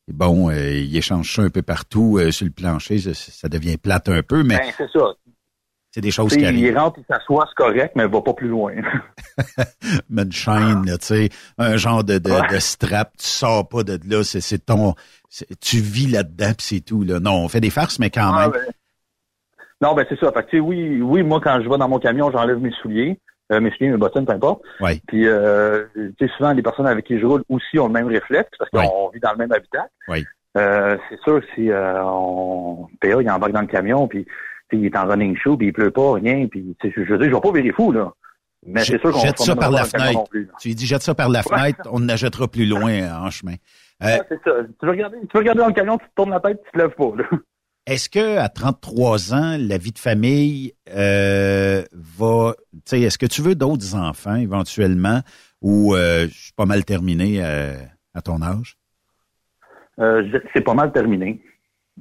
[0.07, 4.09] bon, euh, il échange ça un peu partout sur le plancher, ça, ça devient plate
[4.09, 5.13] un peu, mais Ben, c'est ça.
[5.99, 6.77] C'est des choses qui sais, il arrivent.
[6.79, 8.73] rentre, il s'assoit, c'est correct, mais va pas plus loin.
[10.09, 12.47] Mais une chaîne, tu sais, un genre de, de, Ouais.
[12.53, 14.95] de strap, tu sors pas de là, c'est, ton,
[15.61, 17.19] tu vis là-dedans pis c'est tout, là.
[17.19, 18.51] Non, on fait des farces, mais quand Ah, même.
[18.53, 18.61] ben,
[19.83, 20.31] Non, ben c'est ça.
[20.31, 23.19] Fait que, oui, oui, moi, quand je vais dans mon camion, j'enlève mes souliers,
[23.51, 24.63] euh, mes souliers, mes bottines, peu importe.
[24.81, 25.01] Ouais.
[25.09, 28.07] Puis, euh, tu sais, souvent, les personnes avec qui je roule aussi ont le même
[28.07, 29.89] réflexe parce qu'on vit dans le même habitat.
[30.07, 30.25] Oui.
[30.57, 34.27] Euh, c'est sûr, si euh, on PA, il embarque dans le camion, puis
[34.73, 37.19] il est en running shoe, puis il pleut pas, rien, puis tu sais, je veux
[37.19, 38.13] dire, je vais pas virer fou, là.
[38.67, 40.29] Mais c'est sûr qu'on Jette ça par la fenêtre.
[40.29, 40.49] plus.
[40.61, 43.31] Tu lui dis, jette ça par la fenêtre, on ne jettera plus loin euh, en
[43.31, 43.55] chemin.
[44.03, 44.51] Euh, Ouais, c'est ça.
[44.81, 46.73] Tu veux, regarder, tu veux regarder dans le camion, tu te tournes la tête, tu
[46.73, 47.25] te lèves pas, là.
[47.87, 53.25] Est-ce que à 33 ans, la vie de famille euh, va, tu sais, est-ce que
[53.25, 55.21] tu veux d'autres enfants éventuellement
[55.63, 58.77] ou euh, je suis pas mal terminé à ton âge?
[60.01, 60.23] Euh,
[60.55, 61.41] c'est pas mal terminé.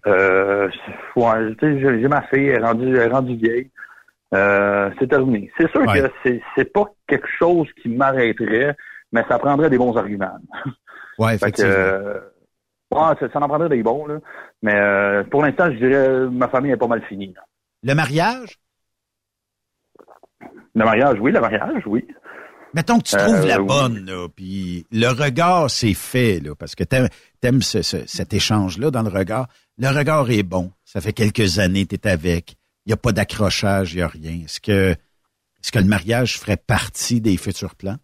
[0.07, 0.69] Euh,
[1.15, 3.69] ouais, j'ai ma fille, elle est rendue, elle est rendue vieille.
[4.34, 5.51] euh, c'est terminé.
[5.57, 6.01] C'est sûr Ouais.
[6.01, 8.75] que c'est, c'est pas quelque chose qui m'arrêterait,
[9.11, 10.38] mais ça prendrait des bons arguments.
[11.19, 11.71] Ouais, que, effectivement.
[11.73, 12.19] euh,
[12.91, 14.19] ouais, ça, ça en prendrait des bons, là.
[14.61, 17.34] Mais euh, pour l'instant, je dirais ma famille est pas mal finie.
[17.35, 17.41] là.
[17.84, 18.59] Le mariage?
[20.75, 22.07] Le mariage, oui, le mariage, oui.
[22.75, 23.65] Mettons que tu trouves la oui.
[23.65, 27.07] bonne, là, puis le regard, c'est fait, là, parce que t'aimes,
[27.41, 29.47] t'aimes ce- ce- cet échange-là dans le regard.
[29.79, 30.71] Le regard est bon.
[30.85, 32.55] Ça fait quelques années que t'es avec.
[32.85, 34.43] Il n'y a pas d'accrochage, il n'y a rien.
[34.45, 37.97] Est-ce que, est-ce que le mariage ferait partie des futurs plans?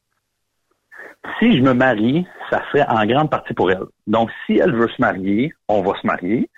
[1.40, 3.86] Si je me marie, ça serait en grande partie pour elle.
[4.08, 6.50] Donc, si elle veut se marier, on va se marier.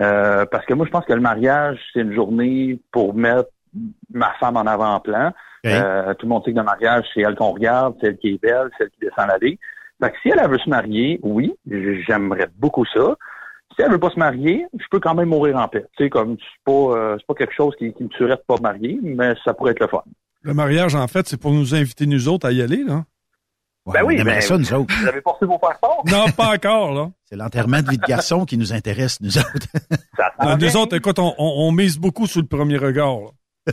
[0.00, 3.50] Euh, parce que moi, je pense que le mariage, c'est une journée pour mettre
[4.12, 5.32] ma femme en avant-plan.
[5.66, 8.34] Euh, tout le monde sait que le mariage, c'est elle qu'on regarde, c'est elle qui
[8.34, 9.58] est belle, c'est elle qui descend l'allée.
[10.02, 11.54] Fait que si elle, elle veut se marier, oui,
[12.06, 13.16] j'aimerais beaucoup ça.
[13.76, 15.84] Si elle veut pas se marier, je peux quand même mourir en paix.
[15.96, 18.42] Tu sais, comme c'est pas, euh, c'est pas quelque chose qui, qui me tuerait de
[18.46, 20.02] pas marier, mais ça pourrait être le fun.
[20.42, 23.04] Le mariage, en fait, c'est pour nous inviter, nous autres, à y aller, là.
[23.86, 24.94] ben oui, ben, ça, nous autres.
[25.00, 26.02] Vous avez porté vos passeports?
[26.10, 27.10] Non, pas encore, là.
[27.24, 29.66] C'est l'enterrement de vie de garçon qui nous intéresse, nous autres.
[30.42, 33.18] Euh, nous autres, écoute, on, on- on mise beaucoup sur le premier regard.
[33.20, 33.72] là.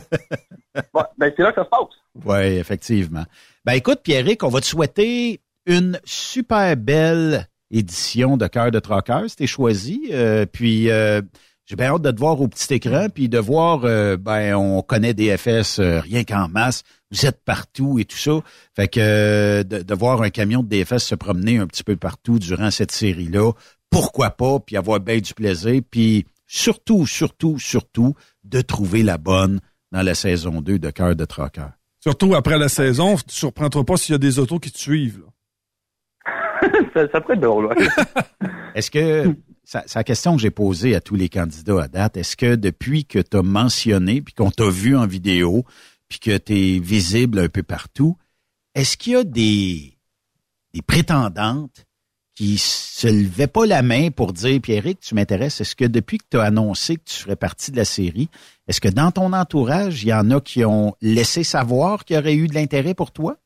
[1.18, 1.88] Ben, c'est là que ça se passe.
[2.24, 3.24] Oui, effectivement.
[3.64, 9.24] Ben écoute, Pierrick, on va te souhaiter une super belle édition de Cœur de Troqueur.
[9.28, 10.10] C'était choisi.
[10.12, 11.22] Euh, puis euh,
[11.66, 14.82] j'ai bien hâte de te voir au petit écran, puis de voir, euh, ben on
[14.82, 16.82] connaît DFS rien qu'en masse.
[17.10, 18.40] Vous êtes partout et tout ça.
[18.76, 22.38] Fait que de, de voir un camion de DFS se promener un petit peu partout
[22.38, 23.52] durant cette série-là,
[23.90, 29.60] pourquoi pas, puis avoir bien du plaisir, puis surtout, surtout, surtout, de trouver la bonne
[29.92, 31.72] dans la saison 2 de Cœur de Troqueur.
[32.00, 34.78] Surtout après la saison, tu ne surprendras pas s'il y a des autos qui te
[34.78, 35.20] suivent.
[35.20, 35.31] là.
[36.92, 37.66] Ça, ça pourrait être drôle.
[37.66, 37.74] ouais.
[38.74, 42.36] Est-ce que, c'est la question que j'ai posée à tous les candidats à date, est-ce
[42.36, 45.64] que depuis que tu as mentionné, puis qu'on t'a vu en vidéo,
[46.08, 48.16] puis que tu es visible un peu partout,
[48.74, 49.98] est-ce qu'il y a des,
[50.72, 51.86] des prétendantes
[52.34, 56.24] qui se levaient pas la main pour dire, Pierrick, tu m'intéresses, est-ce que depuis que
[56.30, 58.30] tu as annoncé que tu ferais partie de la série,
[58.68, 62.18] est-ce que dans ton entourage, il y en a qui ont laissé savoir qu'il y
[62.18, 63.36] aurait eu de l'intérêt pour toi?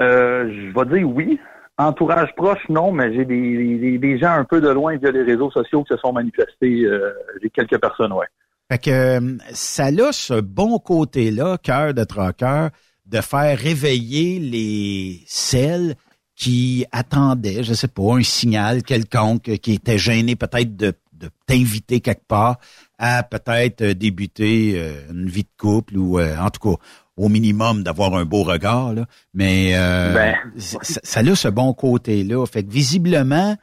[0.00, 1.40] Euh, je vais dire oui.
[1.78, 5.84] Entourage proche, non, mais j'ai des, gens un peu de loin via les réseaux sociaux
[5.84, 6.84] qui se sont manifestés.
[6.84, 8.26] Euh, j'ai quelques personnes, ouais.
[8.70, 12.70] Fait que euh, ça a ce bon côté-là, cœur de troqueur,
[13.06, 15.94] de faire réveiller les celles
[16.34, 22.00] qui attendaient, je sais pas, un signal quelconque, qui était gêné peut-être de, de t'inviter
[22.00, 22.58] quelque part
[22.98, 26.82] à peut-être débuter euh, une vie de couple ou euh, en tout cas
[27.18, 28.94] au minimum d'avoir un beau regard.
[28.94, 29.06] Là.
[29.34, 30.34] Mais euh, Ben.
[30.58, 32.46] ça, ça a ce bon côté-là.
[32.46, 33.56] Fait que visiblement,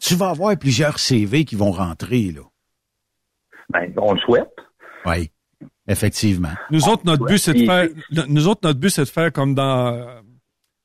[0.00, 2.32] tu vas avoir plusieurs CV qui vont rentrer.
[2.32, 2.42] là.
[3.72, 4.50] Ben, on le souhaite.
[5.06, 5.30] Oui,
[5.86, 6.52] effectivement.
[6.70, 7.88] Nous autres, notre but, c'est de faire.
[8.10, 10.06] le- Nous autres, notre but, c'est de faire comme dans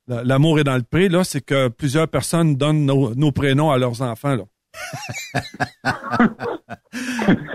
[0.07, 3.79] L'amour est dans le pré, là, c'est que plusieurs personnes donnent nos, nos prénoms à
[3.79, 4.43] leurs enfants, là.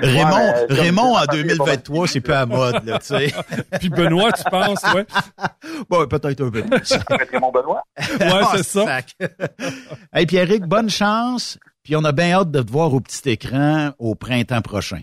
[0.00, 3.32] Raymond, Ouais, mais, Raymond en 2023, c'est peu à mode, là, tu sais.
[3.78, 5.06] Puis Benoît, tu penses, ouais?
[5.88, 6.64] Bon, peut-être un peu.
[7.32, 7.82] Raymond Benoît.
[7.98, 8.84] Ouais, c'est ça.
[8.84, 9.16] sac.
[10.12, 11.58] hey, Pierrick, bonne chance.
[11.82, 15.00] Puis on a bien hâte de te voir au petit écran au printemps prochain.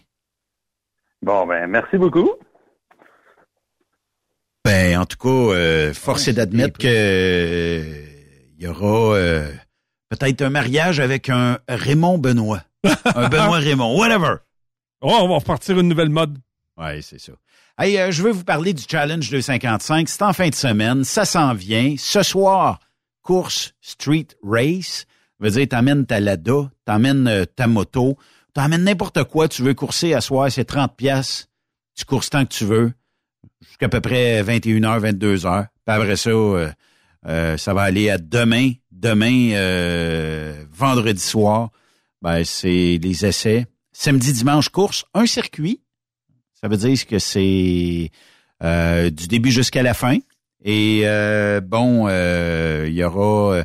[1.21, 2.29] Bon, ben, merci beaucoup.
[4.63, 8.05] Ben, en tout cas, euh, force est d'admettre que euh,
[8.57, 9.49] il y aura euh,
[10.09, 12.63] peut-être un mariage avec un Raymond Benoît.
[13.15, 14.35] Un Benoît Raymond, whatever.
[15.01, 16.37] Oh, on va repartir une nouvelle mode.
[16.77, 17.33] Oui, c'est ça.
[17.77, 20.09] Hey, euh, je veux vous parler du Challenge 255.
[20.09, 21.03] C'est en fin de semaine.
[21.03, 21.95] Ça s'en vient.
[21.97, 22.79] Ce soir,
[23.21, 25.05] course Street Race.
[25.39, 28.17] Ça veut dire, t'amènes ta Lada, t'amènes euh, ta moto,
[28.53, 29.47] t'amènes n'importe quoi.
[29.47, 31.47] Tu veux courser à soir, c'est 30 pièces.
[31.95, 32.93] Tu courses tant que tu veux.
[33.67, 35.67] Jusqu'à peu près 21h, 22h.
[35.85, 36.69] Puis après ça, euh,
[37.27, 38.71] euh, ça va aller à demain.
[38.97, 41.69] Demain, euh, vendredi soir,
[42.23, 43.67] ben, c'est les essais.
[43.91, 45.81] Samedi, dimanche, course, un circuit.
[46.59, 48.09] Ça veut dire que c'est
[48.63, 50.17] euh, du début jusqu'à la fin.
[50.63, 53.63] Et euh, bon, euh, il y aura euh,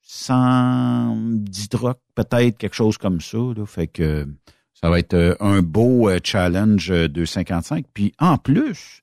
[0.00, 3.36] 110 trucks, peut-être quelque chose comme ça.
[3.36, 3.66] Là.
[3.66, 4.26] Fait que
[4.72, 7.84] ça va être euh, un beau euh, challenge euh, 255.
[7.92, 9.02] Puis en plus,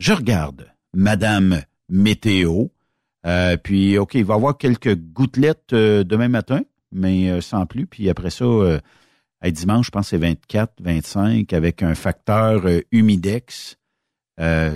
[0.00, 2.66] je regarde Madame Météo.
[3.26, 6.60] Euh, puis, OK, il va y avoir quelques gouttelettes euh, demain matin,
[6.92, 7.86] mais euh, sans plus.
[7.86, 8.44] Puis après ça,
[9.42, 13.76] Hey, dimanche, je pense c'est 24, 25, avec un facteur humidex.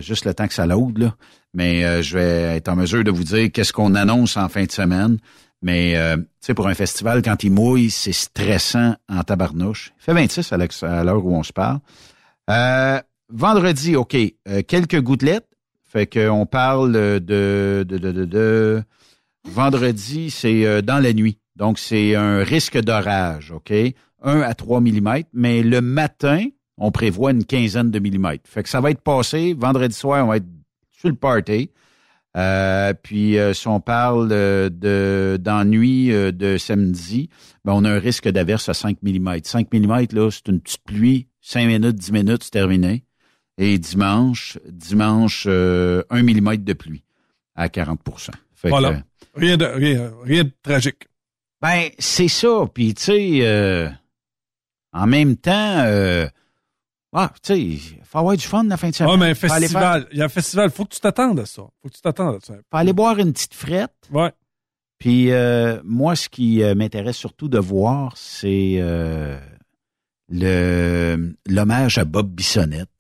[0.00, 1.16] Juste le temps que ça load, là.
[1.54, 4.70] Mais je vais être en mesure de vous dire qu'est-ce qu'on annonce en fin de
[4.70, 5.16] semaine.
[5.62, 9.94] Mais, tu sais, pour un festival, quand il mouille, c'est stressant en tabarnouche.
[10.00, 10.56] Il fait 26 à
[10.98, 11.80] à l'heure où on se parle.
[13.30, 14.18] Vendredi, OK,
[14.66, 15.47] quelques gouttelettes.
[15.88, 18.82] Fait qu'on parle de, de, de, de,
[19.44, 21.38] vendredi, c'est euh, dans la nuit.
[21.56, 23.72] Donc, c'est un risque d'orage, OK?
[24.22, 26.44] 1 à 3 mm, mais le matin,
[26.76, 28.48] on prévoit une quinzaine de millimètres.
[28.48, 29.54] Fait que ça va être passé.
[29.58, 30.46] Vendredi soir, on va être
[30.90, 31.70] sur le party.
[32.36, 37.30] Euh, puis, euh, si on parle euh, de nuit euh, de samedi,
[37.64, 39.38] ben, on a un risque d'averse à 5 mm.
[39.42, 41.28] 5 mm, là, c'est une petite pluie.
[41.40, 43.04] 5 minutes, 10 minutes, c'est terminé.
[43.58, 47.04] Et dimanche, dimanche, euh, 1 mm de pluie
[47.54, 48.00] à 40
[48.54, 49.02] Fait Voilà.
[49.34, 51.08] Rien de, rien, rien de tragique.
[51.60, 52.64] ben, c'est ça.
[52.72, 53.88] Puis, tu sais, euh,
[54.92, 56.26] en même temps, euh,
[57.12, 59.18] ah, tu sais, il faut avoir du fun la fin de semaine.
[59.18, 60.06] Mais un faire- festival.
[60.12, 60.70] Il y a un festival.
[60.70, 61.62] Faut que tu t'attendes à ça.
[61.82, 62.54] Faut que tu t'attendes à ça.
[62.54, 63.92] faut aller boire une petite frette.
[64.12, 64.32] Ouais.
[64.98, 69.38] Puis euh, moi, ce qui euh, m'intéresse surtout de voir, c'est euh,
[70.28, 72.97] le l'hommage à Bob Bissonnette.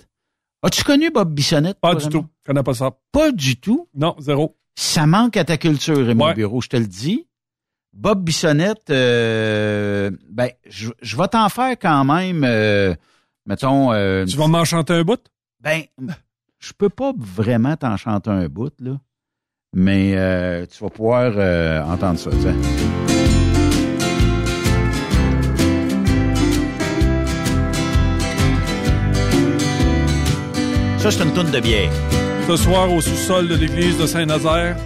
[0.62, 1.78] As-tu connu Bob Bissonnette?
[1.80, 2.26] Pas du tout.
[2.44, 2.90] Je connais pas ça.
[3.12, 3.88] Pas du tout?
[3.94, 4.56] Non, zéro.
[4.74, 6.34] Ça manque à ta culture, Raymond Ouais.
[6.34, 7.26] Bureau, je te le dis.
[7.92, 12.94] Bob Bissonnette, euh, ben, je, je vais t'en faire quand même, euh,
[13.46, 13.92] mettons...
[13.92, 15.20] euh, Tu vas m'en chanter un bout?
[15.60, 15.82] Ben,
[16.58, 19.00] je peux pas vraiment t'en chanter un bout, là.
[19.74, 21.32] Mais euh, tu vas pouvoir
[21.90, 22.30] entendre ça,
[31.08, 31.90] Ça, c'est une tourne de bière.
[32.46, 34.76] Ce soir, au sous-sol de l'église de Saint-Nazaire,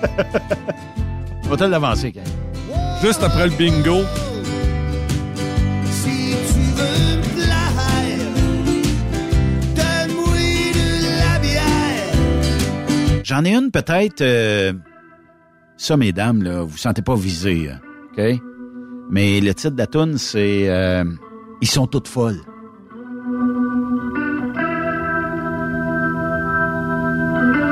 [1.58, 2.22] te l'avancer, quand
[3.02, 3.98] juste après le bingo,
[5.90, 7.74] Si tu veux me plaire,
[9.76, 10.36] donne-moi
[10.72, 13.22] de la bière.
[13.24, 14.22] J'en ai une peut-être.
[14.22, 14.72] euh,
[15.76, 17.80] ça, mesdames, là, vous sentez pas visé, hein,
[18.16, 18.40] OK?
[19.10, 21.04] Mais le titre de la toune, c'est euh,
[21.60, 22.40] Ils sont toutes folles.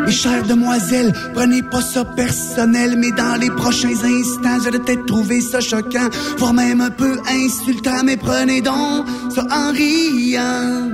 [0.08, 5.06] Et chère demoiselle, prenez pas ça personnel, mais dans les prochains instants, je vais peut-être
[5.06, 6.08] trouver ça choquant,
[6.38, 10.90] voire même un peu insultant, mais prenez donc ça en riant.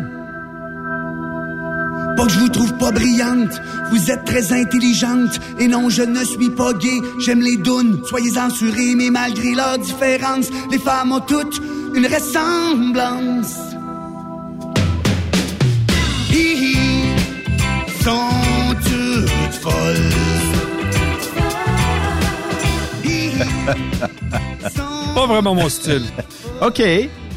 [2.17, 3.61] Pas que je vous trouve pas brillante,
[3.91, 8.31] vous êtes très intelligente, et non, je ne suis pas gay, j'aime les dounes, soyez
[8.31, 11.61] censurés, mais malgré leurs différences, les femmes ont toutes
[11.95, 13.59] une ressemblance.
[16.31, 16.83] Hi hi
[25.15, 26.03] pas vraiment mon style.
[26.61, 26.81] OK.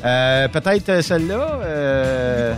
[0.03, 1.59] Euh, peut-être euh, celle-là.
[1.63, 2.53] euh,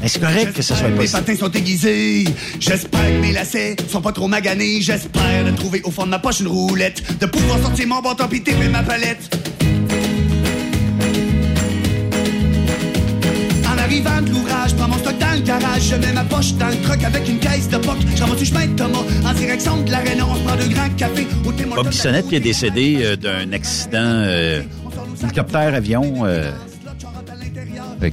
[0.00, 1.22] Mais c'est correct que ça soit Mes possible.
[1.24, 2.24] patins sont aiguisés.
[2.60, 4.80] J'espère que mes lacets sont pas trop maganés.
[4.80, 7.02] J'espère de trouver au fond de ma poche une roulette.
[7.18, 9.28] De pouvoir sortir mon bâton pis ma palette.
[15.46, 15.82] Garage.
[15.90, 17.96] Je mets ma poche dans le truck avec une caisse de poc.
[18.16, 20.26] J'en du chemin de Thomas en direction de l'aréna.
[20.28, 21.88] On se prend deux grands cafés au Tim Bob.
[21.88, 24.62] Bissonnette qui est décédé euh, d'un accident euh,
[25.22, 26.26] hélicoptère-avion.
[26.26, 26.50] euh,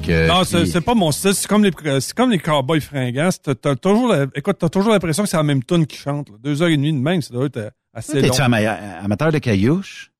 [0.01, 1.33] que, Non, c'est puis- pas mon style.
[1.35, 3.29] C'est comme les, c'est comme les cowboys fringants.
[3.43, 6.29] T'as toujours, la- écoute, t'as toujours l'impression que c'est la même tune qui chante.
[6.29, 6.35] là.
[6.41, 8.29] Deux heures et demie de même, ça doit être euh, assez long.
[8.29, 10.11] T'es-tu ama- amateur de caillouche?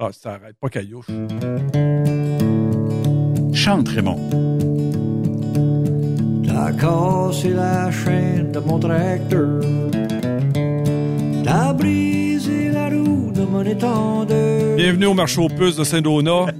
[0.00, 1.06] Ah, ça arrête pas caillouche.
[3.54, 4.67] Chante, Raymond.
[6.48, 9.60] T'as cassé la chaîne de mon tracteur.
[11.44, 14.76] T'as brisé la roue de mon étendeur.
[14.76, 16.46] Bienvenue au marché aux puces de Saint-Donat.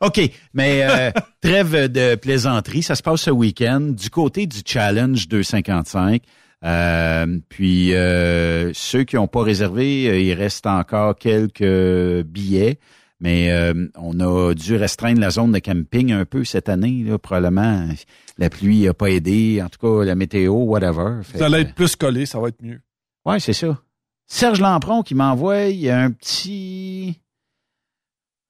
[0.00, 0.20] OK,
[0.52, 1.10] mais euh,
[1.40, 6.22] trêve de plaisanterie, ça se passe ce week-end du côté du Challenge 255.
[6.64, 12.78] Euh, puis euh, ceux qui n'ont pas réservé, euh, il reste encore quelques billets,
[13.24, 17.16] mais euh, on a dû restreindre la zone de camping un peu cette année, là,
[17.18, 17.88] probablement.
[18.36, 21.22] La pluie n'a pas aidé, en tout cas la météo, whatever.
[21.22, 22.82] Fait Vous allez être plus collé, ça va être mieux.
[23.24, 23.80] Ouais, c'est ça.
[24.26, 27.18] Serge Lampron qui m'envoie un petit.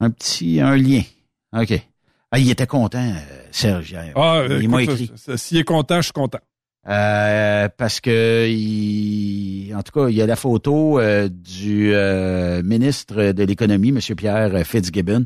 [0.01, 0.61] Un petit.
[0.61, 1.03] un lien.
[1.57, 1.81] OK.
[2.33, 3.93] Ah, il était content, euh, Serge.
[3.93, 4.13] hier.
[4.17, 5.09] Ah, il m'a écrit.
[5.37, 6.41] S'il est content, je suis content.
[6.87, 12.63] Euh, parce que il, en tout cas, il y a la photo euh, du euh,
[12.63, 14.01] ministre de l'économie, M.
[14.17, 15.25] Pierre Fitzgibbon,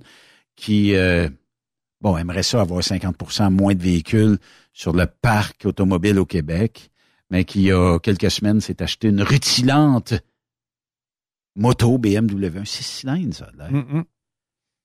[0.54, 1.28] qui euh,
[2.00, 4.38] bon aimerait ça avoir 50% moins de véhicules
[4.72, 6.90] sur le parc automobile au Québec,
[7.30, 10.14] mais qui il y a quelques semaines s'est acheté une rutilante
[11.56, 13.50] moto BMW, un six cylindres, ça.
[13.70, 14.04] Mm, mm.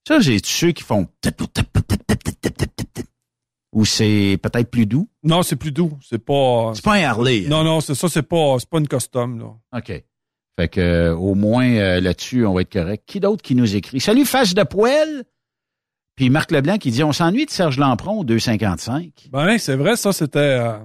[0.08, 1.08] Ça, j'ai ceux qui font
[3.74, 5.10] ou c'est peut-être plus doux?
[5.24, 5.98] Non, c'est plus doux.
[6.02, 6.72] C'est pas.
[6.76, 7.44] C'est pas un Harley.
[7.46, 7.50] hein?
[7.50, 9.78] Non, non, c'est ça, c'est pas, c'est pas une custom, là.
[9.78, 10.04] OK.
[10.60, 13.04] Fait que euh, au moins euh, là-dessus, on va être correct.
[13.08, 14.00] Qui d'autre qui nous écrit?
[14.00, 15.24] Salut, face de poêle!
[16.16, 19.30] Puis Marc Leblanc qui dit On s'ennuie de Serge Lampron au 2,55.
[19.32, 20.38] Ben, c'est vrai, ça, c'était.
[20.40, 20.78] euh,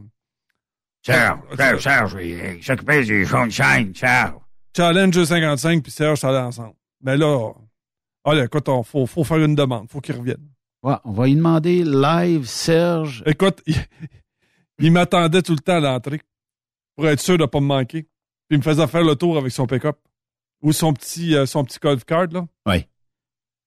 [1.02, 4.34] Serge, Serge, Serge, il s'occupait du sunshine, Serge.
[4.76, 6.74] Challenge 255 puis Serge, ça allait ensemble.
[7.02, 7.52] Mais là,
[8.24, 9.88] allez, écoute, il faut, faut faire une demande.
[9.90, 10.48] faut qu'il revienne.
[10.82, 13.22] Ouais, on va lui demander live, Serge.
[13.26, 13.76] Écoute, il,
[14.78, 16.20] il m'attendait tout le temps à l'entrée
[16.96, 18.02] pour être sûr de ne pas me manquer.
[18.48, 19.96] Puis il me faisait faire le tour avec son pick-up.
[20.62, 22.46] Ou son petit, euh, son petit golf card, là.
[22.66, 22.86] Oui.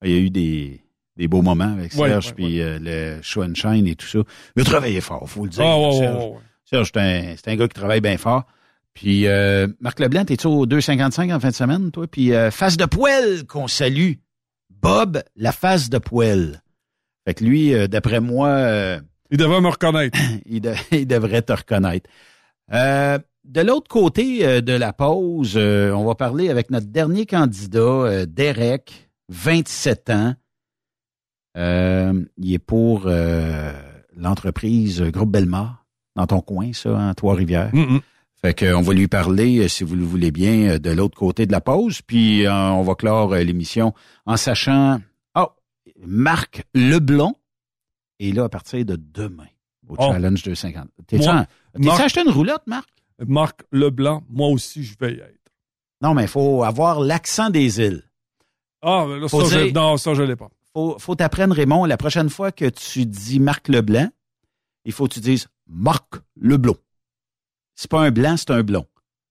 [0.04, 0.82] Il y a eu des,
[1.16, 4.20] des beaux moments avec Serge, ouais, puis euh, le show and shine et tout ça.
[4.56, 5.64] Il a travaillé fort, faut le dire.
[5.64, 6.32] Ah, ouais, ouais, Serge.
[6.66, 8.44] Serge, c'est un, c'est un gars qui travaille bien fort.
[8.94, 12.08] Puis euh, Marc Leblanc, t'es-tu au 2,55 en fin de semaine, toi?
[12.08, 14.14] Puis euh, face de poêle qu'on salue.
[14.70, 16.61] Bob, la face de poêle.
[17.26, 18.48] Fait que lui, euh, d'après moi...
[18.50, 19.00] euh,
[19.30, 20.18] il devrait me reconnaître.
[20.46, 22.10] il, de- il devrait te reconnaître.
[22.74, 27.26] Euh, de l'autre côté euh, de la pause, euh, on va parler avec notre dernier
[27.26, 30.36] candidat, Derek, 27 ans.
[31.58, 33.72] Euh, il est pour euh,
[34.16, 35.86] l'entreprise Groupe Belmar,
[36.16, 37.72] dans ton coin, ça, en Trois-Rivières.
[38.42, 41.52] Fait que, on va lui parler, si vous le voulez bien, de l'autre côté de
[41.52, 42.02] la pause.
[42.02, 43.94] Puis on va clore l'émission
[44.26, 45.00] en sachant...
[46.06, 47.36] Marc Leblond
[48.20, 49.48] est là à partir de demain
[49.88, 50.12] au Oh.
[50.12, 50.90] Challenge 250.
[51.08, 52.90] T'es-tu Marc- acheté une roulotte, Marc?
[53.28, 55.38] Marc Leblanc, moi aussi, je vais y être.
[56.02, 58.04] Non, mais il faut avoir l'accent des îles.
[58.82, 59.38] Ah, mais là, ça,
[59.68, 60.50] je, non, ça, je l'ai pas.
[60.74, 64.10] Faut, faut t'apprendre, Raymond, la prochaine fois que tu dis Marc Leblanc,
[64.86, 66.78] il faut que tu dises Marc Leblond.
[67.76, 68.86] C'est pas un blanc, c'est un blond.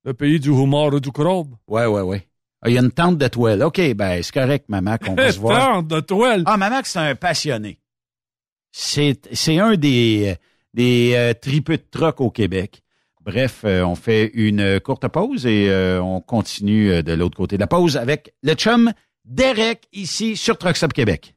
[0.05, 1.55] Le pays du homard et du crabe.
[1.67, 2.29] Ouais, ouais, ouais.
[2.63, 3.63] Ah, Il y a une tente de toile.
[3.63, 5.75] OK, ben, c'est correct, maman, qu'on va se voir.
[5.75, 6.43] Tente de toile.
[6.47, 7.81] Ah, maman, c'est un passionné.
[8.73, 10.37] C'est, c'est un des,
[10.75, 12.83] des euh, tripeux de troc au Québec.
[13.23, 17.57] Bref, euh, on fait une courte pause et euh, on continue euh, de l'autre côté
[17.57, 18.93] de la pause avec le chum
[19.25, 21.35] Derek ici sur Truck Stop Québec.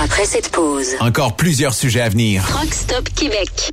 [0.00, 2.44] Après cette pause, Encore plusieurs sujets à venir.
[2.52, 3.72] Rock Stop Québec.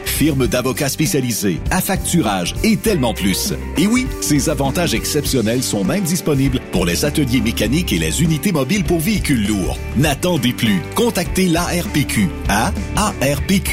[0.21, 3.55] firme d'avocats spécialisés, affacturage et tellement plus.
[3.79, 8.51] Et oui, ces avantages exceptionnels sont même disponibles pour les ateliers mécaniques et les unités
[8.51, 9.79] mobiles pour véhicules lourds.
[9.97, 10.79] N'attendez plus.
[10.93, 13.71] Contactez l'ARPQ à arpq.org.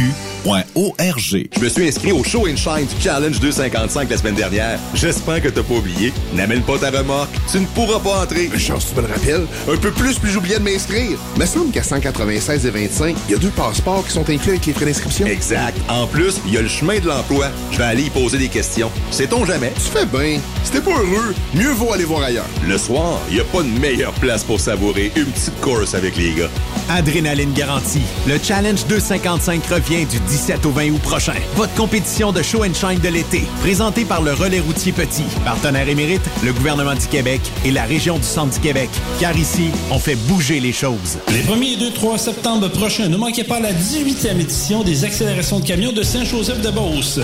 [1.55, 4.79] Je me suis inscrit au Show and Shine du Challenge 255 la semaine dernière.
[4.95, 6.15] J'espère que t'as pas oublié.
[6.33, 7.29] N'amène pas ta remorque.
[7.53, 8.49] Tu ne pourras pas entrer.
[8.51, 9.47] Mais chance, tu me le rappelles.
[9.71, 11.19] Un peu plus, puis j'oubliais de m'inscrire.
[11.39, 14.65] Me semble qu'à 196 et 25, il y a deux passeports qui sont inclus avec
[14.65, 15.27] les frais d'inscription.
[15.27, 15.77] Exact.
[15.91, 17.49] En plus, il y a le chemin de l'emploi.
[17.71, 18.91] Je vais aller y poser des questions.
[19.11, 19.73] Sait-on jamais?
[19.75, 20.41] Tu fais bien.
[20.65, 22.47] Si t'es pas heureux, mieux vaut aller voir ailleurs.
[22.67, 26.17] Le soir, il n'y a pas de meilleure place pour savourer une petite course avec
[26.17, 26.51] les gars.
[26.89, 28.03] Adrénaline garantie.
[28.27, 31.35] Le Challenge 255 revient du 17 au 20 août prochain.
[31.57, 35.89] Votre compétition de show and shine de l'été, présentée par le Relais routier Petit, partenaire
[35.89, 38.89] émérite, le gouvernement du Québec et la région du Centre du Québec.
[39.21, 41.19] Car ici, on fait bouger les choses.
[41.29, 45.61] Les 1er et 2, 3 septembre prochains, ne manquez pas la 18e édition des accélérations
[45.61, 47.21] de camions de Saint-Joseph-de-Beauce.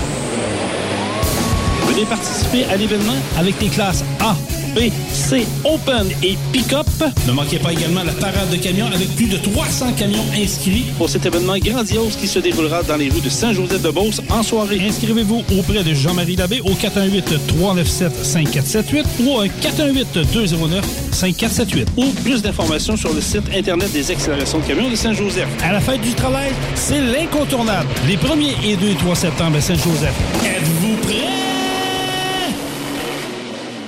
[1.88, 4.36] Venez participer à l'événement avec les classes A,
[4.74, 6.86] B, C, Open et Pick-up.
[7.26, 11.08] Ne manquez pas également la parade de camions avec plus de 300 camions inscrits pour
[11.08, 14.80] cet événement grandiose qui se déroulera dans les rues de Saint-Joseph-de-Beauce en soirée.
[14.86, 23.20] Inscrivez-vous auprès de Jean-Marie Labbé au 418-397-5478 ou au 418-209-5478 ou plus d'informations sur le
[23.20, 25.46] site Internet des accélérations de camions de Saint-Joseph.
[25.62, 27.88] À la fête du travail, c'est l'incontournable.
[28.06, 30.14] Les 1er et 2 et 3 septembre à Saint-Joseph.
[30.44, 31.53] Êtes-vous prêts?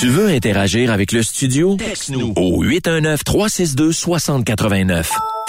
[0.00, 1.76] Tu veux interagir avec le studio?
[1.76, 5.06] Texte-nous au 819-362-6089.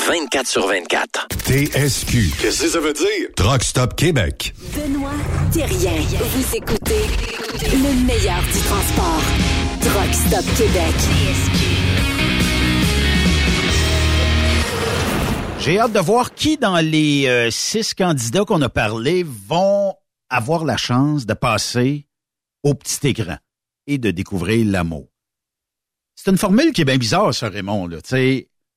[0.07, 1.27] 24 sur 24.
[1.45, 2.31] TSQ.
[2.39, 3.29] Qu'est-ce que ça veut dire?
[3.35, 4.53] Truck Stop Québec.
[4.75, 5.09] Benoît
[5.51, 5.93] Thérien.
[6.19, 7.01] Vous écoutez
[7.73, 9.23] le meilleur du transport.
[9.81, 10.93] Truck Stop Québec.
[15.59, 19.95] J'ai hâte de voir qui dans les euh, six candidats qu'on a parlé vont
[20.29, 22.05] avoir la chance de passer
[22.61, 23.37] au petit écran
[23.87, 25.07] et de découvrir l'amour.
[26.15, 27.87] C'est une formule qui est bien bizarre, ça, Raymond.
[27.87, 27.99] Là.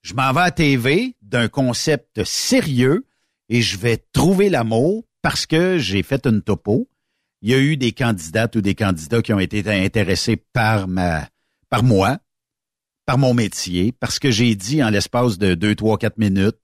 [0.03, 3.07] Je m'en vais à TV d'un concept sérieux
[3.49, 6.89] et je vais trouver l'amour parce que j'ai fait une topo.
[7.43, 11.29] Il y a eu des candidates ou des candidats qui ont été intéressés par ma,
[11.69, 12.19] par moi,
[13.07, 16.59] par mon métier, parce que j'ai dit en l'espace de deux, trois, quatre minutes.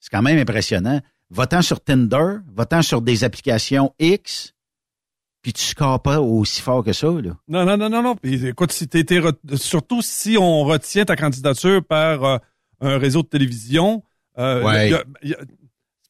[0.00, 1.00] C'est quand même impressionnant.
[1.30, 4.54] Votant sur Tinder, votant sur des applications X,
[5.46, 7.36] puis tu scores pas aussi fort que ça, là.
[7.46, 8.16] Non, non, non, non, non.
[8.16, 9.04] Puis écoute, si t'es
[9.54, 12.38] surtout si on retient ta candidature par euh,
[12.80, 14.02] un réseau de télévision,
[14.38, 14.90] euh, Ouais.
[14.90, 15.38] y a- y a-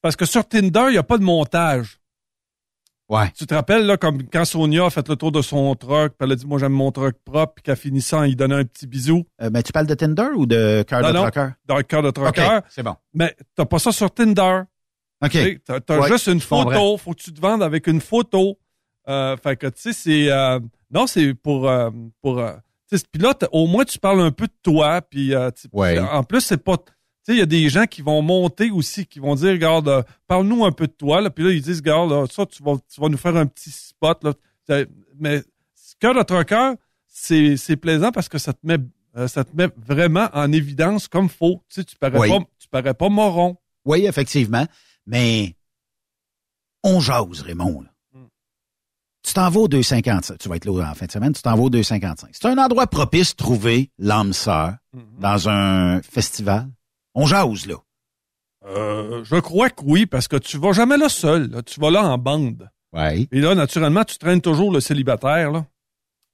[0.01, 2.01] parce que sur Tinder, il n'y a pas de montage.
[3.11, 3.31] Ouais.
[3.37, 6.27] Tu te rappelles, là, comme quand Sonia a fait le tour de son truck, puis
[6.27, 8.87] elle a dit, moi, j'aime mon truck propre, puis qu'à finissant, il donnait un petit
[8.87, 9.27] bisou.
[9.43, 11.49] Euh, ben, tu parles de Tinder ou de cœur de trucker?
[11.67, 12.61] Dans cœur de trucker.
[12.71, 12.97] C'est bon.
[13.13, 14.63] Mais t'as pas ça sur Tinder.
[15.23, 15.37] OK.
[15.67, 16.97] T'as t'as Ouais, juste une photo.
[16.97, 18.59] Faut que tu te vendes avec une photo.
[19.09, 20.31] Euh, fait que, tu sais, c'est...
[20.31, 20.59] euh,
[20.91, 21.69] non, c'est pour...
[21.69, 21.91] euh,
[22.23, 22.55] pour euh,
[22.89, 25.03] tu sais, puis là, t'as- au moins, tu parles un peu de toi.
[25.03, 25.99] Puis, euh, Ouais.
[25.99, 26.77] en plus, c'est pas...
[26.79, 26.85] Tu
[27.23, 30.03] sais, il y a des gens qui vont monter aussi, qui vont dire, regarde, euh,
[30.29, 31.21] parle-nous un peu de toi.
[31.21, 31.31] Là.
[31.31, 33.71] Puis là, ils disent, regarde, là, ça, tu vas, tu vas nous faire un petit
[33.71, 34.23] spot.
[34.23, 34.85] Là.
[35.19, 35.43] Mais
[35.99, 36.75] cœur de trucker,
[37.09, 38.77] c'est c'est plaisant parce que ça te met
[39.17, 41.63] euh, ça te met vraiment en évidence comme faux.
[41.71, 42.29] Tu sais, tu parais Oui.
[42.29, 43.57] pas tu parais pas moron.
[43.87, 44.67] Oui, effectivement.
[45.07, 45.57] Mais
[46.85, 47.81] on jase, Raymond.
[47.83, 47.89] là.
[49.27, 50.39] Tu t'en vas au 255.
[50.39, 51.33] Tu vas être là en fin de semaine.
[51.33, 52.31] Tu t'en vas au 255.
[52.33, 54.75] C'est un endroit propice de trouver l'âme sœur
[55.19, 56.69] dans un festival.
[57.15, 57.75] On jase, là.
[58.69, 61.51] Euh, je crois que oui, parce que tu vas jamais là seul.
[61.51, 61.63] là.
[61.63, 62.69] Tu vas là en bande.
[62.93, 63.29] Oui.
[63.33, 65.51] Et là, naturellement, tu traînes toujours le célibataire.
[65.51, 65.67] Là.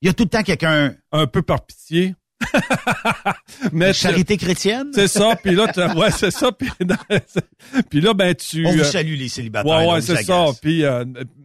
[0.03, 0.95] Il y a tout le temps quelqu'un.
[1.13, 2.15] Un peu par pitié.
[3.73, 4.91] Mais Charité chrétienne?
[4.95, 5.37] C'est ça.
[5.37, 6.53] Puis là, tu- ouais, c'est ça.
[6.53, 6.69] Puis,
[7.91, 8.67] puis là, ben, tu.
[8.67, 9.71] On vous euh, salue, les célibataires.
[9.71, 10.47] Ouais, ouais, c'est ça.
[10.61, 11.05] Puis, euh,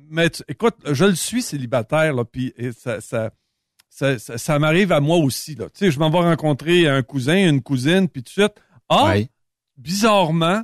[0.10, 3.32] mais tu- écoute, je le suis célibataire, là, puis et ça, ça,
[3.90, 5.66] ça, ça- ça m'arrive à moi aussi, là.
[5.70, 8.56] Tu sais, je m'en vais rencontrer un cousin, une cousine, puis tout de suite,
[8.90, 9.06] ah,
[9.78, 10.64] bizarrement,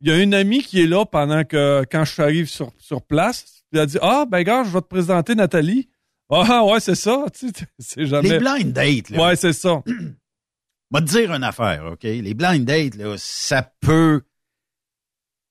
[0.00, 3.02] il y a une amie qui est là pendant que, quand je arrive sur, sur
[3.02, 5.88] place, elle a dit, ah, ben, gars, je vais te présenter Nathalie.
[6.30, 8.28] Ah, ouais, c'est ça, tu sais, c'est jamais...
[8.28, 9.26] Les blind dates, là.
[9.28, 9.82] Ouais, c'est ça.
[10.90, 12.02] Va te dire une affaire, OK?
[12.02, 14.22] Les blind dates, là, ça peut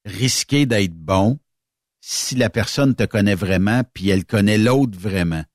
[0.06, 1.40] risquer d'être bon
[2.06, 5.46] si la personne te connaît vraiment puis elle connaît l'autre vraiment.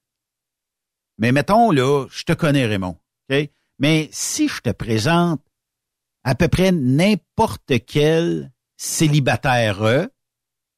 [1.19, 2.97] Mais mettons, là, je te connais, Raymond?
[3.79, 5.43] Mais si je te présente
[6.25, 10.07] à peu près n'importe quel célibataire euh,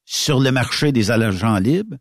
[0.04, 1.96] sur le marché des agents libres,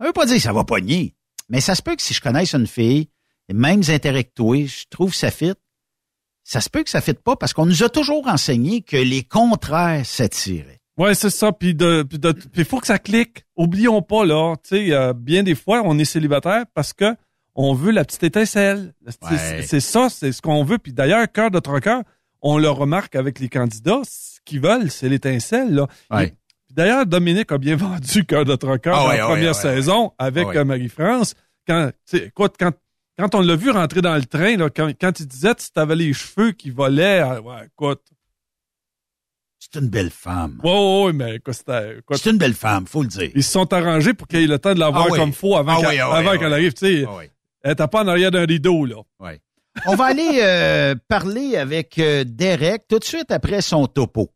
[0.00, 1.14] ça veut pas dire que ça va pogner.
[1.48, 3.10] Mais ça se peut que si je connaisse une fille,
[3.48, 5.54] les mêmes intérêts que toi, je trouve ça fit,
[6.42, 9.22] ça se peut que ça ne pas parce qu'on nous a toujours enseigné que les
[9.22, 10.81] contraires s'attiraient.
[10.98, 11.52] Ouais, c'est ça.
[11.52, 13.44] Puis de, puis de- puis faut que ça clique.
[13.56, 17.14] Oublions pas là, tu sais, euh, bien des fois on est célibataire parce que
[17.54, 18.92] on veut la petite étincelle.
[19.06, 19.24] C'est-
[19.56, 19.62] Ouais.
[19.62, 20.78] C'est ça, c'est ce qu'on veut.
[20.78, 22.00] Puis d'ailleurs, cœur de trucker,
[22.40, 25.86] on le remarque avec les candidats, ce qu'ils veulent, c'est l'étincelle là.
[26.10, 26.34] Ouais.
[26.70, 30.12] D'ailleurs, Dominique a bien vendu cœur de trucker Ah dans ouais, la ah première saison
[30.18, 31.34] avec Ah euh, Marie-France.
[31.66, 32.72] Quand, tu sais, écoute, quand
[33.18, 35.68] quand on l'a vu rentrer dans le train, là, quand, quand il disait que tu
[35.78, 38.00] avais les cheveux qui volaient, euh, ouais, écoute.
[39.64, 40.58] C'est une belle femme.
[40.64, 43.30] Ouais, ouais, ouais, mais écoute, C'est une belle femme, faut le dire.
[43.32, 45.18] ils se sont arrangés pour qu'il ait le temps de la voir Ah oui.
[45.20, 46.44] comme faut avant Ah qu'elle oui, ah oui, oui.
[46.52, 46.72] arrive.
[46.72, 47.24] Tu sais, oui.
[47.62, 48.96] elle était pas en arrière d'un rideau, là.
[49.20, 49.40] Ouais.
[49.86, 54.30] On va aller euh, parler avec euh, Derek tout de suite après son topo.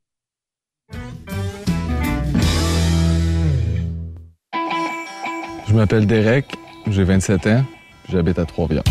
[5.69, 6.47] Je m'appelle Derek,
[6.89, 7.65] j'ai 27 ans,
[8.09, 8.85] j'habite à Trois-Rivières.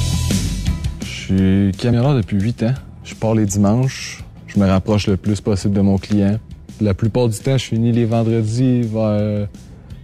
[1.01, 2.73] Je suis camionneur depuis 8 ans.
[3.03, 4.23] Je pars les dimanches,
[4.55, 6.37] je me rapproche le plus possible de mon client.
[6.81, 9.47] La plupart du temps, je finis les vendredis vers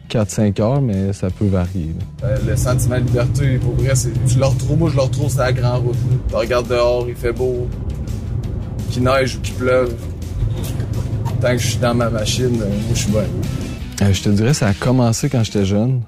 [0.10, 1.92] 4-5 heures, mais ça peut varier.
[2.24, 5.30] Euh, le sentiment de liberté, pour vrai, c'est, tu le retrouves, moi je le retrouve
[5.30, 5.96] sur la grande route.
[6.30, 7.68] Tu regardes dehors, il fait beau,
[8.90, 9.94] qu'il neige ou qu'il pleuve.
[11.42, 13.22] Tant que je suis dans ma machine, euh, moi je suis bien.
[14.02, 16.02] Euh, je te dirais, ça a commencé quand j'étais jeune,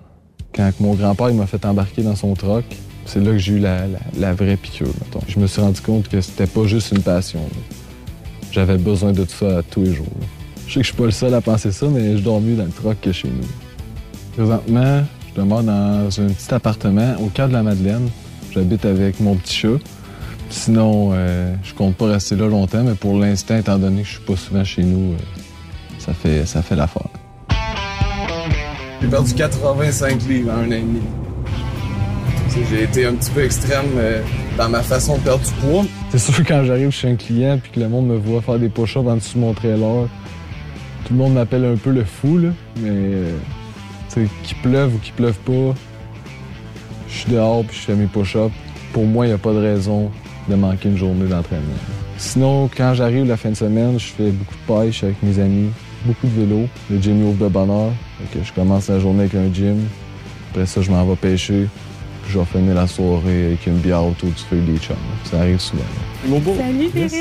[0.54, 2.66] quand mon grand-père il m'a fait embarquer dans son truck.
[3.06, 4.88] C'est là que j'ai eu la, la- la vraie piqûre.
[4.88, 5.20] mettons.
[5.28, 7.40] Je me suis rendu compte que c'était pas juste une passion.
[7.40, 7.76] là.
[8.54, 10.06] J'avais besoin de tout ça tous les jours.
[10.68, 12.56] Je sais que je suis pas le seul à penser ça, mais je dors mieux
[12.56, 13.48] dans le truck que chez nous.
[14.38, 18.08] Présentement, je demeure dans un petit appartement au cœur de la Madeleine.
[18.52, 19.80] J'habite avec mon petit chat.
[20.52, 24.14] Sinon, euh, je compte pas rester là longtemps, mais pour l'instant, étant donné que je
[24.14, 25.18] suis pas souvent chez nous, euh,
[25.98, 27.08] ça fait, ça fait l'affaire.
[29.02, 31.02] J'ai perdu 85 livres en un an et demi.
[32.70, 34.22] J'ai été un petit peu extrême euh,
[34.58, 35.86] dans ma façon de perdre du poids.
[36.12, 38.70] C'est sûr, quand j'arrive chez un client puis que le monde me voit faire des
[38.70, 40.08] push-ups en dessous de mon trailer,
[41.06, 42.50] tout le monde m'appelle un peu le fou, là.
[42.78, 43.38] Mais, euh,
[44.44, 45.74] qu'il pleuve ou qu'il pleuve pas,
[47.08, 48.54] je suis dehors puis je fais mes push-ups.
[48.94, 50.12] Pour moi, il n'y a pas de raison
[50.48, 51.74] de manquer une journée d'entraînement.
[52.18, 55.72] Sinon, quand j'arrive la fin de semaine, je fais beaucoup de pêche avec mes amis,
[56.06, 56.68] beaucoup de vélo.
[56.92, 57.94] Le gym ouvre de bonne heure.
[58.32, 59.80] Je commence la journée avec un gym.
[60.52, 61.68] Après ça, je m'en vais pêcher.
[62.24, 64.96] Puis je vais finir la soirée avec une bière autour du feu des chums.
[65.26, 65.84] Ça arrive souvent.
[66.28, 66.56] Mon beau.
[66.58, 67.12] Salut, Derek!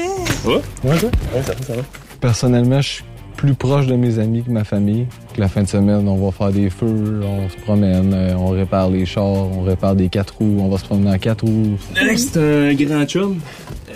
[0.44, 1.06] Ouais, ouais, ça?
[1.06, 1.82] Ouais, ça va, ça va.
[2.20, 3.04] Personnellement, je suis
[3.36, 5.06] plus proche de mes amis que ma famille.
[5.34, 8.48] Que la fin de semaine, on va faire des feux, on se promène, euh, on
[8.50, 11.76] répare les chars, on répare des quatre roues, on va se promener en quatre roues.
[11.96, 13.40] Alex, c'est un grand chum
[13.90, 13.94] euh,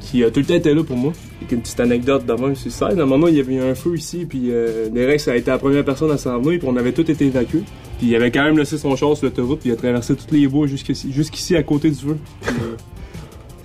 [0.00, 1.12] qui a tout le temps été là pour moi.
[1.38, 2.98] Avec une petite anecdote même sur scène.
[2.98, 5.36] À un moment, il y avait eu un feu ici, puis euh, Derek, ça a
[5.36, 7.62] été la première personne à s'en venir, puis on avait tous été évacués.
[7.98, 10.34] Puis il avait quand même laissé son char sur l'autoroute, puis il a traversé tous
[10.34, 12.16] les bois jusqu'ici, jusqu'ici à côté du feu.
[12.40, 12.74] Puis, euh,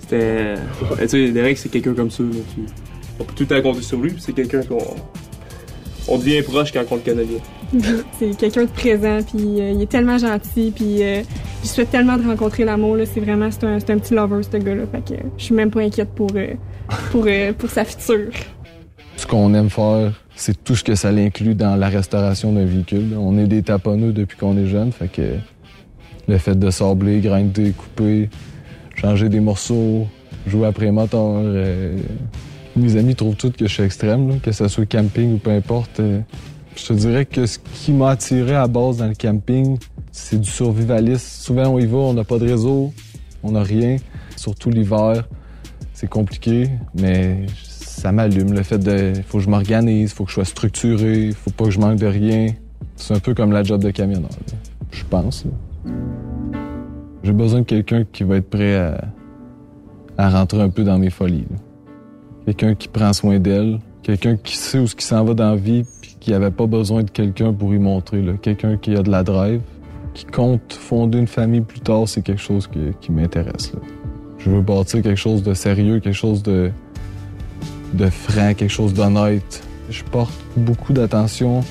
[0.00, 0.54] C'était.
[1.00, 2.22] tu sais, Derek, c'est quelqu'un comme ça.
[2.22, 2.72] là, qui-
[3.20, 4.78] On peut tout compter sur lui, puis c'est quelqu'un qu'on.
[6.08, 7.38] On devient proche quand on le connaît bien.
[8.18, 11.22] c'est quelqu'un de présent, puis euh, il est tellement gentil, puis euh,
[11.62, 12.96] je souhaite tellement de rencontrer l'amour.
[12.96, 13.04] là.
[13.06, 14.82] C'est vraiment, c'est un, c'est un petit lover, ce gars-là.
[14.90, 16.54] Fait que euh, je suis même pas inquiète pour, euh,
[17.10, 18.30] pour, euh, pour sa future.
[19.16, 23.16] Ce qu'on aime faire, c'est tout ce que ça inclut dans la restauration d'un véhicule.
[23.18, 25.22] On est des taponneux depuis qu'on est jeune, fait que
[26.28, 28.28] le fait de sabler, grinder, couper,
[28.96, 30.06] changer des morceaux,
[30.46, 31.96] jouer après moteur, euh,
[32.76, 35.50] mes amis trouvent tout que je suis extrême, là, que ce soit camping ou peu
[35.50, 36.00] importe.
[36.00, 36.20] euh,
[36.76, 39.78] je te dirais que ce qui m'a attiré à base dans le camping,
[40.10, 41.18] c'est du survivalisme.
[41.20, 42.92] Souvent, on y va, on n'a pas de réseau,
[43.42, 43.96] on n'a rien,
[44.36, 45.28] surtout l'hiver.
[45.92, 48.54] C'est compliqué, mais ça m'allume.
[48.54, 49.12] Le fait de.
[49.26, 52.06] faut que je m'organise, faut que je sois structuré, faut pas que je manque de
[52.06, 52.48] rien.
[52.96, 54.58] C'est un peu comme la job de camionneur, là.
[54.90, 55.44] je pense.
[57.22, 59.00] J'ai besoin de quelqu'un qui va être prêt à,
[60.18, 61.46] à rentrer un peu dans mes folies.
[61.50, 61.56] là.
[62.44, 65.56] Quelqu'un qui prend soin d'elle, quelqu'un qui sait où ce qui s'en va dans la
[65.56, 68.24] vie, puis qui avait pas besoin de quelqu'un pour y montrer.
[68.42, 69.60] Quelqu'un qui a de la drive,
[70.14, 72.68] qui compte fonder une famille plus tard, c'est quelque chose
[73.00, 73.72] qui m'intéresse.
[74.38, 76.70] Je veux bâtir quelque chose de sérieux, quelque chose de,
[77.94, 79.62] de franc, quelque chose d'honnête.
[79.88, 81.62] Je porte beaucoup d'attention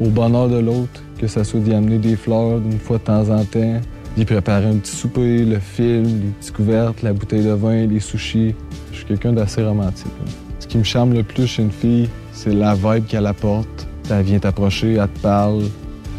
[0.00, 3.30] au bonheur de l'autre, que ça soit d'y amener des fleurs une fois de temps
[3.30, 3.80] en temps,
[4.18, 8.00] d'y préparer un petit souper, le film, les petites couvertes, la bouteille de vin, les
[8.00, 8.52] sushis.
[8.90, 10.10] Je suis quelqu'un d'assez romantique.
[10.58, 13.86] Ce qui me charme le plus chez une fille, c'est la vibe qu'elle apporte.
[14.10, 15.62] Elle vient t'approcher, elle te parle,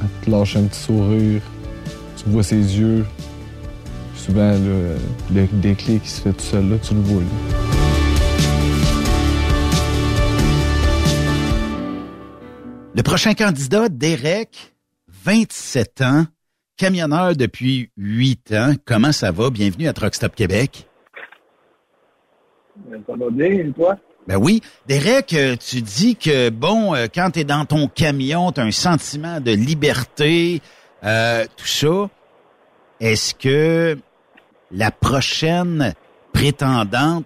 [0.01, 1.41] elle te lâche un petit sourire,
[2.15, 3.05] tu vois ses yeux.
[4.15, 4.95] Souvent, là,
[5.33, 7.21] le déclic qui se fait tout seul, là, tu le vois.
[7.21, 7.27] là.
[12.95, 14.73] Le prochain candidat, Derek,
[15.25, 16.25] 27 ans,
[16.79, 18.73] camionneur depuis 8 ans.
[18.85, 19.49] Comment ça va?
[19.49, 20.87] Bienvenue à Truck Stop Québec.
[23.05, 23.97] Ça va bien, et toi?
[24.27, 24.61] Ben oui.
[24.87, 28.63] Derek, euh, tu dis que, bon, euh, quand tu es dans ton camion, tu as
[28.63, 30.61] un sentiment de liberté,
[31.03, 32.09] euh, tout ça.
[33.01, 33.97] Est-ce que
[34.71, 35.93] la prochaine
[36.31, 37.25] prétendante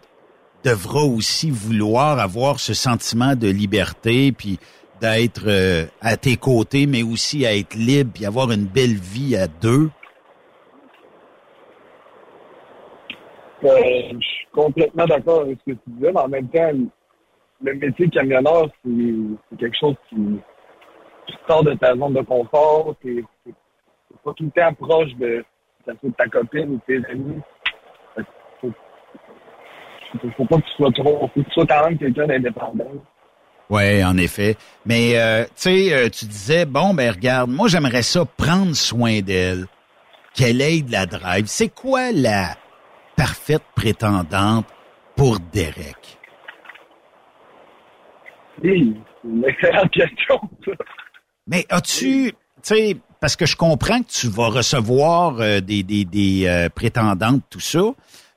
[0.64, 4.58] devra aussi vouloir avoir ce sentiment de liberté, puis
[5.04, 9.36] d'être euh, à tes côtés, mais aussi à être libre, puis avoir une belle vie
[9.36, 9.90] à deux?
[13.66, 16.72] Euh, je suis complètement d'accord avec ce que tu disais, mais en même temps,
[17.62, 20.40] le métier de camionneur, c'est quelque chose qui,
[21.48, 22.96] sort de ta zone de confort.
[23.04, 23.24] C'est
[24.24, 25.44] pas tout le temps proche de,
[26.18, 27.42] ta copine ou de tes amis.
[28.62, 28.72] Faut,
[30.38, 31.28] faut pas que tu sois trop.
[31.28, 32.92] Faut que tu sois quand même quelqu'un d'indépendant.
[33.74, 34.56] Oui, en effet.
[34.86, 39.22] Mais euh, tu sais, euh, tu disais, bon, ben regarde, moi j'aimerais ça prendre soin
[39.22, 39.66] d'elle,
[40.36, 41.46] qu'elle ait de la drive.
[41.48, 42.56] C'est quoi la
[43.16, 44.68] parfaite prétendante
[45.16, 46.20] pour Derek?
[48.64, 50.40] Oui, une excellente question.
[51.48, 56.06] Mais as-tu, tu sais, parce que je comprends que tu vas recevoir euh, des, des,
[56.06, 57.82] des euh, prétendantes, tout ça,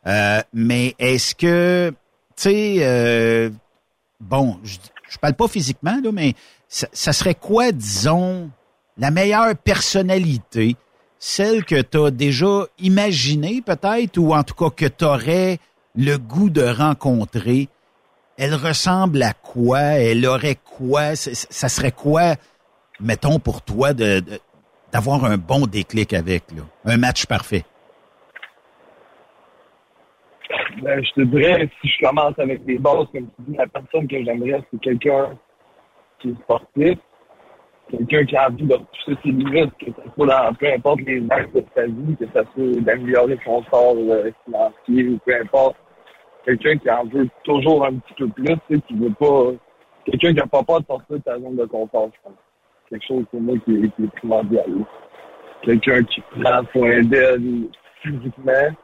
[0.06, 1.90] euh, mais est-ce que,
[2.36, 3.50] tu sais,
[4.18, 4.78] bon, je,
[5.16, 6.34] je parle pas physiquement, là, mais
[6.68, 8.50] ça, serait quoi, disons,
[8.98, 10.76] la meilleure personnalité,
[11.18, 15.58] celle que tu as déjà imaginée peut-être, ou en tout cas que tu aurais
[15.94, 17.68] le goût de rencontrer?
[18.36, 19.80] Elle ressemble à quoi?
[19.80, 21.16] Elle aurait quoi?
[21.16, 22.34] Ça serait quoi,
[23.00, 26.62] mettons, pour toi, d'avoir un bon déclic avec, là?
[26.84, 27.64] Un match parfait.
[30.82, 34.06] Ben, je te dirais, si je commence avec des bases, comme tu dis, la personne
[34.06, 35.38] que j'aimerais, c'est quelqu'un
[36.18, 36.98] qui est sportif,
[37.90, 41.24] quelqu'un qui a envie de repousser ses limites, que ce soit dans peu importe les
[41.30, 45.76] axes de sa vie, que ce soit d'améliorer son sort euh, financier ou peu importe.
[46.44, 49.52] Quelqu'un qui en veut toujours un petit peu plus, tu sais, qui veut pas.
[50.04, 52.38] Quelqu'un qui n'a pas peur de sortir de sa zone de confort, je pense.
[52.90, 54.70] Quelque chose pour moi qui est, qui est primordial.
[55.62, 57.68] Quelqu'un qui prend soin d'elle
[58.02, 58.76] physiquement.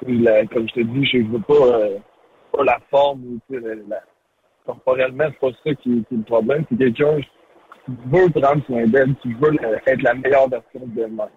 [0.00, 1.98] Comme je te dis, je veux pas, euh,
[2.52, 4.00] pas la forme tu sais, la,
[4.66, 6.64] corporellement, c'est pas ça qui, est le problème.
[6.70, 7.20] C'est quelqu'un
[7.84, 9.54] qui veut prendre soin d'elle, qui veut
[9.86, 11.28] être la meilleure version d'elle-même.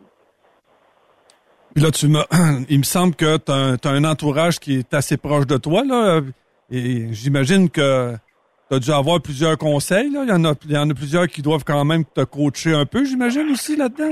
[1.76, 2.08] Puis là, tu
[2.70, 6.22] il me semble que tu as, un entourage qui est assez proche de toi, là.
[6.70, 8.14] Et j'imagine que
[8.70, 10.08] tu as dû avoir plusieurs conseils.
[10.08, 12.74] Il y, en a, il y en a plusieurs qui doivent quand même te coacher
[12.74, 14.12] un peu, j'imagine, aussi, là-dedans.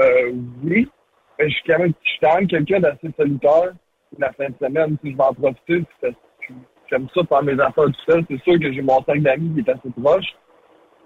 [0.00, 0.32] Euh,
[0.64, 0.88] oui.
[1.38, 3.72] Mais je suis quand même, je suis quand même quelqu'un d'assez solitaire.
[4.18, 5.82] La fin de semaine, si je vais en profiter,
[6.90, 8.24] j'aime ça faire mes affaires tout seul.
[8.28, 10.26] C'est sûr que j'ai mon cercle d'amis qui est assez proche.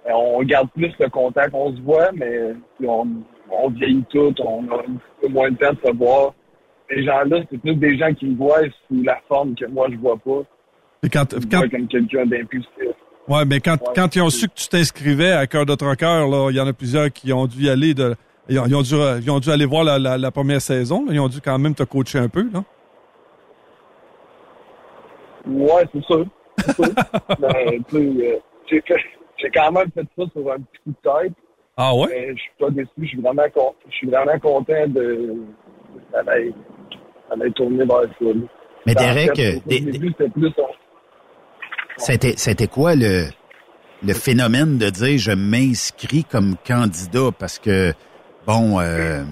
[0.08, 2.54] Et on garde plus le contact, on se voit, mais
[2.84, 3.06] on,
[3.50, 6.34] on vieillit tout, on a un petit peu moins de temps de se voir.
[6.88, 9.96] Ces gens-là, c'est plus des gens qui me voient sous la forme que moi je
[9.96, 10.42] vois pas.
[11.02, 12.68] Et quand, quand, voient comme quelqu'un d'impulsif.
[13.28, 13.92] ouais, mais quand, Ouais.
[13.94, 16.66] quand ils ont su que tu t'inscrivais à Cœur de Troqueur, là, il y en
[16.68, 18.14] a plusieurs qui ont dû y aller de,
[18.48, 21.04] ils ont, ils ont dû, ils ont dû aller voir la, la, la première saison,
[21.06, 21.12] là.
[21.12, 22.62] Ils ont dû quand même te coacher un peu, là.
[25.46, 26.26] Ouais, c'est sûr.
[26.58, 26.86] C'est sûr.
[27.40, 28.96] Mais, tu sais, euh,
[29.38, 31.32] j'ai quand même fait ça sur un petit coup de tête.
[31.76, 32.06] Ah ouais?
[32.10, 32.90] Mais je suis pas déçu.
[33.02, 35.34] Je suis vraiment, con- je suis vraiment content de
[36.12, 36.54] d'aller
[37.30, 38.08] d'aller tourner vers ça.
[38.20, 38.32] là.
[38.86, 40.66] Mais En Derek, fait, euh, au des- début, c'était plus on-
[41.98, 43.24] C'était, c'était quoi le,
[44.02, 47.92] le phénomène de dire je m'inscris comme candidat parce que
[48.46, 49.24] bon, euh,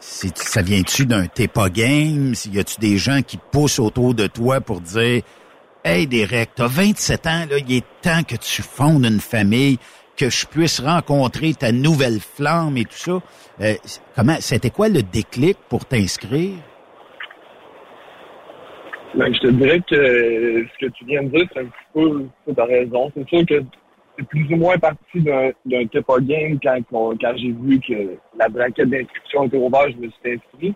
[0.00, 2.34] ça vient-tu d'un t'es pas game?
[2.52, 5.22] Y a-tu des gens qui poussent autour de toi pour dire
[5.84, 9.78] Hey Derek, t'as 27 ans, là, il est temps que tu fondes une famille,
[10.16, 13.20] que je puisse rencontrer ta nouvelle flamme et tout ça.
[13.60, 13.74] Euh,
[14.16, 16.54] comment, c'était quoi le déclic pour t'inscrire?
[19.14, 21.86] Ben, je te dirais que euh, ce que tu viens de dire, c'est un petit
[21.94, 23.12] peu, tu raison.
[23.16, 23.62] C'est sûr que
[24.18, 28.48] c'est plus ou moins parti d'un d'un Tepa game quand, quand j'ai vu que la
[28.48, 30.74] braquette d'inscription était ouverte, je me suis inscrit.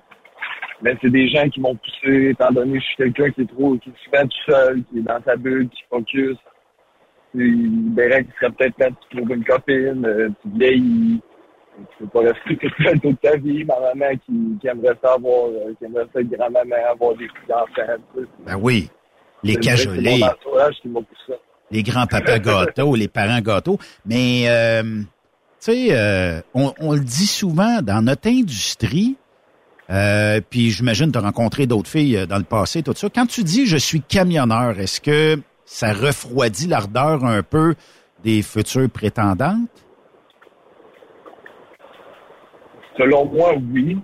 [0.82, 3.50] Mais c'est des gens qui m'ont poussé, étant donné que je suis quelqu'un qui est
[3.50, 6.38] trop, qui est souvent tout seul, qui est dans sa bulle, qui focus.
[7.34, 11.20] Puis, Derek, il serait peut-être là, tu trouves une copine, euh, tu vieillis,
[11.76, 13.64] tu peux pas rester tout seul toute ta vie.
[13.64, 17.26] Ma maman qui, qui aimerait ça avoir, euh, qui aimerait ça être grand-maman, avoir des
[17.26, 18.26] petits enfants.
[18.46, 18.88] Ben oui,
[19.44, 20.18] les que C'est cajolés.
[20.18, 21.38] mon entourage qui m'a poussé.
[21.70, 23.78] Les grands-papas gâteaux, les parents gâteaux.
[24.06, 25.06] Mais, euh, tu
[25.60, 29.16] sais, euh, on, on le dit souvent dans notre industrie,
[29.90, 33.08] euh, puis j'imagine tu as rencontré d'autres filles dans le passé, tout ça.
[33.14, 37.74] Quand tu dis je suis camionneur, est-ce que ça refroidit l'ardeur un peu
[38.24, 39.68] des futures prétendantes?
[42.96, 43.98] Selon moi, oui.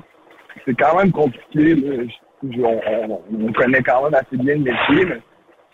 [0.65, 1.75] C'est quand même compliqué.
[1.75, 2.05] là.
[2.43, 2.81] Je- je- on,
[3.13, 5.05] on- on connaît quand même assez bien le métier.
[5.07, 5.21] Mais,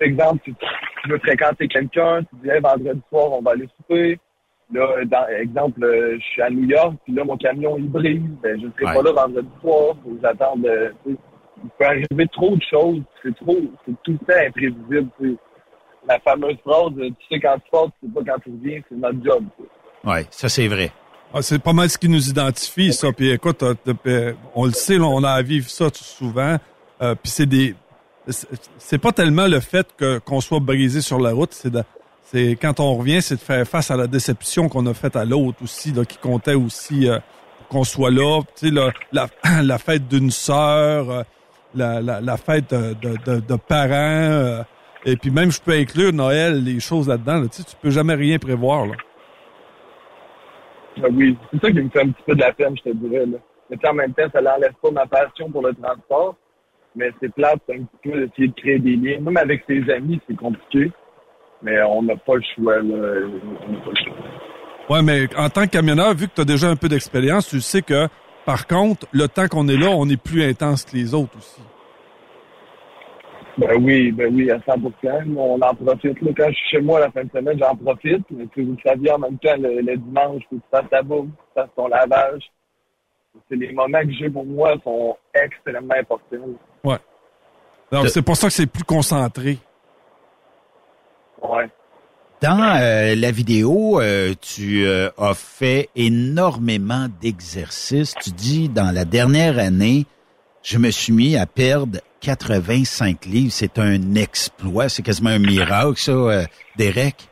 [0.02, 4.18] exemple, tu, tu veux fréquenter quelqu'un, tu dis Hey, vendredi soir, on va aller souper.
[4.72, 8.22] Là, dans, exemple, euh, je suis à New York, puis là, mon camion, il brise.
[8.42, 8.94] Ben, je ne serai Ouais.
[8.94, 9.96] pas là vendredi soir.
[10.02, 11.16] Faut que euh, il
[11.78, 13.02] peut arriver trop de choses.
[13.22, 13.56] C'est trop,
[13.86, 15.36] c'est tout le temps imprévisible.
[16.08, 18.80] La fameuse phrase, euh, tu sais quand tu pars, tu sais pas quand tu reviens,
[18.88, 19.44] c'est notre job.
[20.04, 20.90] Oui, ça c'est vrai.
[21.34, 23.12] Ah, c'est pas mal ce qui nous identifie, ça.
[23.12, 26.56] Puis écoute, euh, on le sait, là, on a à vivre ça tout souvent.
[27.00, 27.74] Euh, puis c'est des,
[28.28, 31.72] c'est- pas tellement le fait que qu'on soit brisé sur la route, c'est
[32.22, 35.24] c'est quand on revient, c'est de faire face à la déception qu'on a faite à
[35.24, 37.18] l'autre aussi, là, qui comptait aussi euh,
[37.68, 38.40] qu'on soit là.
[38.56, 39.28] Tu sais, la,
[39.62, 41.22] la fête d'une sœur, euh,
[41.74, 43.90] la, la, la fête de, de, de- parents.
[43.92, 44.62] euh,
[45.04, 47.40] et puis même, je peux inclure Noël, les choses là-dedans.
[47.40, 47.48] là.
[47.48, 48.86] Tu peux jamais rien prévoir.
[48.86, 48.94] Là.
[51.10, 53.26] Oui, c'est ça qui me fait un petit peu de la peine, je te dirais.
[53.26, 53.38] Là.
[53.70, 56.36] Mais en même temps, ça n'enlève pas ma passion pour le transport.
[56.94, 59.20] Mais c'est plate, c'est un petit peu d'essayer de créer des liens.
[59.20, 60.90] Même avec ses amis, c'est compliqué.
[61.62, 62.76] Mais on n'a pas le choix.
[62.76, 62.82] Là.
[62.82, 64.16] On n'a pas le choix.
[64.90, 67.60] Ouais, mais en tant que camionneur, vu que tu as déjà un peu d'expérience, tu
[67.60, 68.08] sais que,
[68.44, 71.62] par contre, le temps qu'on est là, on est plus intense que les autres aussi.
[73.58, 76.20] Ben oui, ben oui, à 100% On en profite.
[76.22, 78.24] Là, quand je suis chez moi la fin de semaine, j'en profite.
[78.30, 80.90] Mais sais, vous le saviez en même temps, le, le dimanche, faut que tu fasses
[80.90, 82.42] ta bouffe, tu fasses ton lavage.
[83.48, 86.48] C'est les moments que j'ai pour moi sont extrêmement importants.
[86.84, 86.98] Ouais.
[87.90, 89.58] Donc, c'est pour ça que c'est plus concentré.
[91.42, 91.68] Ouais.
[92.40, 98.14] Dans euh, la vidéo, euh, tu euh, as fait énormément d'exercices.
[98.20, 100.06] Tu dis, dans la dernière année,
[100.62, 103.52] je me suis mis à perdre 85 livres.
[103.52, 104.88] C'est un exploit.
[104.88, 106.44] C'est quasiment un miracle, ça, euh,
[106.76, 107.28] Derek.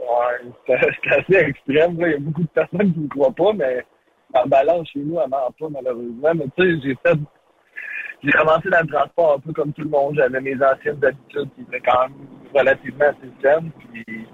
[0.00, 1.98] Ouais, c'est assez extrême.
[2.00, 2.08] là.
[2.08, 3.84] Il y a beaucoup de personnes qui ne croient pas, mais
[4.34, 6.32] en balance chez nous, elle ment pas, malheureusement.
[6.34, 7.18] Mais tu sais, j'ai fait.
[8.24, 10.14] J'ai commencé dans le transport un peu comme tout le monde.
[10.16, 12.16] J'avais mes anciennes habitudes qui étaient quand même
[12.54, 13.70] relativement assez saines.
[13.78, 14.26] Puis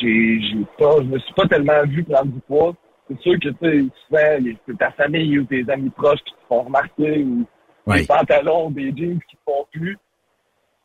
[0.00, 0.96] j'ai j'ai pas.
[0.98, 2.74] Je me suis pas tellement vu prendre du poids.
[3.08, 6.62] C'est sûr que tu sais, c'est ta famille ou tes amis proches qui te font
[6.62, 7.44] remarquer ou
[7.86, 8.00] Oui.
[8.00, 9.98] des pantalons, des jeans qui te font plus.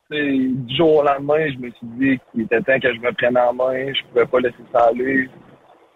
[0.09, 3.37] Du jour au lendemain, je me suis dit qu'il était temps que je me prenne
[3.37, 5.27] en main, je pouvais pas laisser ça aller.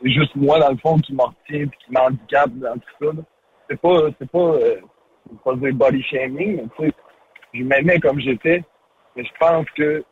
[0.02, 3.06] C'est juste moi, dans le fond, qui m'en retient et qui m'handicape dans tout ça.
[3.06, 3.22] là.
[3.70, 4.76] C'est pas, c'est pas, euh,
[5.44, 6.94] pas dire body shaming, mais tu sais,
[7.54, 8.64] je m'aimais comme j'étais,
[9.16, 10.04] mais je pense que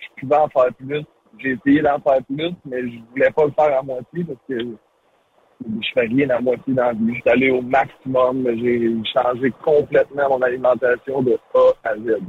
[0.00, 1.04] je pouvais en faire plus.
[1.38, 4.58] J'ai essayé d'en faire plus, mais je voulais pas le faire à moitié parce que
[5.64, 7.14] je fais rien à moitié dans la vie.
[7.14, 12.20] Je suis allé au maximum, j'ai changé complètement mon alimentation de A à Z.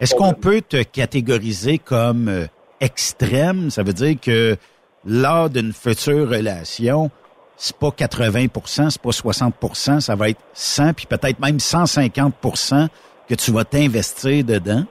[0.00, 2.46] Est-ce qu'on peut te catégoriser comme euh,
[2.80, 3.70] extrême?
[3.70, 4.56] Ça veut dire que
[5.04, 7.10] lors d'une future relation,
[7.58, 12.88] c'est pas 80% c'est pas 60% ça va être 100 puis peut-être même 150%
[13.28, 14.84] que tu vas t'investir dedans.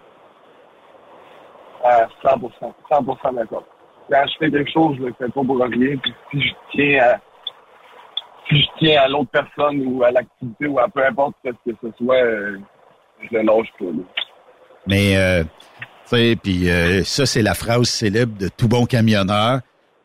[1.83, 2.73] À 100%.
[2.91, 3.63] 100% d'accord.
[4.09, 5.97] Quand je fais quelque chose, je le fais pas pour rien.
[5.97, 7.17] Puis si je tiens à,
[8.47, 11.77] si je tiens à l'autre personne ou à l'activité ou à peu importe ce que
[11.81, 12.57] ce soit, euh,
[13.23, 13.85] je le lâche pas.
[13.85, 14.03] là.
[14.85, 15.49] Mais euh, tu
[16.05, 19.59] sais, puis euh, ça c'est la phrase célèbre de tout bon camionneur.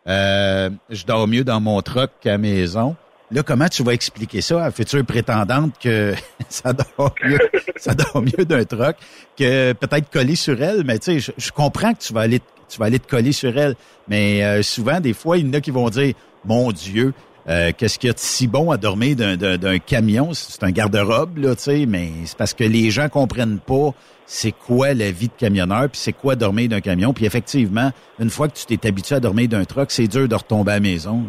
[0.09, 2.97] Euh, je dors mieux dans mon truck qu'à maison.
[3.31, 6.15] Là, comment tu vas expliquer ça à la future prétendante que
[6.49, 7.39] ça dort mieux,
[7.77, 8.97] ça dort mieux d'un truck
[9.39, 12.41] que peut-être coller sur elle, mais tu sais, je, je comprends que tu vas aller
[12.69, 13.74] tu vas aller te coller sur elle,
[14.09, 16.15] mais euh, souvent des fois il y en a qui vont dire
[16.45, 17.12] mon Dieu,
[17.48, 20.32] euh, qu'est-ce qu'il y a de si bon à dormir d'un- camion?
[20.32, 23.90] C'est un garde-robe là, tu sais, mais c'est parce que les gens comprennent pas
[24.24, 28.31] c'est quoi la vie de camionneur, puis c'est quoi dormir d'un camion, puis effectivement, une
[28.31, 30.81] fois que tu t'es habitué à dormir d'un truck, c'est dur de retomber à la
[30.81, 31.23] maison.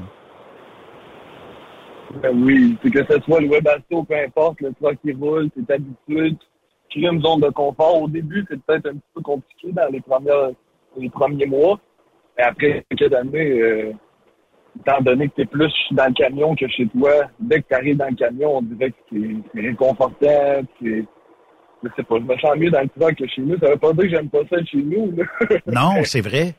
[2.22, 5.73] Ben oui, c'est que ce soit le webasto, peu importe, le truck qui roule, t'es
[5.73, 6.35] habitué,
[6.90, 8.03] tu crées une zone de confort.
[8.03, 10.52] Au début, c'est peut-être un petit peu compliqué dans les premières
[10.95, 11.80] les premiers mois.
[12.38, 13.91] Mais après quelques années, euh,
[14.80, 17.98] étant donné que t'es plus dans le camion que chez toi, dès que tu arrives
[17.98, 18.95] dans le camion, on dirait que
[19.54, 21.06] c'est réconfortant, c'est.
[21.84, 23.58] Je sais pas, je me sens mieux dans le truck que chez nous.
[23.60, 25.14] Ça veut pas dire que j'aime pas ça chez nous.
[25.18, 25.24] là.
[25.68, 26.56] Non, c'est vrai.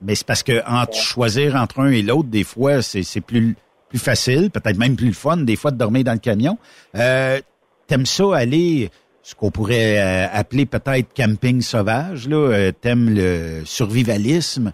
[0.00, 3.56] Mais c'est parce que entre choisir entre un et l'autre, des fois, c'est c'est plus
[3.88, 6.56] plus facile, peut-être même plus le fun, des fois, de dormir dans le camion.
[6.96, 7.40] Euh,
[7.88, 8.88] T'aimes ça aller,
[9.22, 12.36] ce qu'on pourrait euh, appeler peut-être camping sauvage, là?
[12.36, 14.72] Euh, T'aimes le survivalisme.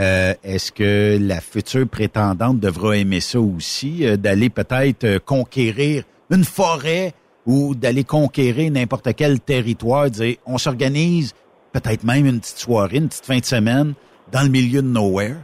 [0.00, 6.04] Euh, Est-ce que la future prétendante devra aimer ça aussi, euh, d'aller peut-être euh, conquérir
[6.30, 7.12] une forêt
[7.44, 11.34] ou d'aller conquérir n'importe quel territoire, dire on s'organise
[11.72, 13.92] peut-être même une petite soirée, une petite fin de semaine
[14.32, 15.36] dans le milieu de nowhere?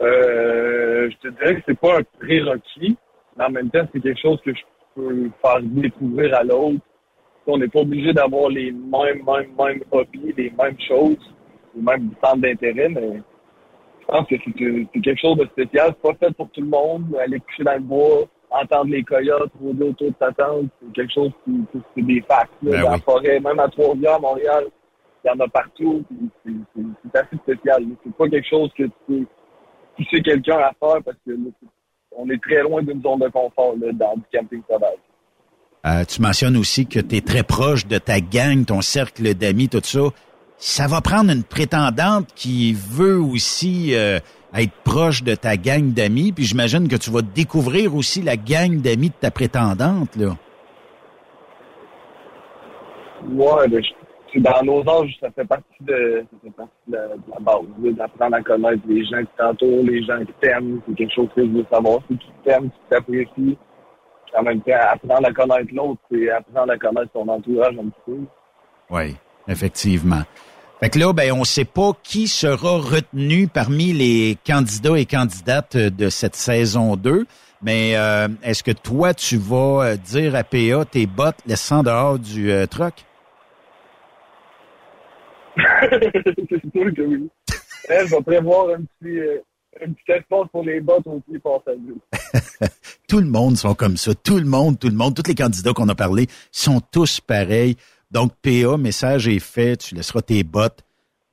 [0.00, 2.96] Je te dirais que c'est pas un prérequis,
[3.36, 4.60] mais en même temps, c'est quelque chose que je
[4.94, 6.80] peux faire découvrir à l'autre.
[7.46, 11.31] On n'est pas obligé d'avoir les mêmes, mêmes, mêmes hobbies, les mêmes choses,
[11.74, 13.20] les mêmes centres d'intérêt, mais
[14.00, 15.94] je pense que c'est que- c'est quelque chose de spécial.
[15.94, 17.04] C'est pas fait pour tout le monde.
[17.22, 21.12] Aller coucher dans le bois, entendre les coyotes rôder autour de ta tente, c'est quelque
[21.12, 22.50] chose qui, qui- c'est des facts.
[22.62, 22.92] là, Ben dans oui.
[22.92, 24.64] la forêt, même à Trois-Rivières, Montréal,
[25.24, 26.02] il y en a partout.
[26.44, 27.84] C'est assez spécial.
[28.04, 29.24] C'est pas quelque chose que tu peux
[29.96, 31.50] pousser quelqu'un à faire parce que là,
[32.16, 34.98] on est très loin d'une zone de confort là, dans du camping sauvage.
[35.86, 39.68] Euh, tu mentionnes aussi que tu es très proche de ta gang, ton cercle d'amis,
[39.68, 40.00] tout ça.
[40.64, 44.20] Ça va prendre une prétendante qui veut aussi euh,
[44.54, 48.80] être proche de ta gang d'amis, puis j'imagine que tu vas découvrir aussi la gang
[48.80, 50.36] d'amis de ta prétendante, là.
[53.28, 57.08] Ouais, ben, je- dans nos âges, ça fait partie de, ça fait partie de, la,
[57.08, 60.80] de la base, d'apprendre à connaître les gens qui t'entourent, les gens qui t'aiment.
[60.88, 61.98] C'est quelque chose que je veux savoir.
[62.08, 63.58] Si tu t'aimes, si tu t'apprécies,
[64.38, 68.00] en même temps, apprendre à connaître l'autre, c'est apprendre à connaître son entourage un petit
[68.06, 68.18] peu.
[68.90, 69.16] Oui,
[69.48, 70.22] effectivement.
[70.82, 75.76] Fait que là, ben, on sait pas qui sera retenu parmi les candidats et candidates
[75.76, 77.24] de cette saison 2.
[77.62, 82.18] Mais euh, est-ce que toi, tu vas euh, dire à PA tes bottes laissant dehors
[82.18, 82.94] du euh, truck?
[85.56, 87.30] c'est sûr que oui.
[87.88, 89.38] Je vais prévoir un petit, euh,
[89.86, 92.72] un petit espace pour les bottes aussi passagers.
[93.08, 94.14] Tout le monde sont comme ça.
[94.14, 97.76] Tout le monde, tout le monde, tous les candidats qu'on a parlé sont tous pareils.
[98.12, 99.76] Donc, PA, message est fait.
[99.78, 100.84] Tu laisseras tes bottes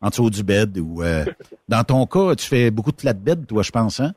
[0.01, 1.25] en dessous du bed ou euh,
[1.67, 4.13] dans ton cas, tu fais beaucoup de flatbed, toi, je pense, hein?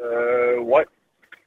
[0.00, 0.86] Euh, ouais.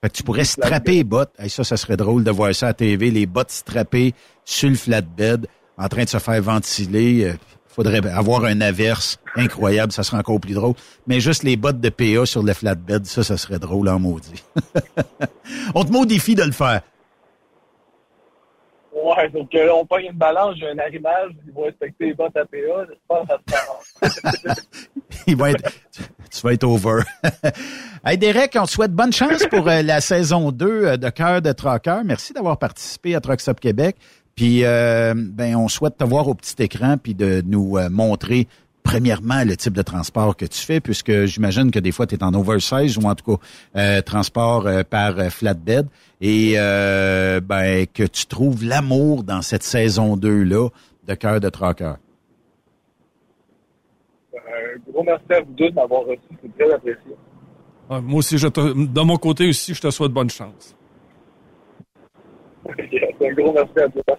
[0.02, 1.32] Fait que tu pourrais strapper les bottes.
[1.40, 4.14] Hey, ça, ça serait drôle de voir ça à TV, les bottes strappées
[4.44, 5.48] sur le flatbed,
[5.78, 7.26] en train de se faire ventiler.
[7.26, 7.34] Euh,
[7.68, 10.74] faudrait avoir un averse incroyable, ça serait encore plus drôle.
[11.08, 14.44] Mais juste les bottes de PA sur le flatbed, ça, ça serait drôle en maudit.
[15.76, 16.82] On te met au défi de le faire.
[19.34, 22.86] Donc on pogne une balance, j'ai un arrimage, ils vont respecter les bottes à PA,
[22.90, 24.68] j'espère que ça se passe.
[25.28, 27.02] Il va tu, vas être over.
[28.06, 31.42] hey Derek, on te souhaite bonne chance pour euh, la saison 2 euh, de Cœur
[31.42, 32.02] de Trucker.
[32.06, 33.98] Merci d'avoir participé à Truck Stop Québec.
[34.36, 38.48] Puis, euh, ben, on souhaite te voir au petit écran puis de nous montrer
[38.84, 42.24] premièrement le type de transport que tu fais, puisque j'imagine que des fois tu es
[42.24, 43.44] en oversize ou en tout cas
[43.78, 45.88] euh, transport euh, par euh, flatbed
[46.20, 50.70] et euh, ben, que tu trouves l'amour dans cette saison 2-là
[51.08, 51.94] de Cœur de Trucker.
[54.36, 57.16] Un gros merci à vous deux de m'avoir reçu, c'est très apprécié.
[57.90, 60.76] Moi aussi, je te- de mon côté aussi, je te souhaite bonne chance.
[62.70, 64.18] un gros merci à toi.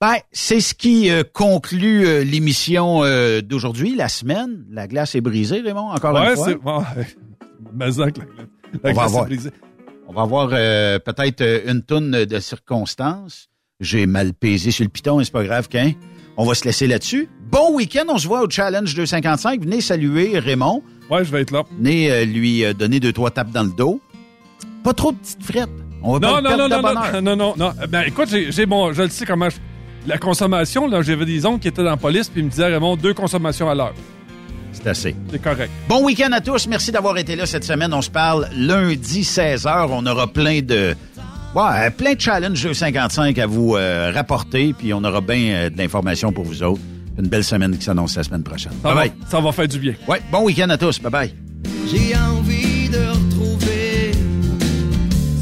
[0.00, 4.64] Ben, c'est ce qui euh, conclut euh, l'émission euh, d'aujourd'hui, la semaine.
[4.70, 6.84] La glace est brisée, Raymond, encore ouais, une fois.
[6.94, 7.00] c'est.
[7.02, 7.06] Ouais.
[7.74, 9.50] Mais ça, que la, la on va glace est avoir, brisée.
[10.08, 13.48] on va avoir euh, peut-être euh, une tonne de circonstances.
[13.80, 15.92] J'ai mal pesé sur le piton, mais c'est pas grave qu'un.
[16.36, 17.28] On va se laisser là-dessus.
[17.50, 19.62] Bon week-end, on se voit au Challenge 255.
[19.62, 20.82] Venez saluer Raymond.
[21.10, 21.64] Ouais, je vais être là.
[21.78, 24.00] Venez euh, lui donner deux, trois tapes dans le dos.
[24.82, 25.68] Pas trop de petites frettes.
[26.02, 27.12] On va Non, non, non, de non, bonheur.
[27.14, 27.72] non, non, non, non.
[27.90, 29.56] Ben, écoute, j'ai mon, je le sais comment je-
[30.06, 32.66] la consommation, là, j'avais des oncles qui étaient dans la police, puis ils me disaient,
[32.66, 33.94] Raymond, deux consommations à l'heure.
[34.72, 35.16] C'est assez.
[35.30, 35.70] C'est correct.
[35.88, 36.66] Bon week-end à tous.
[36.68, 37.92] Merci d'avoir été là cette semaine.
[37.92, 39.88] On se parle lundi 16h.
[39.90, 40.94] On aura plein de
[41.54, 44.72] ouais, plein de challenges 255 à vous euh, rapporter.
[44.72, 46.80] Puis on aura bien euh, de l'information pour vous autres.
[47.18, 48.72] Une belle semaine qui s'annonce la semaine prochaine.
[48.82, 49.12] Ça, bye va, bye.
[49.28, 49.94] ça va faire du bien.
[50.06, 51.00] Ouais, bon week-end à tous.
[51.00, 51.34] Bye bye.
[51.86, 54.12] J'ai envie de retrouver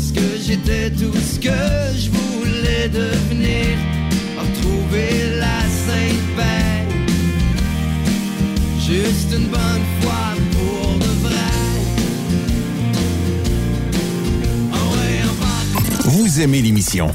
[0.01, 3.77] ce que j'étais, tout ce que je voulais devenir.
[4.91, 6.87] La sainte paix.
[8.81, 11.53] Juste une bonne fois pour de vrai.
[16.05, 17.15] Vous aimez l'émission?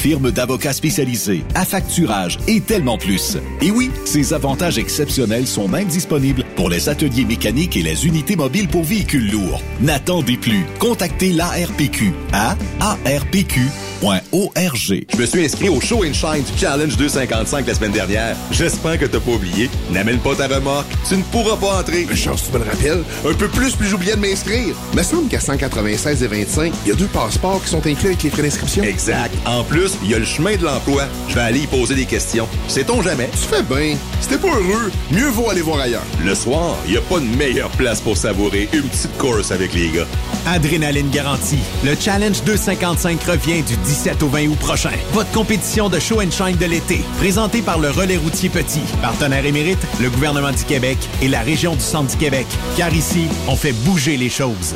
[0.00, 3.36] firme d'avocats spécialisés, affacturage et tellement plus.
[3.60, 8.34] Et oui, ces avantages exceptionnels sont même disponibles pour les ateliers mécaniques et les unités
[8.34, 9.60] mobiles pour véhicules lourds.
[9.82, 10.64] N'attendez plus.
[10.78, 13.60] Contactez l'ARPQ à arpq
[14.02, 18.36] Je me suis inscrit au Show and Shine du Challenge 255 la semaine dernière.
[18.50, 19.68] J'espère que t'as pas oublié.
[19.90, 20.86] N'amène pas ta remorque.
[21.06, 22.06] Tu ne pourras pas entrer.
[22.16, 23.02] Chance, tu me le rappelles?
[23.28, 24.74] Un peu plus, puis j'oubliais de m'inscrire.
[24.94, 28.22] Me semble qu'à 196 et 25, il y a deux passeports qui sont inclus avec
[28.22, 28.82] les frais d'inscription.
[28.82, 29.34] Exact.
[29.46, 31.04] En plus, il y a le chemin de l'emploi.
[31.28, 32.48] Je vais aller y poser des questions.
[32.68, 33.28] Sait-on jamais?
[33.32, 33.96] Tu fais bien.
[34.20, 36.02] Si t'es pas heureux, mieux vaut aller voir ailleurs.
[36.24, 39.74] Le soir, il n'y a pas de meilleure place pour savourer une petite course avec
[39.74, 40.06] les gars.
[40.46, 41.58] Adrénaline garantie.
[41.84, 44.92] Le Challenge 255 revient du 17 au 20 août prochain.
[45.12, 49.44] Votre compétition de show and shine de l'été, présentée par le Relais routier Petit, partenaire
[49.44, 52.46] émérite, le gouvernement du Québec et la région du Centre du Québec.
[52.76, 54.74] Car ici, on fait bouger les choses.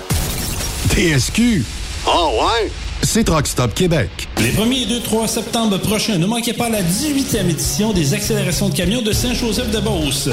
[0.91, 1.65] TSQ.
[2.07, 2.71] Oh ouais?
[3.05, 4.09] C'est Truck Québec.
[4.39, 8.71] Les 1er et 2, 3 septembre prochains, ne manquez pas la 18e édition des accélérations
[8.71, 10.31] de camions de Saint-Joseph-de-Beauce.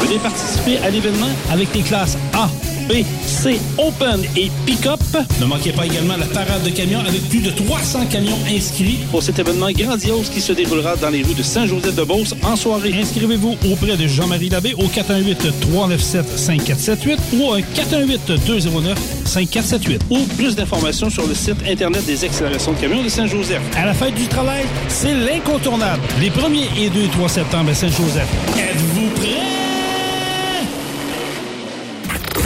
[0.00, 2.50] Venez participer à l'événement avec les classes A,
[2.88, 5.00] B, C, Open et Pick-up.
[5.40, 9.20] Ne manquez pas également la parade de camions avec plus de 300 camions inscrits pour
[9.22, 12.94] cet événement grandiose qui se déroulera dans les rues de Saint-Joseph-de-Beauce en soirée.
[13.00, 21.34] Inscrivez-vous auprès de Jean-Marie Labbé au 418-397-5478 ou au 418-209-5478 ou plus d'informations sur le
[21.34, 23.62] site Internet des accélérations de camions de Saint-Joseph.
[23.76, 26.02] À la fête du travail, c'est l'incontournable.
[26.20, 28.28] Les 1er et 2 et 3 septembre à Saint-Joseph.
[28.56, 29.40] Êtes-vous prêts?